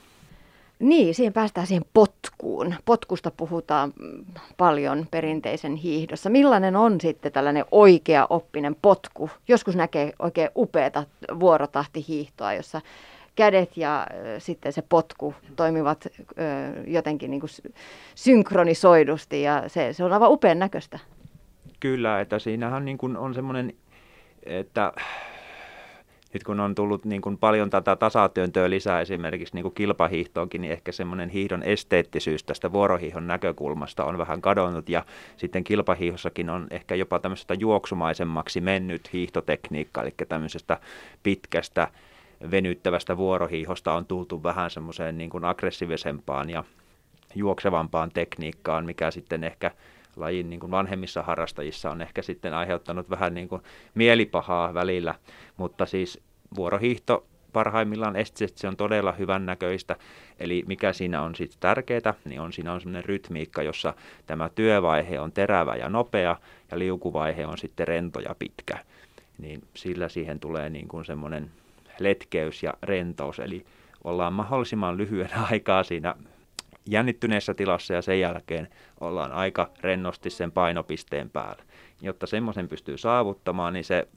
Niin, 0.80 1.16
siihen 1.16 1.34
päästään 1.34 1.68
siihen 1.68 1.86
potkuun. 1.94 2.76
Potkusta 2.86 3.32
puhutaan 3.32 3.94
paljon 4.58 5.08
perinteisen 5.12 5.76
hiihdossa. 5.76 6.30
Millainen 6.30 6.76
on 6.76 7.02
sitten 7.02 7.32
tällainen 7.32 7.66
oikea 7.72 8.28
oppinen 8.30 8.76
potku? 8.82 9.30
Joskus 9.48 9.76
näkee 9.76 10.14
oikein 10.20 10.50
upeata 10.56 11.04
vuorotahtihiihtoa, 11.40 12.54
jossa 12.54 12.82
kädet 13.36 13.78
ja 13.78 14.08
sitten 14.38 14.74
se 14.74 14.82
potku 14.82 15.34
toimivat 15.56 16.08
jotenkin 16.88 17.32
niin 17.32 17.40
kuin 17.40 17.50
synkronisoidusti 18.16 19.42
ja 19.42 19.64
se, 19.68 19.94
se 19.94 20.04
on 20.04 20.14
aivan 20.14 20.32
upean 20.32 20.60
näköistä. 20.60 21.00
Kyllä, 21.80 22.22
että 22.22 22.40
siinähän 22.40 22.86
niin 22.86 22.98
kuin 22.98 23.18
on 23.18 23.34
semmoinen, 23.34 23.74
että 24.44 24.94
nyt 26.34 26.44
kun 26.44 26.60
on 26.60 26.76
tullut 26.76 27.06
niin 27.06 27.22
kuin 27.22 27.38
paljon 27.38 27.70
tätä 27.70 27.96
tasatyöntöä 27.96 28.70
lisää 28.70 29.02
esimerkiksi 29.02 29.56
niin 29.56 29.64
kuin 29.64 29.74
kilpahiihtoonkin, 29.74 30.62
niin 30.62 30.72
ehkä 30.72 30.92
semmoinen 30.92 31.30
hiihdon 31.30 31.64
esteettisyys 31.64 32.44
tästä 32.44 32.72
vuorohiihon 32.72 33.28
näkökulmasta 33.28 34.06
on 34.06 34.18
vähän 34.18 34.42
kadonnut 34.42 34.90
ja 34.90 35.06
sitten 35.38 35.64
kilpahiihossakin 35.64 36.50
on 36.50 36.68
ehkä 36.70 36.96
jopa 36.96 37.20
tämmöisestä 37.20 37.54
juoksumaisemmaksi 37.54 38.62
mennyt 38.62 39.14
hiihtotekniikka, 39.14 40.02
eli 40.02 40.14
tämmöisestä 40.30 40.80
pitkästä 41.24 41.88
venyttävästä 42.52 43.18
vuorohiihosta 43.18 43.94
on 43.94 44.06
tultu 44.06 44.44
vähän 44.44 44.72
semmoiseen 44.72 45.18
niin 45.18 45.30
kuin 45.30 45.46
aggressiivisempaan 45.46 46.50
ja 46.50 46.64
juoksevampaan 47.36 48.12
tekniikkaan, 48.12 48.86
mikä 48.86 49.12
sitten 49.12 49.44
ehkä 49.44 49.72
lajin 50.16 50.50
niin 50.50 50.60
kuin 50.60 50.72
vanhemmissa 50.72 51.24
harrastajissa 51.24 51.92
on 51.92 52.02
ehkä 52.02 52.22
sitten 52.22 52.54
aiheuttanut 52.54 53.10
vähän 53.10 53.34
niin 53.34 53.48
kuin 53.48 53.62
mielipahaa 53.96 54.74
välillä, 54.74 55.16
mutta 55.58 55.86
siis 55.86 56.22
vuorohiihto 56.56 57.26
parhaimmillaan 57.54 58.16
estisesti 58.16 58.60
se 58.60 58.68
on 58.68 58.78
todella 58.78 59.12
hyvän 59.12 59.46
näköistä. 59.46 59.96
Eli 60.40 60.64
mikä 60.68 60.94
siinä 60.94 61.22
on 61.22 61.36
sitten 61.36 61.60
tärkeää, 61.60 62.14
niin 62.26 62.42
on 62.42 62.54
siinä 62.54 62.74
on 62.74 62.82
semmoinen 62.82 63.06
rytmiikka, 63.06 63.64
jossa 63.64 63.94
tämä 64.28 64.50
työvaihe 64.50 65.20
on 65.20 65.32
terävä 65.32 65.76
ja 65.76 65.90
nopea 65.90 66.38
ja 66.72 66.80
liukuvaihe 66.80 67.46
on 67.46 67.58
sitten 67.58 67.88
rento 67.88 68.20
ja 68.20 68.36
pitkä. 68.40 68.78
Niin 69.38 69.62
sillä 69.74 70.10
siihen 70.10 70.40
tulee 70.40 70.70
niin 70.70 70.88
kuin 70.88 71.06
semmoinen 71.06 71.52
letkeys 72.00 72.64
ja 72.64 72.74
rentous, 72.84 73.40
eli 73.40 73.66
ollaan 74.04 74.34
mahdollisimman 74.34 74.98
lyhyen 74.98 75.30
aikaa 75.52 75.84
siinä 75.84 76.16
jännittyneessä 76.90 77.54
tilassa 77.54 77.94
ja 77.94 78.02
sen 78.02 78.20
jälkeen 78.20 78.68
ollaan 79.00 79.32
aika 79.32 79.70
rennosti 79.82 80.30
sen 80.30 80.52
painopisteen 80.52 81.30
päällä. 81.30 81.64
Jotta 82.02 82.28
semmoisen 82.28 82.68
pystyy 82.68 82.98
saavuttamaan, 82.98 83.74
niin 83.74 83.84
se 83.84 84.08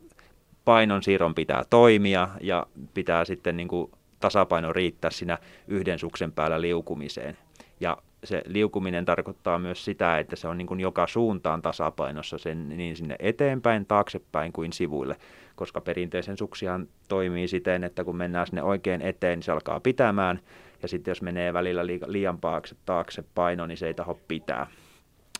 painon 0.64 1.02
siirron 1.02 1.34
pitää 1.34 1.64
toimia 1.70 2.28
ja 2.40 2.66
pitää 2.94 3.24
sitten 3.24 3.56
niin 3.56 3.68
kuin 3.68 3.90
tasapaino 4.20 4.72
riittää 4.72 5.10
siinä 5.10 5.38
yhden 5.68 5.98
suksen 5.98 6.32
päällä 6.32 6.60
liukumiseen. 6.60 7.38
Ja 7.80 7.96
se 8.24 8.42
liukuminen 8.46 9.04
tarkoittaa 9.04 9.58
myös 9.58 9.84
sitä, 9.84 10.18
että 10.18 10.36
se 10.36 10.48
on 10.48 10.58
niin 10.58 10.66
kuin 10.66 10.80
joka 10.80 11.06
suuntaan 11.06 11.62
tasapainossa 11.62 12.38
sen 12.38 12.68
niin 12.68 12.96
sinne 12.96 13.16
eteenpäin, 13.18 13.86
taaksepäin 13.86 14.52
kuin 14.52 14.72
sivuille, 14.72 15.16
koska 15.56 15.80
perinteisen 15.80 16.36
suksihan 16.36 16.88
toimii 17.08 17.48
siten, 17.48 17.84
että 17.84 18.04
kun 18.04 18.16
mennään 18.16 18.46
sinne 18.46 18.62
oikein 18.62 19.02
eteen, 19.02 19.38
niin 19.38 19.44
se 19.44 19.52
alkaa 19.52 19.80
pitämään, 19.80 20.40
ja 20.82 20.88
sitten 20.88 21.10
jos 21.10 21.22
menee 21.22 21.52
välillä 21.52 21.86
liian 22.06 22.38
paakse 22.38 22.76
taakse 22.84 23.24
paino, 23.34 23.66
niin 23.66 23.78
se 23.78 23.86
ei 23.86 23.94
taho 23.94 24.20
pitää. 24.28 24.66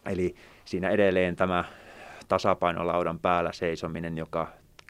Eli 0.07 0.35
siinä 0.65 0.91
edelleen 0.91 1.37
tämä 1.37 1.65
tasapainolaudan 2.29 3.19
päällä 3.19 3.53
seisominen, 3.53 4.19
joka 4.19 4.49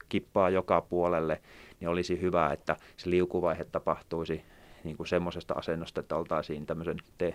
kippaa 0.09 0.51
joka 0.51 0.81
puolelle, 0.81 1.41
niin 1.81 1.89
olisi 1.89 2.21
hyvä, 2.21 2.53
että 2.53 2.77
se 2.97 3.11
liukuvaihe 3.11 3.65
tapahtuisi 3.65 4.43
niin 4.85 4.97
kuin 4.97 5.07
semmoisesta 5.07 5.55
asennosta, 5.55 6.01
että 6.01 6.17
oltaisiin 6.17 6.67
tämmöisen 6.67 6.97
te- 7.19 7.35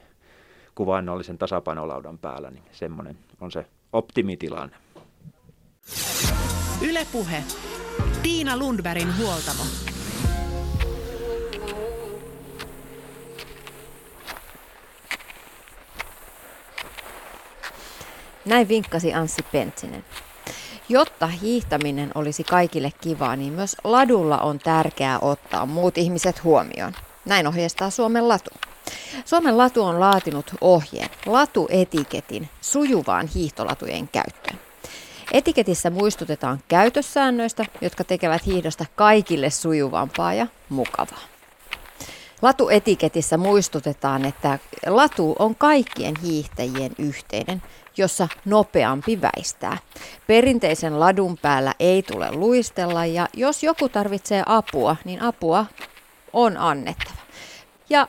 kuvainnollisen 0.75 1.37
tasapainolaudan 1.37 2.17
päällä, 2.17 2.51
niin 2.51 2.63
semmoinen 2.71 3.17
on 3.41 3.51
se 3.51 3.65
optimitilanne. 3.93 4.75
Ylepuhe. 6.81 7.43
Tiina 8.23 8.57
Lundbergin 8.57 9.17
huoltamo. 9.17 9.63
Näin 18.45 18.67
vinkkasi 18.67 19.13
Anssi 19.13 19.41
Pentsinen. 19.51 20.05
Jotta 20.89 21.27
hiihtäminen 21.27 22.11
olisi 22.15 22.43
kaikille 22.43 22.91
kivaa, 23.01 23.35
niin 23.35 23.53
myös 23.53 23.75
ladulla 23.83 24.37
on 24.37 24.59
tärkeää 24.59 25.19
ottaa 25.19 25.65
muut 25.65 25.97
ihmiset 25.97 26.43
huomioon. 26.43 26.93
Näin 27.25 27.47
ohjeistaa 27.47 27.89
Suomen 27.89 28.27
latu. 28.27 28.49
Suomen 29.25 29.57
latu 29.57 29.83
on 29.83 29.99
laatinut 29.99 30.51
ohjeen 30.61 31.09
latuetiketin 31.25 32.49
sujuvaan 32.61 33.27
hiihtolatujen 33.27 34.07
käyttöön. 34.07 34.59
Etiketissä 35.31 35.89
muistutetaan 35.89 36.63
käytössäännöistä, 36.67 37.65
jotka 37.81 38.03
tekevät 38.03 38.45
hiihdosta 38.45 38.85
kaikille 38.95 39.49
sujuvampaa 39.49 40.33
ja 40.33 40.47
mukavaa. 40.69 41.19
Latuetiketissä 42.41 43.37
muistutetaan, 43.37 44.25
että 44.25 44.59
latu 44.85 45.35
on 45.39 45.55
kaikkien 45.55 46.15
hiihtäjien 46.23 46.91
yhteinen, 46.97 47.61
jossa 47.97 48.27
nopeampi 48.45 49.21
väistää. 49.21 49.77
Perinteisen 50.27 50.99
ladun 50.99 51.37
päällä 51.37 51.73
ei 51.79 52.03
tule 52.03 52.31
luistella 52.31 53.05
ja 53.05 53.27
jos 53.33 53.63
joku 53.63 53.89
tarvitsee 53.89 54.43
apua, 54.45 54.95
niin 55.05 55.21
apua 55.21 55.65
on 56.33 56.57
annettava. 56.57 57.21
Ja 57.89 58.07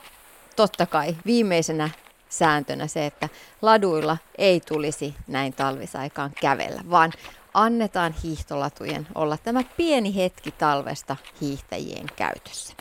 totta 0.56 0.86
kai 0.86 1.16
viimeisenä 1.26 1.90
sääntönä 2.28 2.86
se, 2.86 3.06
että 3.06 3.28
laduilla 3.62 4.16
ei 4.38 4.60
tulisi 4.60 5.14
näin 5.26 5.52
talvisaikaan 5.52 6.30
kävellä, 6.40 6.82
vaan 6.90 7.12
annetaan 7.54 8.14
hiihtolatujen 8.24 9.06
olla 9.14 9.36
tämä 9.36 9.62
pieni 9.76 10.16
hetki 10.16 10.50
talvesta 10.50 11.16
hiihtäjien 11.40 12.06
käytössä. 12.16 12.74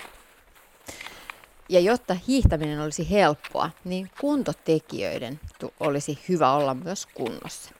Ja 1.69 1.79
jotta 1.79 2.15
hiihtäminen 2.27 2.81
olisi 2.81 3.09
helppoa, 3.11 3.69
niin 3.83 4.09
kuntotekijöiden 4.21 5.39
olisi 5.79 6.19
hyvä 6.29 6.51
olla 6.51 6.73
myös 6.73 7.05
kunnossa. 7.05 7.71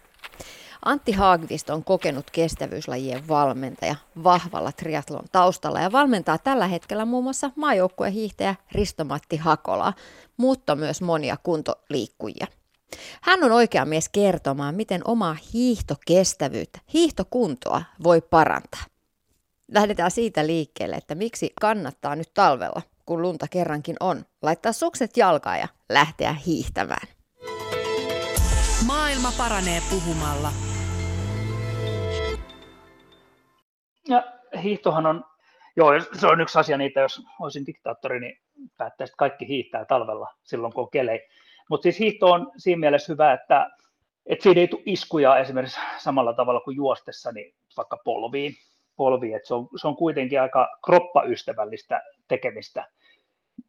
Antti 0.85 1.11
Haagvist 1.11 1.69
on 1.69 1.83
kokenut 1.83 2.31
kestävyyslajien 2.31 3.27
valmentaja 3.27 3.95
vahvalla 4.23 4.71
triatlon 4.71 5.25
taustalla 5.31 5.79
ja 5.79 5.91
valmentaa 5.91 6.37
tällä 6.37 6.67
hetkellä 6.67 7.05
muun 7.05 7.23
muassa 7.23 7.51
maajoukkuehiihtäjä 7.55 8.55
Risto-Matti 8.71 9.37
Hakola, 9.37 9.93
mutta 10.37 10.75
myös 10.75 11.01
monia 11.01 11.37
kuntoliikkujia. 11.43 12.47
Hän 13.21 13.43
on 13.43 13.51
oikea 13.51 13.85
mies 13.85 14.09
kertomaan, 14.09 14.75
miten 14.75 15.01
omaa 15.05 15.37
hiihtokestävyyttä, 15.53 16.79
hiihtokuntoa 16.93 17.81
voi 18.03 18.21
parantaa. 18.21 18.83
Lähdetään 19.71 20.11
siitä 20.11 20.47
liikkeelle, 20.47 20.95
että 20.95 21.15
miksi 21.15 21.53
kannattaa 21.61 22.15
nyt 22.15 22.33
talvella, 22.33 22.81
kun 23.05 23.21
lunta 23.21 23.47
kerrankin 23.47 23.95
on, 23.99 24.25
laittaa 24.41 24.73
sukset 24.73 25.17
jalkaan 25.17 25.59
ja 25.59 25.67
lähteä 25.89 26.33
hiihtämään. 26.33 27.07
Maailma 28.85 29.33
paranee 29.37 29.81
puhumalla. 29.89 30.72
Ja 34.07 34.23
hiihtohan 34.63 35.05
on, 35.05 35.25
joo, 35.75 35.91
se 36.19 36.27
on 36.27 36.41
yksi 36.41 36.59
asia 36.59 36.77
niitä, 36.77 36.99
jos 36.99 37.21
olisin 37.39 37.65
diktaattori, 37.65 38.19
niin 38.19 38.37
päättäisi, 38.77 39.13
kaikki 39.17 39.47
hiihtää 39.47 39.85
talvella 39.85 40.33
silloin, 40.43 40.73
kun 40.73 40.83
on 40.83 40.91
kelei. 40.91 41.27
Mutta 41.69 41.83
siis 41.83 41.99
hiihto 41.99 42.31
on 42.31 42.51
siinä 42.57 42.79
mielessä 42.79 43.13
hyvä, 43.13 43.33
että, 43.33 43.69
että 44.25 44.43
siinä 44.43 44.61
ei 44.61 44.67
tule 44.67 44.81
iskuja 44.85 45.37
esimerkiksi 45.37 45.79
samalla 45.97 46.33
tavalla 46.33 46.61
kuin 46.61 46.75
juostessa, 46.75 47.31
niin 47.31 47.55
vaikka 47.77 47.97
polviin, 48.05 48.53
polviin 48.95 49.35
että 49.35 49.47
se, 49.47 49.53
on, 49.53 49.67
se 49.81 49.87
on 49.87 49.95
kuitenkin 49.95 50.41
aika 50.41 50.77
kroppaystävällistä 50.85 52.01
tekemistä, 52.27 52.87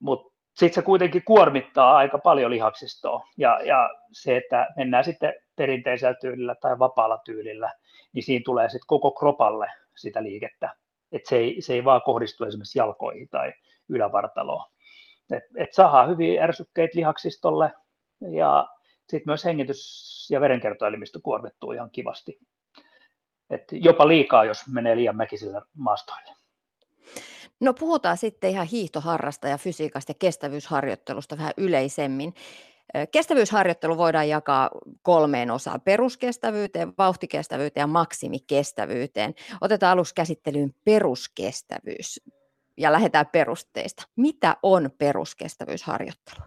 mutta 0.01 0.35
sitten 0.55 0.74
se 0.74 0.82
kuitenkin 0.82 1.22
kuormittaa 1.24 1.97
aika 1.97 2.18
paljon 2.18 2.51
lihaksistoa. 2.51 3.26
Ja, 3.37 3.61
ja 3.62 3.91
se, 4.12 4.37
että 4.37 4.68
mennään 4.76 5.05
sitten 5.05 5.35
perinteisellä 5.57 6.14
tyylillä 6.14 6.55
tai 6.55 6.78
vapaalla 6.78 7.18
tyylillä, 7.18 7.72
niin 8.12 8.22
siinä 8.22 8.43
tulee 8.45 8.68
sitten 8.68 8.87
koko 8.87 9.11
kropalle 9.11 9.70
sitä 9.97 10.22
liikettä. 10.22 10.76
Että 11.12 11.28
se 11.28 11.36
ei, 11.36 11.62
se 11.62 11.74
ei 11.74 11.84
vaan 11.84 12.03
kohdistu 12.03 12.45
esimerkiksi 12.45 12.78
jalkoihin 12.78 13.28
tai 13.28 13.53
ylävartaloon. 13.88 14.70
Et, 15.32 15.42
et 15.57 15.72
saadaan 15.72 16.11
hyviä 16.11 16.45
ärsykkeitä 16.45 16.99
lihaksistolle 16.99 17.72
ja 18.30 18.68
sitten 19.01 19.22
myös 19.26 19.45
hengitys- 19.45 20.28
ja 20.30 20.40
verenkiertoelimistö 20.40 21.20
kuormittuu 21.22 21.72
ihan 21.72 21.90
kivasti. 21.90 22.38
Et 23.51 23.64
jopa 23.72 24.09
liikaa, 24.09 24.45
jos 24.45 24.68
menee 24.68 24.97
liian 24.97 25.16
mäkisillä 25.16 25.62
maastoille. 25.76 26.30
No 27.61 27.74
puhutaan 27.74 28.16
sitten 28.16 28.51
ihan 28.51 28.66
hiihtoharrasta 28.66 29.49
ja 29.49 29.59
fysiikasta 29.59 30.11
ja 30.11 30.14
kestävyysharjoittelusta 30.18 31.38
vähän 31.38 31.53
yleisemmin. 31.57 32.34
Kestävyysharjoittelu 33.11 33.99
voidaan 33.99 34.28
jakaa 34.28 34.70
kolmeen 35.03 35.51
osaan, 35.51 35.80
peruskestävyyteen, 35.80 36.93
vauhtikestävyyteen 36.99 37.82
ja 37.82 37.87
maksimikestävyyteen. 37.87 39.35
Otetaan 39.61 39.93
aluksi 39.93 40.14
käsittelyyn 40.14 40.74
peruskestävyys 40.85 42.20
ja 42.76 42.93
lähdetään 42.93 43.26
perusteista. 43.26 44.03
Mitä 44.16 44.57
on 44.62 44.91
peruskestävyysharjoittelu? 44.99 46.41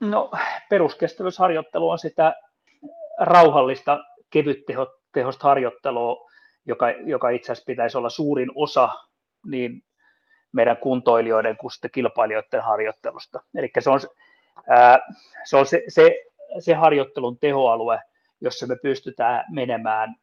No, 0.00 0.30
peruskestävyysharjoittelu 0.70 1.90
on 1.90 1.98
sitä 1.98 2.34
rauhallista, 3.20 3.98
kevyttehosta 4.30 5.48
harjoittelua, 5.48 6.30
joka, 6.66 6.90
joka 6.90 7.30
itse 7.30 7.52
asiassa 7.52 7.66
pitäisi 7.66 7.98
olla 7.98 8.10
suurin 8.10 8.50
osa 8.54 8.88
niin 9.46 9.82
meidän 10.52 10.76
kuntoilijoiden 10.76 11.56
kuin 11.56 11.70
kilpailijoiden 11.92 12.62
harjoittelusta. 12.62 13.40
Eli 13.54 13.70
se 13.78 13.90
on, 13.90 14.00
ää, 14.68 14.98
se, 15.44 15.56
on 15.56 15.66
se, 15.66 15.82
se, 15.88 16.14
se 16.58 16.74
harjoittelun 16.74 17.38
tehoalue, 17.38 18.00
jossa 18.40 18.66
me 18.66 18.76
pystytään 18.82 19.44
menemään 19.50 20.14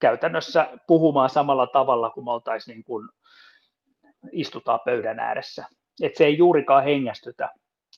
käytännössä 0.00 0.68
puhumaan 0.86 1.30
samalla 1.30 1.66
tavalla 1.66 2.10
kuin 2.10 2.24
me 2.24 2.30
oltaisiin 2.32 2.74
niin 2.74 2.84
kuin 2.84 3.08
istutaan 4.32 4.80
pöydän 4.84 5.18
ääressä. 5.18 5.64
Et 6.02 6.16
se 6.16 6.24
ei 6.24 6.38
juurikaan 6.38 6.84
hengästytä. 6.84 7.50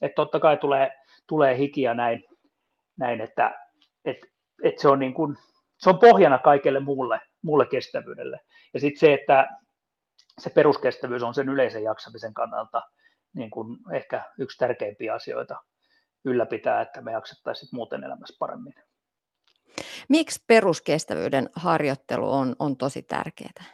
Et 0.03 0.15
totta 0.15 0.41
kai 0.41 0.57
tulee, 0.57 0.93
tulee 1.27 1.59
hikiä 1.59 1.95
näin, 1.95 2.25
näin 2.99 3.21
että 3.21 3.55
et, 4.05 4.17
et 4.63 4.79
se, 4.79 4.89
on 4.89 4.99
niin 4.99 5.15
kuin, 5.15 5.37
se 5.79 5.91
on 5.91 5.99
pohjana 5.99 6.39
kaikelle 6.39 6.81
muulle, 6.81 7.21
muulle 7.43 7.67
kestävyydelle. 7.67 8.41
Ja 8.75 8.81
sitten 8.81 9.01
se, 9.01 9.15
että 9.15 9.47
se 10.39 10.51
peruskestävyys 10.51 11.23
on 11.23 11.35
sen 11.35 11.49
yleisen 11.49 11.83
jaksamisen 11.83 12.35
kannalta 12.35 12.83
niin 13.35 13.51
kuin 13.51 13.79
ehkä 13.93 14.23
yksi 14.39 14.59
tärkeimpiä 14.59 15.15
asioita 15.15 15.57
ylläpitää, 16.25 16.81
että 16.81 17.01
me 17.01 17.13
jaksettaisiin 17.13 17.69
muuten 17.73 18.05
elämässä 18.05 18.37
paremmin. 18.39 18.75
Miksi 20.09 20.45
peruskestävyyden 20.47 21.51
harjoittelu 21.55 22.33
on, 22.33 22.57
on 22.59 22.77
tosi 22.77 23.03
tärkeää? 23.03 23.65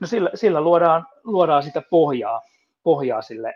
No 0.00 0.06
sillä, 0.06 0.30
sillä 0.34 0.60
luodaan, 0.60 1.06
luodaan 1.24 1.62
sitä 1.62 1.82
pohjaa, 1.90 2.42
pohjaa 2.82 3.22
sille 3.22 3.54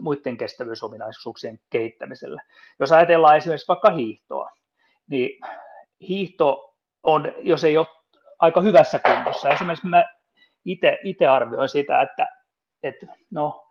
muiden 0.00 0.36
kestävyysominaisuuksien 0.36 1.58
kehittämiselle. 1.70 2.42
Jos 2.80 2.92
ajatellaan 2.92 3.36
esimerkiksi 3.36 3.68
vaikka 3.68 3.90
hiihtoa, 3.90 4.50
niin 5.06 5.40
hiihto 6.08 6.76
on, 7.02 7.32
jos 7.38 7.64
ei 7.64 7.78
ole 7.78 7.86
aika 8.38 8.60
hyvässä 8.60 8.98
kunnossa. 8.98 9.48
Esimerkiksi 9.48 9.86
mä 9.86 10.04
itse 11.04 11.26
arvioin 11.26 11.68
sitä, 11.68 12.02
että, 12.02 12.28
että 12.82 13.06
no, 13.30 13.63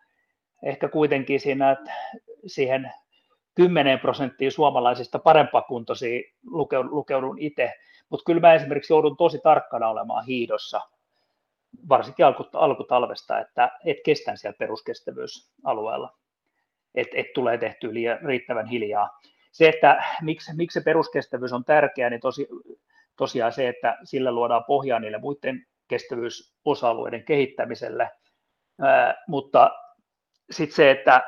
ehkä 0.63 0.89
kuitenkin 0.89 1.39
siinä, 1.39 1.71
että 1.71 1.91
siihen 2.45 2.91
10 3.55 3.99
prosenttia 3.99 4.51
suomalaisista 4.51 5.19
kuntoisia 5.67 6.21
lukeudun 6.91 7.39
itse, 7.39 7.73
mutta 8.09 8.23
kyllä 8.25 8.41
mä 8.41 8.53
esimerkiksi 8.53 8.93
joudun 8.93 9.17
tosi 9.17 9.39
tarkkana 9.43 9.89
olemaan 9.89 10.25
hiidossa, 10.25 10.81
varsinkin 11.89 12.25
alku, 12.25 12.45
alkutalvesta, 12.53 13.39
että 13.39 13.71
et 13.85 13.97
kestän 14.05 14.37
siellä 14.37 14.55
peruskestävyysalueella, 14.59 16.17
että 16.95 17.17
et 17.17 17.33
tulee 17.33 17.57
tehtyä 17.57 17.93
liian, 17.93 18.19
riittävän 18.21 18.67
hiljaa. 18.67 19.19
Se, 19.51 19.69
että 19.69 20.03
miksi, 20.21 20.55
miksi 20.55 20.79
se 20.79 20.83
peruskestävyys 20.83 21.53
on 21.53 21.65
tärkeää, 21.65 22.09
niin 22.09 22.21
tosi, 22.21 22.47
tosiaan 23.17 23.51
se, 23.51 23.67
että 23.67 23.97
sillä 24.03 24.31
luodaan 24.31 24.63
pohjaa 24.63 24.99
niille 24.99 25.17
muiden 25.17 25.65
kestävyysosa-alueiden 25.87 27.23
kehittämiselle, 27.23 28.09
Ää, 28.81 29.23
mutta 29.27 29.71
sitten 30.51 30.75
se, 30.75 30.91
että 30.91 31.23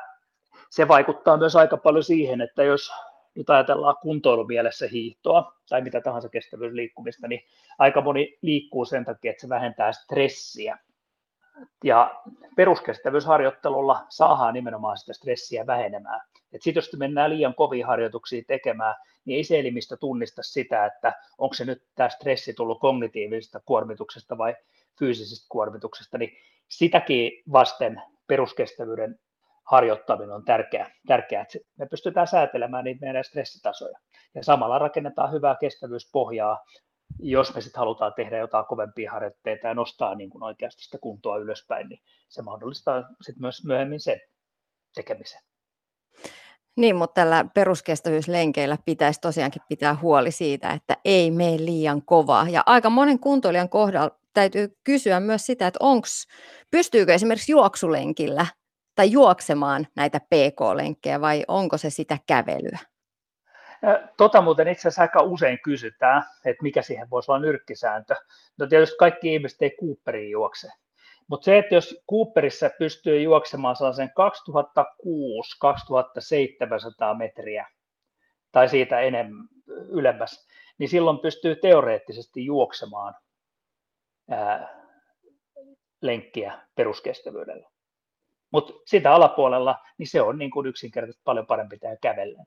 se 0.70 0.88
vaikuttaa 0.88 1.36
myös 1.36 1.56
aika 1.56 1.76
paljon 1.76 2.04
siihen, 2.04 2.40
että 2.40 2.62
jos 2.62 2.92
nyt 3.34 3.50
ajatellaan 3.50 3.96
kuntoilumielessä 4.02 4.86
hiihtoa 4.86 5.52
tai 5.68 5.82
mitä 5.82 6.00
tahansa 6.00 6.28
kestävyysliikkumista, 6.28 7.28
niin 7.28 7.40
aika 7.78 8.00
moni 8.00 8.38
liikkuu 8.42 8.84
sen 8.84 9.04
takia, 9.04 9.30
että 9.30 9.40
se 9.40 9.48
vähentää 9.48 9.92
stressiä. 9.92 10.78
Ja 11.84 12.22
peruskestävyysharjoittelulla 12.56 14.06
saadaan 14.08 14.54
nimenomaan 14.54 14.98
sitä 14.98 15.12
stressiä 15.12 15.66
vähenemään. 15.66 16.20
Sitten 16.52 16.74
jos 16.74 16.96
mennään 16.96 17.30
liian 17.30 17.54
kovia 17.54 17.86
harjoituksia 17.86 18.42
tekemään, 18.46 18.94
niin 19.24 19.36
ei 19.36 19.44
se 19.44 19.58
elimistö 19.58 19.96
tunnista 19.96 20.42
sitä, 20.42 20.86
että 20.86 21.12
onko 21.38 21.54
se 21.54 21.64
nyt 21.64 21.82
tämä 21.94 22.08
stressi 22.08 22.54
tullut 22.54 22.80
kognitiivisesta 22.80 23.60
kuormituksesta 23.64 24.38
vai 24.38 24.56
fyysisestä 24.98 25.46
kuormituksesta, 25.48 26.18
niin 26.18 26.36
sitäkin 26.68 27.32
vasten 27.52 28.02
peruskestävyyden 28.26 29.18
harjoittaminen 29.70 30.34
on 30.34 30.44
tärkeää, 30.44 30.90
tärkeää, 31.06 31.42
että 31.42 31.58
me 31.78 31.86
pystytään 31.86 32.26
säätelemään 32.26 32.84
niitä 32.84 33.06
meidän 33.06 33.24
stressitasoja. 33.24 33.98
Ja 34.34 34.44
samalla 34.44 34.78
rakennetaan 34.78 35.32
hyvää 35.32 35.56
kestävyyspohjaa, 35.60 36.64
jos 37.18 37.54
me 37.54 37.60
sitten 37.60 37.78
halutaan 37.78 38.12
tehdä 38.16 38.38
jotain 38.38 38.66
kovempia 38.66 39.12
harjoitteita 39.12 39.66
ja 39.66 39.74
nostaa 39.74 40.14
niin 40.14 40.30
kuin 40.30 40.42
oikeasti 40.42 40.84
sitä 40.84 40.98
kuntoa 41.00 41.36
ylöspäin, 41.36 41.88
niin 41.88 42.00
se 42.28 42.42
mahdollistaa 42.42 43.02
sitten 43.22 43.40
myös 43.40 43.64
myöhemmin 43.64 44.00
sen 44.00 44.20
tekemisen. 44.94 45.40
Niin, 46.76 46.96
mutta 46.96 47.14
tällä 47.14 47.44
peruskestävyyslenkeillä 47.54 48.78
pitäisi 48.84 49.20
tosiaankin 49.20 49.62
pitää 49.68 49.96
huoli 50.02 50.30
siitä, 50.30 50.70
että 50.70 50.96
ei 51.04 51.30
mene 51.30 51.56
liian 51.56 52.02
kovaa. 52.02 52.48
Ja 52.48 52.62
aika 52.66 52.90
monen 52.90 53.18
kuntoilijan 53.18 53.68
kohdalla 53.68 54.18
täytyy 54.36 54.68
kysyä 54.84 55.20
myös 55.20 55.46
sitä, 55.46 55.66
että 55.66 55.78
onks, 55.82 56.26
pystyykö 56.70 57.14
esimerkiksi 57.14 57.52
juoksulenkillä 57.52 58.46
tai 58.94 59.10
juoksemaan 59.10 59.86
näitä 59.96 60.20
PK-lenkkejä 60.20 61.20
vai 61.20 61.44
onko 61.48 61.78
se 61.78 61.90
sitä 61.90 62.18
kävelyä? 62.26 62.78
Tota 64.16 64.42
muuten 64.42 64.68
itse 64.68 64.80
asiassa 64.80 65.02
aika 65.02 65.22
usein 65.22 65.58
kysytään, 65.64 66.22
että 66.44 66.62
mikä 66.62 66.82
siihen 66.82 67.10
voisi 67.10 67.30
olla 67.30 67.40
nyrkkisääntö. 67.40 68.14
No 68.58 68.66
tietysti 68.66 68.96
kaikki 68.98 69.34
ihmiset 69.34 69.62
ei 69.62 69.76
Cooperiin 69.80 70.30
juokse, 70.30 70.68
mutta 71.28 71.44
se, 71.44 71.58
että 71.58 71.74
jos 71.74 72.02
Cooperissa 72.10 72.70
pystyy 72.78 73.22
juoksemaan 73.22 73.76
sellaisen 73.76 74.10
2006-2700 77.14 77.18
metriä 77.18 77.66
tai 78.52 78.68
siitä 78.68 79.00
enemmän 79.00 79.48
ylemmäs, 79.88 80.46
niin 80.78 80.88
silloin 80.88 81.18
pystyy 81.18 81.56
teoreettisesti 81.56 82.44
juoksemaan 82.44 83.14
ää, 84.30 84.86
lenkkiä 86.02 86.58
peruskestävyydellä. 86.74 87.68
Mutta 88.50 88.72
sitä 88.86 89.12
alapuolella, 89.14 89.78
niin 89.98 90.06
se 90.06 90.22
on 90.22 90.38
niin 90.38 90.50
kuin 90.50 90.66
yksinkertaisesti 90.66 91.22
paljon 91.24 91.46
parempi 91.46 91.78
tehdä 91.78 91.96
kävellen, 91.96 92.46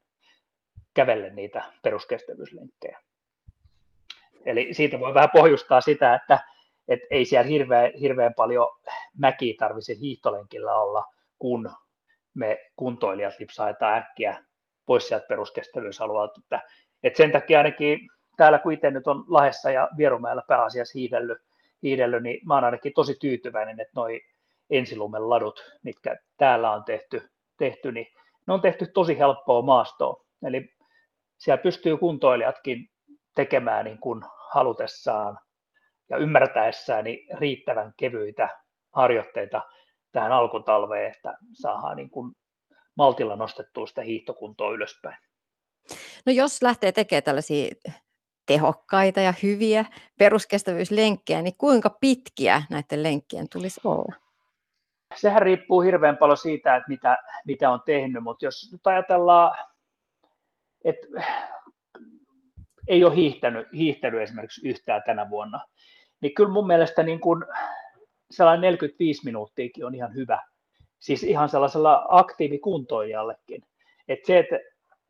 kävellen 0.93 1.35
niitä 1.35 1.63
peruskestävyyslenkkejä. 1.83 2.99
Eli 4.45 4.73
siitä 4.73 4.99
voi 4.99 5.13
vähän 5.13 5.29
pohjustaa 5.33 5.81
sitä, 5.81 6.15
että 6.15 6.39
et 6.87 6.99
ei 7.11 7.25
siellä 7.25 7.47
hirveän, 7.47 7.91
hirveän 7.99 8.33
paljon 8.33 8.67
mäkiä 9.17 9.53
tarvitse 9.59 9.95
hiihtolenkillä 9.99 10.75
olla, 10.75 11.05
kun 11.39 11.71
me 12.33 12.65
kuntoilijat 12.75 13.39
lipsaetaan 13.39 13.97
äkkiä 13.97 14.43
pois 14.85 15.07
sieltä 15.07 15.25
peruskestävyysalueelta. 15.27 16.41
Et 17.03 17.15
sen 17.15 17.31
takia 17.31 17.57
ainakin 17.57 17.99
täällä, 18.37 18.59
kun 18.59 18.73
itse 18.73 18.91
nyt 18.91 19.07
on 19.07 19.25
Lahessa 19.27 19.71
ja 19.71 19.89
Vierumäellä 19.97 20.43
pääasiassa 20.47 20.99
hiidellyt, 20.99 21.41
hiidellyt, 21.83 22.23
niin 22.23 22.47
mä 22.47 22.53
oon 22.53 22.63
ainakin 22.63 22.93
tosi 22.95 23.15
tyytyväinen, 23.15 23.79
että 23.79 23.93
noi 23.95 24.21
ensilumen 24.69 25.29
ladut, 25.29 25.79
mitkä 25.83 26.17
täällä 26.37 26.71
on 26.71 26.83
tehty, 26.83 27.29
tehty, 27.57 27.91
niin 27.91 28.07
ne 28.47 28.53
on 28.53 28.61
tehty 28.61 28.87
tosi 28.93 29.17
helppoa 29.17 29.61
maastoa. 29.61 30.25
Eli 30.43 30.69
siellä 31.37 31.63
pystyy 31.63 31.97
kuntoilijatkin 31.97 32.89
tekemään 33.35 33.85
niin 33.85 33.97
kuin 33.97 34.21
halutessaan 34.53 35.39
ja 36.09 36.17
ymmärtäessään 36.17 37.03
niin 37.03 37.37
riittävän 37.37 37.93
kevyitä 37.97 38.49
harjoitteita 38.95 39.61
tähän 40.11 40.31
alkutalveen, 40.31 41.11
että 41.11 41.37
saadaan 41.53 41.97
niin 41.97 42.09
kuin 42.09 42.35
maltilla 42.95 43.35
nostettua 43.35 43.87
sitä 43.87 44.01
hiihtokuntoa 44.01 44.71
ylöspäin. 44.71 45.17
No 46.25 46.33
jos 46.33 46.61
lähtee 46.61 46.91
tekemään 46.91 47.23
tällaisia 47.23 47.75
tehokkaita 48.49 49.19
ja 49.21 49.33
hyviä 49.43 49.85
peruskestävyyslenkkejä, 50.17 51.41
niin 51.41 51.55
kuinka 51.57 51.89
pitkiä 51.89 52.63
näiden 52.69 53.03
lenkkien 53.03 53.49
tulisi 53.49 53.81
olla? 53.83 54.15
Sehän 55.15 55.41
riippuu 55.41 55.81
hirveän 55.81 56.17
paljon 56.17 56.37
siitä, 56.37 56.75
että 56.75 56.89
mitä, 56.89 57.17
mitä 57.45 57.69
on 57.69 57.81
tehnyt, 57.85 58.23
mutta 58.23 58.45
jos 58.45 58.69
nyt 58.71 58.87
ajatellaan, 58.87 59.57
että 60.83 61.07
ei 62.87 63.03
ole 63.03 63.15
hiihtänyt, 63.15 63.67
hiihtänyt 63.73 64.21
esimerkiksi 64.21 64.69
yhtään 64.69 65.03
tänä 65.05 65.29
vuonna, 65.29 65.61
niin 66.21 66.33
kyllä 66.33 66.49
mun 66.49 66.67
mielestä 66.67 67.03
niin 67.03 67.19
kuin 67.19 67.43
sellainen 68.31 68.61
45 68.61 69.25
minuuttiakin 69.25 69.85
on 69.85 69.95
ihan 69.95 70.15
hyvä. 70.15 70.39
Siis 70.99 71.23
ihan 71.23 71.49
sellaisella 71.49 72.05
aktiivikuntoilijallekin. 72.09 73.61
Että 74.07 74.27
se, 74.27 74.39
että 74.39 74.59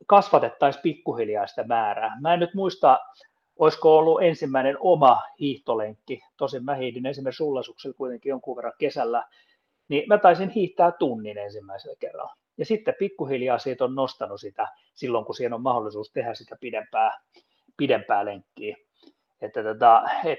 kasvatettaisiin 0.06 0.82
pikkuhiljaa 0.82 1.46
sitä 1.46 1.64
määrää. 1.64 2.16
Mä 2.20 2.34
en 2.34 2.40
nyt 2.40 2.54
muista, 2.54 2.98
olisiko 3.60 3.98
ollut 3.98 4.22
ensimmäinen 4.22 4.76
oma 4.80 5.22
hiihtolenkki. 5.40 6.20
Tosin 6.36 6.64
mä 6.64 6.74
hiidin 6.74 7.06
esimerkiksi 7.06 7.36
sullasuksella 7.36 7.94
kuitenkin 7.94 8.30
jonkun 8.30 8.56
verran 8.56 8.72
kesällä. 8.78 9.26
Niin 9.88 10.04
mä 10.08 10.18
taisin 10.18 10.50
hiihtää 10.50 10.92
tunnin 10.92 11.38
ensimmäisellä 11.38 11.96
kerralla. 11.98 12.34
Ja 12.58 12.64
sitten 12.64 12.94
pikkuhiljaa 12.98 13.58
siitä 13.58 13.84
on 13.84 13.94
nostanut 13.94 14.40
sitä 14.40 14.68
silloin, 14.94 15.24
kun 15.24 15.34
siihen 15.34 15.52
on 15.52 15.62
mahdollisuus 15.62 16.12
tehdä 16.12 16.34
sitä 16.34 16.56
pidempää, 16.60 17.20
pidempää 17.76 18.24
lenkkiä. 18.24 18.76
Että 19.40 19.62
tota, 19.62 20.02
et, 20.24 20.38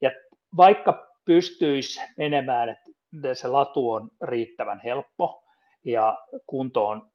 ja 0.00 0.10
vaikka 0.56 1.06
pystyisi 1.24 2.00
menemään, 2.16 2.68
että 2.68 3.34
se 3.34 3.48
latu 3.48 3.90
on 3.90 4.10
riittävän 4.22 4.80
helppo 4.84 5.44
ja 5.84 6.18
kunto 6.46 6.86
on 6.86 7.12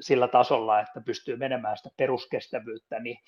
sillä 0.00 0.28
tasolla, 0.28 0.80
että 0.80 1.00
pystyy 1.00 1.36
menemään 1.36 1.76
sitä 1.76 1.90
peruskestävyyttä, 1.96 3.00
niin, 3.00 3.18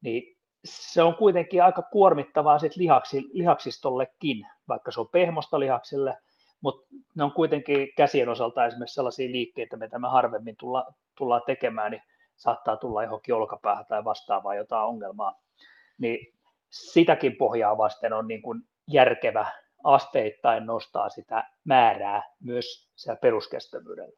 niin 0.00 0.36
se 0.64 1.02
on 1.02 1.14
kuitenkin 1.14 1.62
aika 1.62 1.82
kuormittavaa 1.82 2.58
sit 2.58 2.76
lihaksi, 2.76 3.30
lihaksistollekin, 3.32 4.46
vaikka 4.68 4.90
se 4.90 5.00
on 5.00 5.08
pehmosta 5.08 5.60
lihaksille, 5.60 6.18
mutta 6.60 6.86
ne 7.14 7.24
on 7.24 7.32
kuitenkin 7.32 7.88
käsien 7.96 8.28
osalta 8.28 8.66
esimerkiksi 8.66 8.94
sellaisia 8.94 9.32
liikkeitä, 9.32 9.76
mitä 9.76 9.98
me 9.98 10.08
harvemmin 10.08 10.56
tulla, 10.56 10.92
tullaan 11.18 11.42
tekemään, 11.46 11.90
niin 11.90 12.02
saattaa 12.36 12.76
tulla 12.76 13.02
johonkin 13.02 13.34
olkapäähän 13.34 13.86
tai 13.88 14.04
vastaavaa 14.04 14.54
jotain 14.54 14.88
ongelmaa. 14.88 15.40
Niin 15.98 16.34
sitäkin 16.70 17.36
pohjaa 17.36 17.78
vasten 17.78 18.12
on 18.12 18.28
niin 18.28 18.42
kuin 18.42 18.62
järkevä 18.86 19.46
asteittain 19.84 20.66
nostaa 20.66 21.08
sitä 21.08 21.50
määrää 21.64 22.22
myös 22.40 22.90
siellä 22.96 23.18
peruskestävyydellä. 23.20 24.12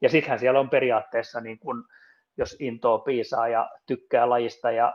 Ja 0.00 0.08
sittenhän 0.08 0.38
siellä 0.38 0.60
on 0.60 0.70
periaatteessa, 0.70 1.40
niin 1.40 1.58
kun, 1.58 1.84
jos 2.36 2.56
intoa 2.60 2.98
piisaa 2.98 3.48
ja 3.48 3.70
tykkää 3.86 4.28
lajista 4.28 4.70
ja 4.70 4.94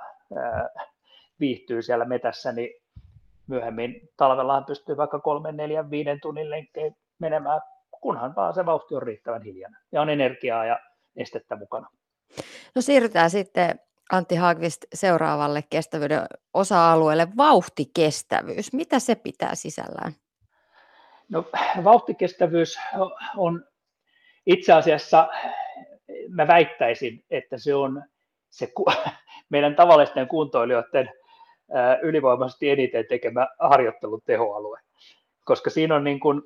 viihtyy 1.39 1.81
siellä 1.81 2.05
metässä, 2.05 2.51
niin 2.51 2.69
myöhemmin 3.47 4.09
talvellahan 4.17 4.65
pystyy 4.65 4.97
vaikka 4.97 5.19
kolmen, 5.19 5.57
neljän, 5.57 5.91
viiden 5.91 6.21
tunnin 6.21 6.49
lenkkeen 6.49 6.95
menemään, 7.19 7.61
kunhan 8.01 8.35
vaan 8.35 8.53
se 8.53 8.65
vauhti 8.65 8.95
on 8.95 9.03
riittävän 9.03 9.41
hiljainen 9.41 9.79
ja 9.91 10.01
on 10.01 10.09
energiaa 10.09 10.65
ja 10.65 10.79
nestettä 11.15 11.55
mukana. 11.55 11.87
No 12.75 12.81
siirrytään 12.81 13.29
sitten 13.29 13.79
Antti 14.11 14.35
Haagvist 14.35 14.85
seuraavalle 14.93 15.63
kestävyyden 15.69 16.25
osa-alueelle, 16.53 17.27
vauhtikestävyys. 17.37 18.73
Mitä 18.73 18.99
se 18.99 19.15
pitää 19.15 19.55
sisällään? 19.55 20.13
No, 21.29 21.45
vauhtikestävyys 21.83 22.79
on 23.37 23.65
itse 24.45 24.73
asiassa, 24.73 25.29
mä 26.29 26.47
väittäisin, 26.47 27.25
että 27.29 27.57
se 27.57 27.75
on 27.75 28.03
se 28.49 28.71
meidän 29.51 29.75
tavallisten 29.75 30.27
kuntoilijoiden 30.27 31.09
ylivoimaisesti 32.01 32.69
eniten 32.69 33.05
tekemä 33.09 33.47
harjoittelun 33.59 34.21
tehoalue. 34.25 34.79
Koska 35.45 35.69
siinä 35.69 35.95
on 35.95 36.03
niin 36.03 36.19
kuin 36.19 36.41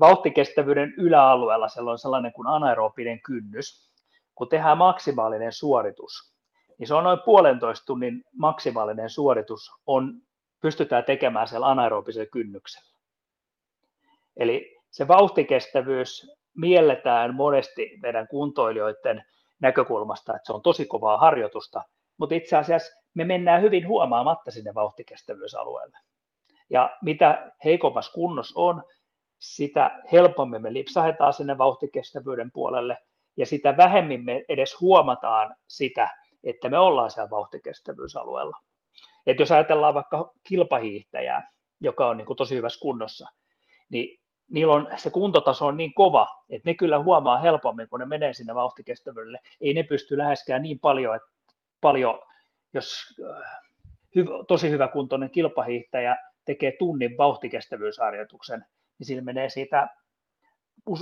vauhtikestävyyden 0.00 0.94
yläalueella 0.96 1.68
sellainen 1.96 2.32
kuin 2.32 2.46
anaerobinen 2.46 3.20
kynnys. 3.20 3.92
Kun 4.34 4.48
tehdään 4.48 4.78
maksimaalinen 4.78 5.52
suoritus, 5.52 6.34
niin 6.78 6.88
se 6.88 6.94
on 6.94 7.04
noin 7.04 7.18
puolentoista 7.24 7.86
tunnin 7.86 8.24
maksimaalinen 8.36 9.10
suoritus, 9.10 9.72
on, 9.86 10.14
pystytään 10.60 11.04
tekemään 11.04 11.48
siellä 11.48 11.66
anaerobisella 11.66 12.26
kynnyksellä. 12.26 12.92
Eli 14.36 14.78
se 14.90 15.08
vauhtikestävyys 15.08 16.32
mielletään 16.56 17.34
monesti 17.34 17.98
meidän 18.02 18.28
kuntoilijoiden 18.28 19.24
näkökulmasta, 19.60 20.36
että 20.36 20.46
se 20.46 20.52
on 20.52 20.62
tosi 20.62 20.86
kovaa 20.86 21.18
harjoitusta, 21.18 21.82
mutta 22.22 22.34
itse 22.34 22.56
asiassa 22.56 23.00
me 23.14 23.24
mennään 23.24 23.62
hyvin 23.62 23.88
huomaamatta 23.88 24.50
sinne 24.50 24.74
vauhtikestävyysalueelle. 24.74 25.98
Ja 26.70 26.96
mitä 27.02 27.52
heikommassa 27.64 28.12
kunnossa 28.12 28.60
on, 28.60 28.82
sitä 29.38 30.02
helpommin 30.12 30.62
me 30.62 30.72
lipsahetaan 30.72 31.32
sinne 31.32 31.58
vauhtikestävyyden 31.58 32.50
puolelle, 32.52 32.98
ja 33.36 33.46
sitä 33.46 33.76
vähemmin 33.76 34.24
me 34.24 34.44
edes 34.48 34.80
huomataan 34.80 35.56
sitä, 35.68 36.10
että 36.44 36.68
me 36.68 36.78
ollaan 36.78 37.10
siellä 37.10 37.30
vauhtikestävyysalueella. 37.30 38.56
Et 39.26 39.40
jos 39.40 39.52
ajatellaan 39.52 39.94
vaikka 39.94 40.32
kilpahiihtäjää, 40.48 41.50
joka 41.80 42.08
on 42.08 42.16
niin 42.16 42.26
kuin 42.26 42.36
tosi 42.36 42.54
hyvässä 42.54 42.80
kunnossa, 42.80 43.28
niin 43.88 44.20
niillä 44.50 44.74
on, 44.74 44.88
se 44.96 45.10
kuntotaso 45.10 45.66
on 45.66 45.76
niin 45.76 45.94
kova, 45.94 46.28
että 46.50 46.70
ne 46.70 46.74
kyllä 46.74 47.02
huomaa 47.02 47.38
helpommin, 47.38 47.88
kun 47.88 48.00
ne 48.00 48.06
menee 48.06 48.32
sinne 48.32 48.54
vauhtikestävyydelle. 48.54 49.38
Ei 49.60 49.74
ne 49.74 49.82
pysty 49.82 50.18
läheskään 50.18 50.62
niin 50.62 50.80
paljon, 50.80 51.16
että 51.16 51.28
paljon 51.82 52.20
jos 52.74 53.16
äh, 53.30 53.42
hyv, 54.14 54.26
tosi 54.48 54.70
hyvä 54.70 54.88
kuntoinen 54.88 55.30
kilpahiihtäjä 55.30 56.16
tekee 56.44 56.72
tunnin 56.78 57.18
vauhtikestävyysharjoituksen, 57.18 58.64
niin 58.98 59.06
sillä 59.06 59.22
menee 59.22 59.48
siitä 59.48 59.88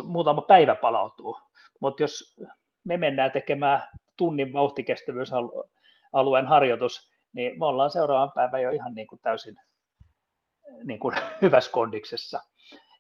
muutama 0.04 0.42
päivä 0.42 0.74
palautuu. 0.74 1.38
Mutta 1.80 2.02
jos 2.02 2.40
me 2.84 2.96
mennään 2.96 3.30
tekemään 3.30 3.82
tunnin 4.16 4.52
vauhtikestävyysalueen 4.52 6.46
harjoitus, 6.46 7.10
niin 7.32 7.58
me 7.58 7.66
ollaan 7.66 7.90
seuraavan 7.90 8.32
päivän 8.34 8.62
jo 8.62 8.70
ihan 8.70 8.94
niin 8.94 9.06
kuin 9.06 9.20
täysin 9.22 9.56
niin 10.84 11.00
kuin 11.00 11.16
hyvässä 11.42 11.72
kondiksessa. 11.72 12.40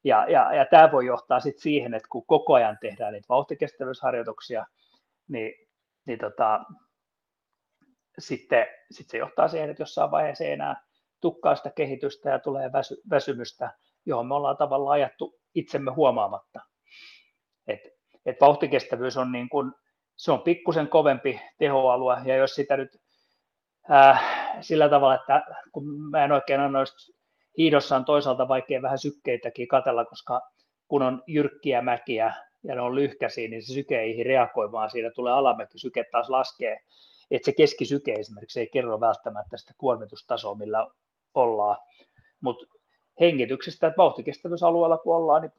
Ja, 0.04 0.26
ja, 0.28 0.54
ja 0.54 0.66
tämä 0.66 0.92
voi 0.92 1.06
johtaa 1.06 1.40
sitten 1.40 1.62
siihen, 1.62 1.94
että 1.94 2.08
kun 2.10 2.26
koko 2.26 2.54
ajan 2.54 2.78
tehdään 2.80 3.12
niitä 3.12 3.28
vauhtikestävyysharjoituksia, 3.28 4.66
niin, 5.28 5.68
niin 6.06 6.18
tota, 6.18 6.60
sitten 8.20 8.66
sit 8.90 9.10
se 9.10 9.18
johtaa 9.18 9.48
siihen, 9.48 9.70
että 9.70 9.82
jossain 9.82 10.10
vaiheessa 10.10 10.44
ei 10.44 10.52
enää 10.52 10.82
tukkaa 11.20 11.54
sitä 11.54 11.70
kehitystä 11.70 12.30
ja 12.30 12.38
tulee 12.38 12.72
väsy, 12.72 12.96
väsymystä, 13.10 13.70
johon 14.06 14.26
me 14.26 14.34
ollaan 14.34 14.56
tavallaan 14.56 14.94
ajattu 14.94 15.40
itsemme 15.54 15.90
huomaamatta. 15.90 16.60
Et, 17.66 17.80
et 18.26 18.40
vauhtikestävyys 18.40 19.16
on 19.16 19.32
niin 19.32 19.48
kuin 19.48 19.72
se 20.16 20.32
on 20.32 20.42
pikkusen 20.42 20.88
kovempi 20.88 21.40
tehoalue, 21.58 22.16
ja 22.24 22.36
jos 22.36 22.54
sitä 22.54 22.76
nyt 22.76 22.96
äh, 23.90 24.24
sillä 24.60 24.88
tavalla, 24.88 25.14
että 25.14 25.44
kun 25.72 25.84
mä 26.10 26.24
en 26.24 26.32
oikein 26.32 26.60
anna 26.60 26.78
hiidossa 27.58 27.96
on 27.96 28.04
toisaalta 28.04 28.48
vaikea 28.48 28.82
vähän 28.82 28.98
sykkeitäkin 28.98 29.68
katella, 29.68 30.04
koska 30.04 30.40
kun 30.88 31.02
on 31.02 31.22
jyrkkiä 31.26 31.82
mäkiä 31.82 32.34
ja 32.62 32.74
ne 32.74 32.80
on 32.80 32.94
lyhkäisiä, 32.94 33.48
niin 33.48 33.62
se 33.62 33.72
syke 33.72 34.00
ei 34.00 34.24
reagoi, 34.24 34.72
vaan 34.72 34.90
siinä 34.90 35.10
tulee 35.10 35.32
alamäki, 35.32 35.78
syke 35.78 36.04
taas 36.12 36.30
laskee. 36.30 36.80
Että 37.30 37.46
se 37.46 37.52
keskisyke 37.52 38.12
esimerkiksi 38.12 38.60
ei 38.60 38.66
kerro 38.66 39.00
välttämättä 39.00 39.56
sitä 39.56 39.74
kuormitustasoa, 39.78 40.54
millä 40.54 40.86
ollaan. 41.34 41.76
Mutta 42.40 42.66
hengityksestä, 43.20 43.86
että 43.86 43.96
vauhtikestävyysalueella 43.96 44.98
kun 44.98 45.16
ollaan, 45.16 45.42
niin 45.42 45.52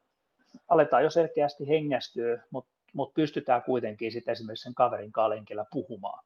aletaan 0.68 1.04
jo 1.04 1.10
selkeästi 1.10 1.68
hengästyä, 1.68 2.44
mutta 2.52 2.72
mutta 2.94 3.14
pystytään 3.14 3.64
kuitenkin 3.64 4.12
sitten 4.12 4.32
esimerkiksi 4.32 4.64
sen 4.64 4.76
kaverin 4.76 5.12
kanssa 5.12 5.66
puhumaan. 5.72 6.26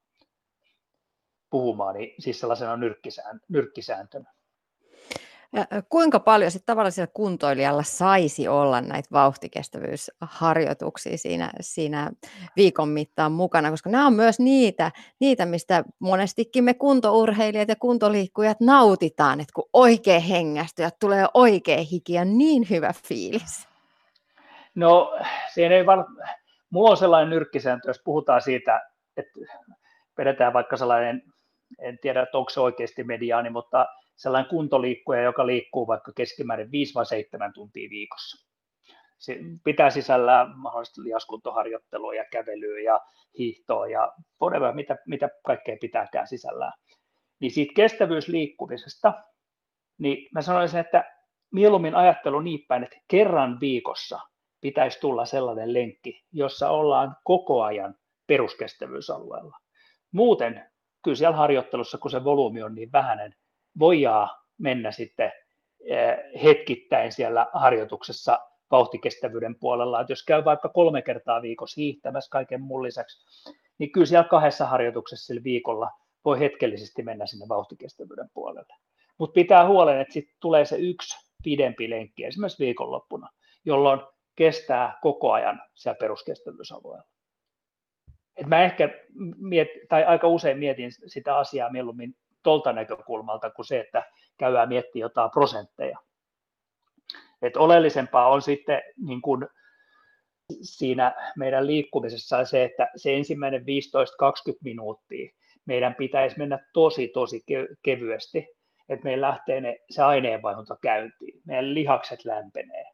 puhumaan, 1.50 1.96
niin 1.96 2.16
siis 2.20 2.40
sellaisena 2.40 2.78
nyrkkisääntönä. 3.50 4.34
Kuinka 5.90 6.20
paljon 6.20 6.52
sitten 6.52 6.76
tavallisella 6.76 7.12
kuntoilijalla 7.14 7.84
saisi 7.84 8.48
olla 8.48 8.82
näitä 8.82 9.10
vauhtikestävyysharjoituksia 9.12 11.18
siinä, 11.18 11.52
siinä 11.62 12.12
viikon 12.56 12.90
mittaan 12.90 13.32
mukana, 13.32 13.72
koska 13.72 13.90
nämä 13.90 14.08
on 14.08 14.14
myös 14.14 14.40
niitä, 14.40 14.92
niitä, 15.20 15.46
mistä 15.46 15.84
monestikin 16.00 16.64
me 16.64 16.74
kuntourheilijat 16.74 17.70
ja 17.70 17.76
kuntoliikkujat 17.76 18.60
nautitaan, 18.60 19.40
että 19.40 19.54
kun 19.56 19.70
oikein 19.74 20.22
hengästyy 20.22 20.86
ja 20.86 20.92
tulee 21.00 21.26
oikein 21.34 21.88
hiki 21.92 22.14
ja 22.14 22.26
niin 22.26 22.68
hyvä 22.70 22.94
fiilis. 23.08 23.68
No, 24.76 25.20
siinä 25.54 25.76
ei 25.76 25.86
var... 25.86 26.06
Mulla 26.70 26.90
on 26.90 26.98
sellainen 26.98 27.30
nyrkkisääntö, 27.30 27.90
jos 27.90 28.02
puhutaan 28.04 28.42
siitä, 28.42 28.82
että 29.18 29.40
vedetään 30.18 30.54
vaikka 30.54 30.78
sellainen, 30.78 31.24
en 31.80 32.00
tiedä, 32.02 32.22
että 32.22 32.38
onko 32.38 32.50
se 32.50 32.60
oikeasti 32.60 33.04
mediaani, 33.04 33.50
mutta 33.50 33.86
sellainen 34.16 34.50
kuntoliikkuja, 34.50 35.22
joka 35.22 35.48
liikkuu 35.48 35.88
vaikka 35.88 36.12
keskimäärin 36.16 36.72
5 36.72 36.94
vai 36.94 37.06
7 37.06 37.54
tuntia 37.54 37.90
viikossa. 37.90 38.48
Se 39.18 39.40
pitää 39.64 39.90
sisällään 39.90 40.58
mahdollisesti 40.58 41.04
liaskuntoharjoittelua 41.04 42.14
ja 42.14 42.26
kävelyä 42.32 42.80
ja 42.80 43.02
hiihtoa 43.38 43.88
ja 43.88 44.12
whatever, 44.42 44.74
mitä, 44.74 44.98
mitä 45.08 45.30
kaikkea 45.46 45.78
pitääkään 45.82 46.28
sisällään. 46.28 46.74
Niin 47.40 47.52
siitä 47.52 47.74
kestävyysliikkumisesta, 47.76 49.14
niin 49.98 50.30
mä 50.34 50.42
sanoisin, 50.42 50.80
että 50.80 51.16
mieluummin 51.52 51.96
ajattelu 51.96 52.40
niin 52.40 52.66
päin, 52.68 52.84
että 52.84 52.98
kerran 53.08 53.60
viikossa 53.60 54.20
pitäisi 54.62 55.00
tulla 55.00 55.26
sellainen 55.26 55.74
lenkki, 55.74 56.24
jossa 56.32 56.70
ollaan 56.70 57.16
koko 57.24 57.64
ajan 57.64 57.96
peruskestävyysalueella. 58.28 59.58
Muuten 60.12 60.72
kyllä 61.04 61.18
siellä 61.18 61.38
harjoittelussa, 61.38 61.98
kun 61.98 62.12
se 62.12 62.24
volyymi 62.24 62.64
on 62.64 62.76
niin 62.76 62.92
vähäinen, 62.92 63.36
voidaan 63.80 64.30
mennä 64.58 64.92
sitten 64.92 65.32
eh, 65.86 66.18
hetkittäin 66.44 67.12
siellä 67.12 67.48
harjoituksessa 67.54 68.40
vauhtikestävyyden 68.72 69.56
puolella. 69.60 70.02
Että 70.02 70.12
jos 70.12 70.26
käy 70.26 70.46
vaikka 70.46 70.70
kolme 70.70 71.02
kertaa 71.02 71.42
viikossa 71.42 71.82
hiihtämässä 71.82 72.30
kaiken 72.32 72.62
muun 72.62 72.84
lisäksi, 72.84 73.50
niin 73.78 73.92
kyllä 73.92 74.06
siellä 74.06 74.30
kahdessa 74.30 74.66
harjoituksessa 74.66 75.26
sillä 75.26 75.44
viikolla 75.44 75.92
voi 76.26 76.40
hetkellisesti 76.40 77.04
mennä 77.04 77.26
sinne 77.26 77.46
vauhtikestävyyden 77.50 78.30
puolelle. 78.34 78.74
Mutta 79.18 79.34
pitää 79.34 79.68
huolen, 79.68 80.02
että 80.02 80.14
sitten 80.14 80.36
tulee 80.40 80.66
se 80.66 80.78
yksi 80.78 81.30
pidempi 81.44 81.90
lenkki 81.90 82.26
esimerkiksi 82.26 82.64
viikonloppuna, 82.64 83.30
jolloin 83.66 84.00
kestää 84.36 84.98
koko 85.02 85.32
ajan 85.32 85.62
siellä 85.74 85.98
peruskestävyysalueella. 86.00 87.08
Et 88.36 88.48
mä 88.48 88.64
ehkä 88.64 88.90
miet, 89.38 89.68
tai 89.90 90.04
aika 90.04 90.28
usein 90.28 90.58
mietin 90.58 90.92
sitä 90.92 91.38
asiaa 91.38 91.72
mieluummin 91.72 92.16
tuolta 92.46 92.74
näkökulmalta 92.74 93.50
kuin 93.50 93.66
se, 93.66 93.80
että 93.80 94.04
käydään 94.38 94.70
miettiä 94.70 95.06
jotain 95.06 95.32
prosentteja. 95.32 95.98
Et 97.42 97.58
oleellisempaa 97.58 98.30
on 98.30 98.42
sitten 98.42 98.82
niin 99.06 99.22
kuin 99.22 99.48
siinä 100.62 101.16
meidän 101.38 101.68
liikkumisessa 101.68 102.46
se, 102.46 102.64
että 102.64 102.88
se 102.96 103.16
ensimmäinen 103.16 103.62
15-20 103.62 103.66
minuuttia 104.64 105.32
meidän 105.66 105.96
pitäisi 105.96 106.38
mennä 106.38 106.60
tosi 106.74 107.08
tosi 107.08 107.44
kevyesti, 107.84 108.48
että 108.90 109.04
meillä 109.04 109.28
lähtee 109.28 109.62
ne, 109.62 109.80
se 109.90 110.04
aineenvaihdunta 110.04 110.78
käyntiin, 110.82 111.42
meidän 111.46 111.74
lihakset 111.74 112.26
lämpenee. 112.26 112.86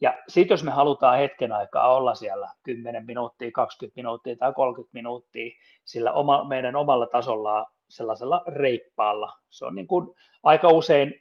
Ja 0.00 0.18
sitten 0.28 0.54
jos 0.54 0.64
me 0.64 0.70
halutaan 0.70 1.18
hetken 1.18 1.52
aikaa 1.52 1.96
olla 1.96 2.14
siellä 2.14 2.48
10 2.62 3.06
minuuttia, 3.06 3.50
20 3.54 3.96
minuuttia 3.96 4.36
tai 4.36 4.52
30 4.52 4.90
minuuttia 4.92 5.50
sillä 5.84 6.12
oma, 6.12 6.44
meidän 6.44 6.76
omalla 6.76 7.06
tasollaan 7.06 7.66
sellaisella 7.88 8.44
reippaalla. 8.46 9.32
Se 9.50 9.64
on 9.64 9.74
niin 9.74 9.86
kuin 9.86 10.14
aika 10.42 10.68
usein 10.68 11.14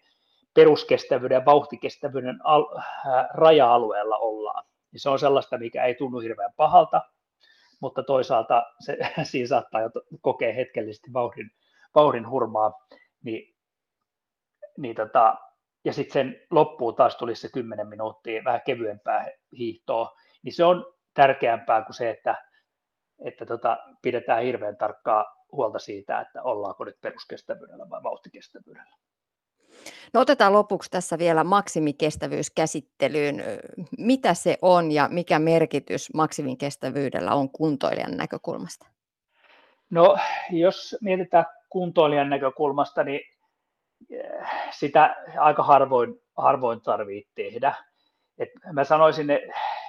peruskestävyyden 0.54 1.36
ja 1.36 1.46
vauhtikestävyyden 1.46 2.40
al, 2.44 2.66
äh, 2.78 3.28
raja-alueella 3.34 4.18
ollaan. 4.18 4.66
Ja 4.94 5.00
se 5.00 5.10
on 5.10 5.20
sellaista, 5.20 5.58
mikä 5.58 5.84
ei 5.84 5.96
tunnu 5.96 6.20
hirveän 6.20 6.54
pahalta, 6.58 7.02
mutta 7.80 8.04
toisaalta 8.04 8.64
se, 8.80 8.98
siinä 9.32 9.48
saattaa 9.48 9.82
jo 9.82 9.90
kokea 10.22 10.54
hetkellisesti 10.54 11.14
vauhdin, 11.14 11.52
vauhdin 11.96 12.30
hurmaa, 12.30 12.74
niin, 13.24 13.56
niin 14.78 14.96
tota, 14.96 15.36
ja 15.86 15.94
sitten 15.94 16.14
sen 16.14 16.42
loppuun 16.52 16.96
taas 16.96 17.16
tulisi 17.16 17.42
se 17.42 17.50
10 17.54 17.88
minuuttia 17.88 18.44
vähän 18.44 18.62
kevyempää 18.66 19.28
hiihtoa, 19.58 20.16
niin 20.44 20.54
se 20.54 20.66
on 20.66 20.94
tärkeämpää 21.14 21.82
kuin 21.82 21.96
se, 21.96 22.10
että, 22.10 22.46
että 23.26 23.46
tota, 23.46 23.78
pidetään 24.02 24.44
hirveän 24.44 24.78
tarkkaa 24.78 25.35
huolta 25.52 25.80
siitä, 25.80 26.20
että 26.22 26.44
ollaanko 26.44 26.84
nyt 26.84 27.02
peruskestävyydellä 27.02 27.90
vai 27.90 28.04
vauhtikestävyydellä. 28.04 28.96
No 30.14 30.22
otetaan 30.22 30.54
lopuksi 30.54 30.92
tässä 30.92 31.18
vielä 31.18 31.44
maksimikestävyys 31.44 32.52
käsittelyyn. 32.52 33.44
Mitä 33.98 34.34
se 34.34 34.58
on 34.62 34.92
ja 34.92 35.08
mikä 35.12 35.40
merkitys 35.40 36.14
maksimin 36.14 36.58
kestävyydellä 36.58 37.34
on 37.34 37.50
kuntoilijan 37.50 38.18
näkökulmasta? 38.18 38.88
No 39.90 40.18
jos 40.52 40.96
mietitään 41.02 41.46
kuntoilijan 41.70 42.30
näkökulmasta, 42.30 43.04
niin 43.04 43.22
sitä 44.72 45.16
aika 45.38 45.64
harvoin, 45.64 46.22
harvoin 46.38 46.82
tarvitsee 46.82 47.34
tehdä. 47.36 47.76
Et 48.38 48.50
mä 48.74 48.84
sanoisin, 48.84 49.28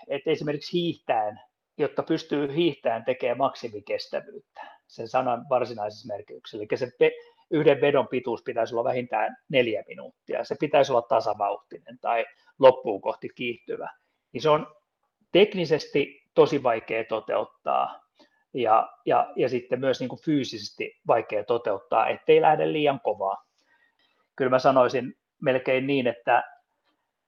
että 0.08 0.30
esimerkiksi 0.30 0.72
hiihtäen, 0.72 1.40
jotta 1.78 2.02
pystyy 2.02 2.54
hiihtäen 2.54 3.04
tekemään 3.04 3.38
maksimikestävyyttä, 3.38 4.75
sen 4.86 5.08
sanan 5.08 5.46
varsinaisessa 5.50 6.14
merkityksessä. 6.14 6.58
Eli 6.58 6.78
se 6.78 7.12
yhden 7.50 7.80
vedon 7.80 8.08
pituus 8.08 8.42
pitäisi 8.42 8.74
olla 8.74 8.84
vähintään 8.84 9.36
neljä 9.48 9.84
minuuttia. 9.86 10.44
Se 10.44 10.56
pitäisi 10.60 10.92
olla 10.92 11.02
tasavauhtinen 11.02 11.98
tai 12.00 12.26
loppuun 12.58 13.00
kohti 13.00 13.28
kiihtyvä. 13.34 13.90
Niin 14.32 14.42
se 14.42 14.50
on 14.50 14.66
teknisesti 15.32 16.22
tosi 16.34 16.62
vaikea 16.62 17.04
toteuttaa 17.04 18.06
ja, 18.54 18.92
ja, 19.06 19.32
ja 19.36 19.48
sitten 19.48 19.80
myös 19.80 20.00
niin 20.00 20.08
kuin 20.08 20.22
fyysisesti 20.22 21.00
vaikea 21.06 21.44
toteuttaa, 21.44 22.08
ettei 22.08 22.40
lähde 22.40 22.72
liian 22.72 23.00
kovaa. 23.00 23.46
Kyllä 24.36 24.50
mä 24.50 24.58
sanoisin 24.58 25.16
melkein 25.42 25.86
niin, 25.86 26.06
että 26.06 26.44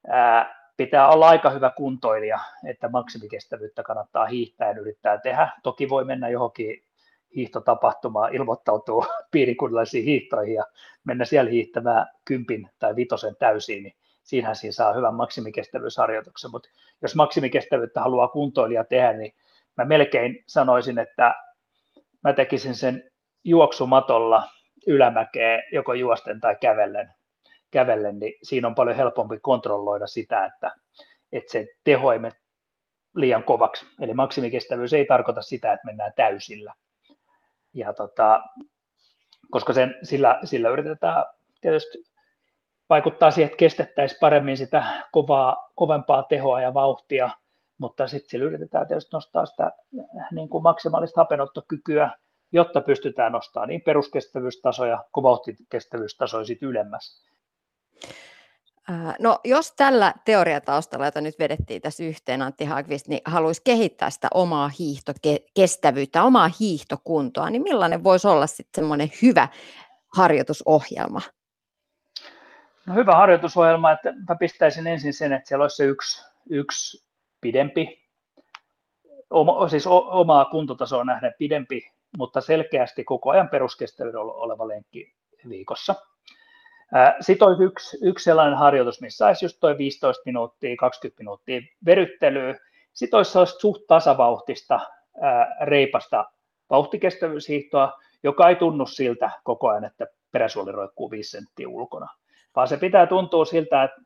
ää, 0.09 0.59
pitää 0.77 1.09
olla 1.09 1.29
aika 1.29 1.51
hyvä 1.51 1.71
kuntoilija, 1.77 2.39
että 2.67 2.89
maksimikestävyyttä 2.89 3.83
kannattaa 3.83 4.27
hiihtää 4.27 4.71
ja 4.71 4.81
yrittää 4.81 5.19
tehdä. 5.19 5.49
Toki 5.63 5.89
voi 5.89 6.05
mennä 6.05 6.29
johonkin 6.29 6.88
hiihtotapahtumaa, 7.37 8.29
ilmoittautuu 8.29 9.05
piirikunnallisiin 9.33 10.05
hiihtoihin 10.05 10.55
ja 10.55 10.65
mennä 11.05 11.25
siellä 11.25 11.51
hiihtämään 11.51 12.07
kympin 12.25 12.71
tai 12.79 12.97
vitosen 12.97 13.37
täysiin, 13.39 13.83
niin 13.83 13.95
siinähän 14.23 14.57
siinä 14.57 14.73
saa 14.73 14.93
hyvän 14.93 15.15
maksimikestävyysharjoituksen. 15.15 16.51
Mutta 16.51 16.69
jos 17.03 17.15
maksimikestävyyttä 17.15 18.01
haluaa 18.01 18.29
kuntoilija 18.29 18.85
tehdä, 18.85 19.13
niin 19.13 19.35
mä 19.77 19.85
melkein 19.85 20.45
sanoisin, 20.47 20.99
että 20.99 21.35
mä 22.25 22.33
tekisin 22.33 22.75
sen 22.75 23.11
juoksumatolla 23.45 24.49
ylämäkeä 24.87 25.63
joko 25.73 25.95
juosten 25.95 26.41
tai 26.41 26.57
kävellen, 26.61 27.13
kävellen, 27.71 28.19
niin 28.19 28.35
siinä 28.43 28.69
on 28.69 28.75
paljon 28.75 28.97
helpompi 28.97 29.39
kontrolloida 29.41 30.07
sitä, 30.07 30.45
että, 30.45 30.73
että 31.33 31.53
se 31.53 31.67
teho 31.85 32.13
ei 32.13 32.19
mene 32.19 32.35
liian 33.15 33.45
kovaksi. 33.45 33.87
Eli 34.01 34.15
maksimikestävyys 34.15 34.93
ei 34.93 35.05
tarkoita 35.05 35.43
sitä, 35.43 35.73
että 35.73 35.87
mennään 35.87 36.13
täysillä, 36.17 36.75
ja 37.79 37.93
tota, 37.93 38.43
koska 39.51 39.73
sen, 39.73 39.95
sillä, 40.03 40.41
sillä 40.45 40.69
yritetään 40.69 41.25
tietysti 41.61 41.99
vaikuttaa 42.89 43.31
siihen, 43.31 43.47
että 43.47 43.57
kestettäisiin 43.57 44.19
paremmin 44.21 44.57
sitä 44.57 45.07
kovaa, 45.13 45.71
kovempaa 45.75 46.23
tehoa 46.23 46.61
ja 46.61 46.75
vauhtia, 46.75 47.31
mutta 47.79 48.09
sitten 48.09 48.31
sillä 48.31 48.45
yritetään 48.45 48.89
tietysti 48.89 49.11
nostaa 49.13 49.47
sitä 49.47 49.73
niin 50.33 50.49
kuin 50.49 50.63
maksimaalista 50.63 51.21
hapenottokykyä, 51.21 52.11
jotta 52.53 52.81
pystytään 52.81 53.33
nostamaan 53.33 53.69
niin 53.69 53.83
peruskestävyystasoja 53.83 55.05
kuin 55.13 55.23
vauhtikestävyystasoja 55.23 56.45
sitten 56.45 56.69
ylemmäs. 56.69 57.25
No 59.19 59.41
jos 59.45 59.73
tällä 59.77 60.15
teoriataustalla, 60.25 61.05
jota 61.05 61.21
nyt 61.21 61.39
vedettiin 61.39 61.83
tässä 61.83 62.05
yhteen 62.05 62.43
Antti 62.43 62.65
Hagvist, 62.65 63.09
niin 63.09 63.21
haluaisi 63.25 63.63
kehittää 63.65 64.11
sitä 64.11 64.29
omaa 64.35 64.69
hiihtokestävyyttä, 64.69 66.23
omaa 66.23 66.51
hiihtokuntoa, 66.61 67.51
niin 67.51 67.63
millainen 67.63 68.05
voisi 68.05 68.29
olla 68.29 68.47
sitten 68.47 68.83
semmoinen 68.83 69.11
hyvä 69.23 69.49
harjoitusohjelma? 70.17 71.21
No 72.87 72.95
hyvä 72.95 73.17
harjoitusohjelma, 73.17 73.93
että 73.93 74.13
mä 74.29 74.37
pistäisin 74.37 74.87
ensin 74.87 75.15
sen, 75.15 75.33
että 75.33 75.49
siellä 75.49 75.65
olisi 75.65 75.77
se 75.77 75.85
yksi, 75.85 76.25
yksi 76.51 77.07
pidempi, 77.41 78.05
oma, 79.31 79.69
siis 79.69 79.87
omaa 79.87 80.45
kuntotasoa 80.45 81.05
nähden 81.05 81.35
pidempi, 81.39 81.93
mutta 82.19 82.41
selkeästi 82.41 83.05
koko 83.05 83.31
ajan 83.31 83.49
peruskestävyydellä 83.49 84.33
oleva 84.33 84.69
lenkki 84.69 85.15
viikossa– 85.49 85.95
sitten 87.21 87.49
olisi 87.49 87.63
yksi, 87.63 87.99
yksi 88.03 88.25
sellainen 88.25 88.59
harjoitus, 88.59 89.01
missä 89.01 89.27
olisi 89.27 89.45
just 89.45 89.57
toi 89.61 89.79
15 89.79 90.23
minuuttia, 90.27 90.77
20 90.77 91.21
minuuttia 91.21 91.61
veryttelyä. 91.85 92.55
Sitten 92.93 93.17
olisi 93.17 93.33
sellaista 93.33 93.61
suht 93.61 93.83
tasavauhtista, 93.89 94.81
reipasta 95.63 96.25
vauhtikestävyyshiihtoa, 96.71 97.93
joka 98.23 98.49
ei 98.49 98.57
tunnu 98.57 98.87
siltä 98.87 99.31
koko 99.45 99.69
ajan, 99.69 99.85
että 99.85 100.07
peräsuoli 100.33 100.73
roikkuu 100.73 101.11
5 101.11 101.31
senttiä 101.31 101.69
ulkona, 101.69 102.09
vaan 102.57 102.69
se 102.69 102.77
pitää 102.77 103.07
tuntua 103.07 103.45
siltä, 103.45 103.83
että 103.83 104.01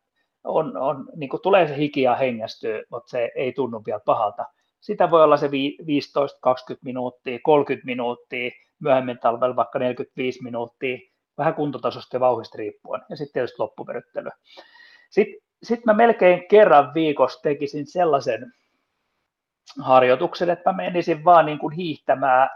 on, 0.44 0.76
on, 0.76 1.08
niin 1.16 1.30
tulee 1.42 1.68
se 1.68 1.76
hiki 1.76 2.02
ja 2.02 2.14
hengästyy, 2.14 2.82
mutta 2.90 3.10
se 3.10 3.30
ei 3.34 3.52
tunnu 3.52 3.82
vielä 3.86 4.00
pahalta. 4.04 4.44
Sitä 4.80 5.10
voi 5.10 5.24
olla 5.24 5.36
se 5.36 5.50
15, 5.50 6.38
20 6.40 6.84
minuuttia, 6.84 7.38
30 7.42 7.86
minuuttia, 7.86 8.50
myöhemmin 8.78 9.18
talvella 9.18 9.56
vaikka 9.56 9.78
45 9.78 10.42
minuuttia, 10.42 10.98
vähän 11.42 11.54
kuntotasosta 11.54 12.16
ja 12.16 12.20
vauhista 12.20 12.58
riippuen, 12.58 13.02
ja 13.10 13.16
sitten 13.16 13.32
tietysti 13.32 13.56
loppuveryttely. 13.58 14.30
Sitten 15.10 15.40
sit 15.62 15.84
mä 15.84 15.92
melkein 15.92 16.48
kerran 16.48 16.94
viikossa 16.94 17.42
tekisin 17.42 17.86
sellaisen 17.86 18.52
harjoituksen, 19.80 20.50
että 20.50 20.72
mä 20.72 20.76
menisin 20.76 21.24
vaan 21.24 21.46
niin 21.46 21.58
kuin 21.58 21.74
hiihtämään 21.74 22.50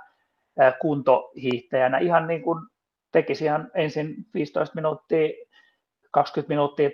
kuntohiihtäjänä, 0.81 1.99
ihan 1.99 2.27
niin 2.27 2.43
kuin 2.43 2.67
tekisin 3.13 3.47
ihan 3.47 3.71
ensin 3.75 4.15
15 4.35 4.75
minuuttia, 4.75 5.29
20 6.11 6.49
minuuttia 6.49 6.91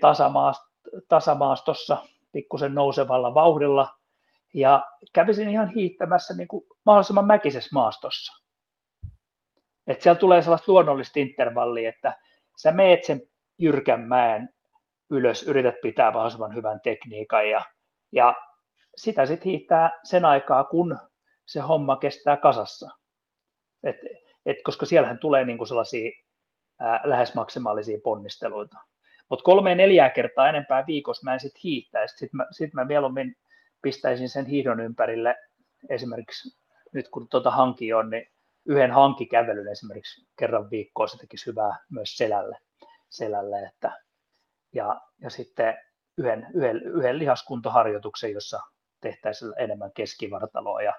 tasamaastossa 1.09 1.97
pikkusen 2.33 2.75
nousevalla 2.75 3.35
vauhdilla, 3.35 3.89
ja 4.55 4.87
kävisin 5.13 5.49
ihan 5.49 5.69
hiihtämässä 5.69 6.35
niin 6.35 6.49
kuin 6.49 6.65
mahdollisimman 6.87 7.27
mäkisessä 7.27 7.71
maastossa. 7.73 8.42
Että 9.87 10.03
siellä 10.03 10.21
tulee 10.21 10.43
sellaista 10.43 10.73
luonnollista 10.73 11.21
intervallia, 11.21 11.89
että 11.89 12.19
sä 12.57 12.73
meet 12.73 13.05
sen 13.05 13.23
jyrkän 13.59 14.01
mäen 14.01 14.49
ylös, 15.11 15.43
yrität 15.43 15.75
pitää 15.83 16.11
mahdollisimman 16.11 16.55
hyvän 16.55 16.81
tekniikan 16.81 17.51
ja, 17.51 17.63
ja 18.13 18.35
sitä 18.97 19.27
sitten 19.27 19.51
hiihtää 19.51 20.01
sen 20.05 20.25
aikaa, 20.25 20.65
kun 20.65 20.99
se 21.47 21.61
homma 21.61 21.97
kestää 21.97 22.37
kasassa. 22.37 22.91
Et, 23.83 23.97
et, 24.47 24.57
koska 24.65 24.87
siellähän 24.87 25.19
tulee 25.19 25.45
niinku 25.45 25.67
sellaisia 25.67 26.11
ää, 26.81 27.01
lähes 27.05 27.35
maksimaalisia 27.35 27.99
ponnisteluita. 28.05 28.77
Mutta 29.29 29.43
kolme 29.43 29.75
neljää 29.75 30.11
kertaa 30.11 30.49
enempää 30.49 30.85
viikossa 30.87 31.25
mä 31.25 31.35
en 31.35 31.41
sitten 31.41 31.61
hiihtäisi. 31.65 32.17
Sitten 32.17 32.37
mä, 32.37 32.47
sit 32.51 32.75
mä 32.75 32.85
mieluummin 32.85 33.37
pistäisin 33.83 34.29
sen 34.29 34.47
hiihdon 34.47 34.81
ympärille 34.81 35.37
esimerkiksi 35.89 36.59
nyt 36.93 37.09
kun 37.09 37.29
tuota 37.29 37.51
hanki 37.51 37.93
on, 37.93 38.11
niin 38.11 38.27
yhden 38.67 38.91
hankikävelyn 38.93 39.73
esimerkiksi 39.73 40.27
kerran 40.39 40.71
viikkoa, 40.71 41.07
se 41.07 41.19
tekisi 41.19 41.47
hyvää 41.47 41.77
myös 41.91 42.17
selälle, 42.17 42.59
selälle 43.09 43.63
että, 43.63 44.03
ja, 44.75 45.01
ja 45.21 45.31
sitten 45.31 45.79
yhden, 46.19 46.47
yhden, 46.55 46.83
yhden 46.83 47.19
lihaskuntoharjoituksen, 47.19 48.33
jossa 48.33 48.61
tehtäisiin 49.01 49.53
enemmän 49.59 49.93
keskivartaloa 49.93 50.83
ja 50.83 50.93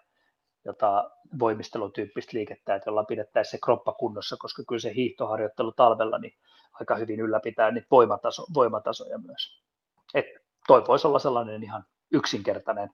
jota 0.66 1.12
voimistelutyyppistä 1.40 2.38
liikettä, 2.38 2.76
että 2.76 2.90
jolla 2.90 3.04
pidettäisiin 3.04 3.52
se 3.52 3.58
kroppa 3.64 3.94
kunnossa, 3.94 4.36
koska 4.40 4.64
kyllä 4.68 4.80
se 4.80 4.94
hiihtoharjoittelu 4.96 5.72
talvella 5.72 6.18
niin 6.18 6.34
aika 6.74 6.96
hyvin 6.96 7.20
ylläpitää 7.20 7.72
niitä 7.72 7.88
voimataso, 7.92 8.46
voimatasoja 8.54 9.18
myös. 9.18 9.64
Et 10.14 10.26
toi 10.68 10.84
voisi 10.88 11.08
olla 11.08 11.20
sellainen 11.20 11.64
ihan 11.64 11.86
yksinkertainen 12.12 12.90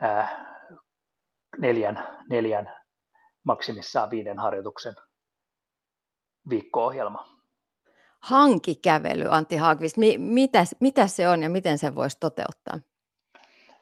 ää, 0.00 0.54
neljän, 1.58 2.24
neljän 2.30 2.83
maksimissaan 3.44 4.10
viiden 4.10 4.38
harjoituksen 4.38 4.94
viikko-ohjelma. 6.50 7.28
Hankikävely, 8.20 9.26
Antti 9.30 9.56
Haakvist, 9.56 9.96
mi- 9.96 10.18
mitä, 10.18 10.64
mitä 10.80 11.06
se 11.06 11.28
on 11.28 11.42
ja 11.42 11.50
miten 11.50 11.78
se 11.78 11.94
voisi 11.94 12.16
toteuttaa? 12.20 12.78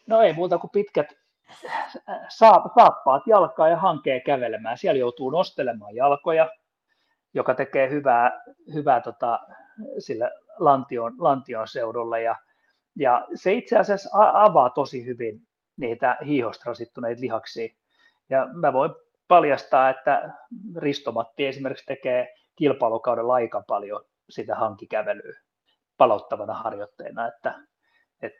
No 0.06 0.20
ei 0.20 0.32
muuta 0.32 0.58
kuin 0.58 0.70
pitkät 0.70 1.06
saappaat 2.28 3.26
jalkaa 3.26 3.68
ja 3.68 3.76
hankee 3.76 4.20
kävelemään. 4.20 4.78
Siellä 4.78 4.98
joutuu 4.98 5.30
nostelemaan 5.30 5.94
jalkoja, 5.94 6.50
joka 7.34 7.54
tekee 7.54 7.90
hyvää, 7.90 8.42
hyvää 8.74 9.00
tota, 9.00 9.40
sillä 9.98 10.30
lantion, 10.58 11.14
lantion 11.18 11.68
seudulla. 11.68 12.18
Ja, 12.18 12.36
ja 12.96 13.26
se 13.34 13.52
itse 13.52 13.78
asiassa 13.78 14.10
avaa 14.32 14.70
tosi 14.70 15.06
hyvin 15.06 15.46
niitä 15.76 16.16
hiihosta 16.26 16.62
rasittuneita 16.66 17.20
lihaksia. 17.20 17.68
Ja 18.30 18.48
mä 18.52 18.72
voin 18.72 18.90
paljastaa, 19.32 19.90
että 19.90 20.30
Ristomatti 20.76 21.46
esimerkiksi 21.46 21.86
tekee 21.86 22.34
kilpailukaudella 22.56 23.34
aika 23.34 23.64
paljon 23.68 24.04
sitä 24.30 24.54
hankikävelyä 24.54 25.40
palauttavana 25.96 26.54
harjoitteena. 26.54 27.28
Että, 27.28 27.54
et, 28.22 28.32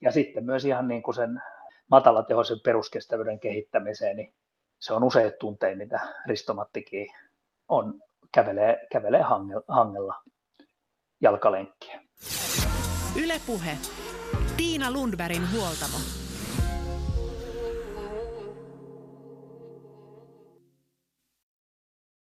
ja 0.00 0.12
sitten 0.12 0.44
myös 0.44 0.64
ihan 0.64 0.88
niin 0.88 1.02
kuin 1.02 1.14
sen 1.14 1.42
matalatehoisen 1.90 2.60
peruskestävyyden 2.64 3.40
kehittämiseen, 3.40 4.16
niin 4.16 4.34
se 4.80 4.92
on 4.92 5.04
useat 5.04 5.38
tunteja, 5.38 5.76
mitä 5.76 6.00
Ristomattikin 6.26 7.06
on, 7.68 8.00
kävelee, 8.34 8.86
kävelee 8.92 9.22
hangella 9.68 10.14
jalkalenkkiä. 11.20 12.00
Ylepuhe. 13.24 13.78
Tiina 14.56 14.90
Lundbergin 14.90 15.52
huoltamo. 15.52 16.23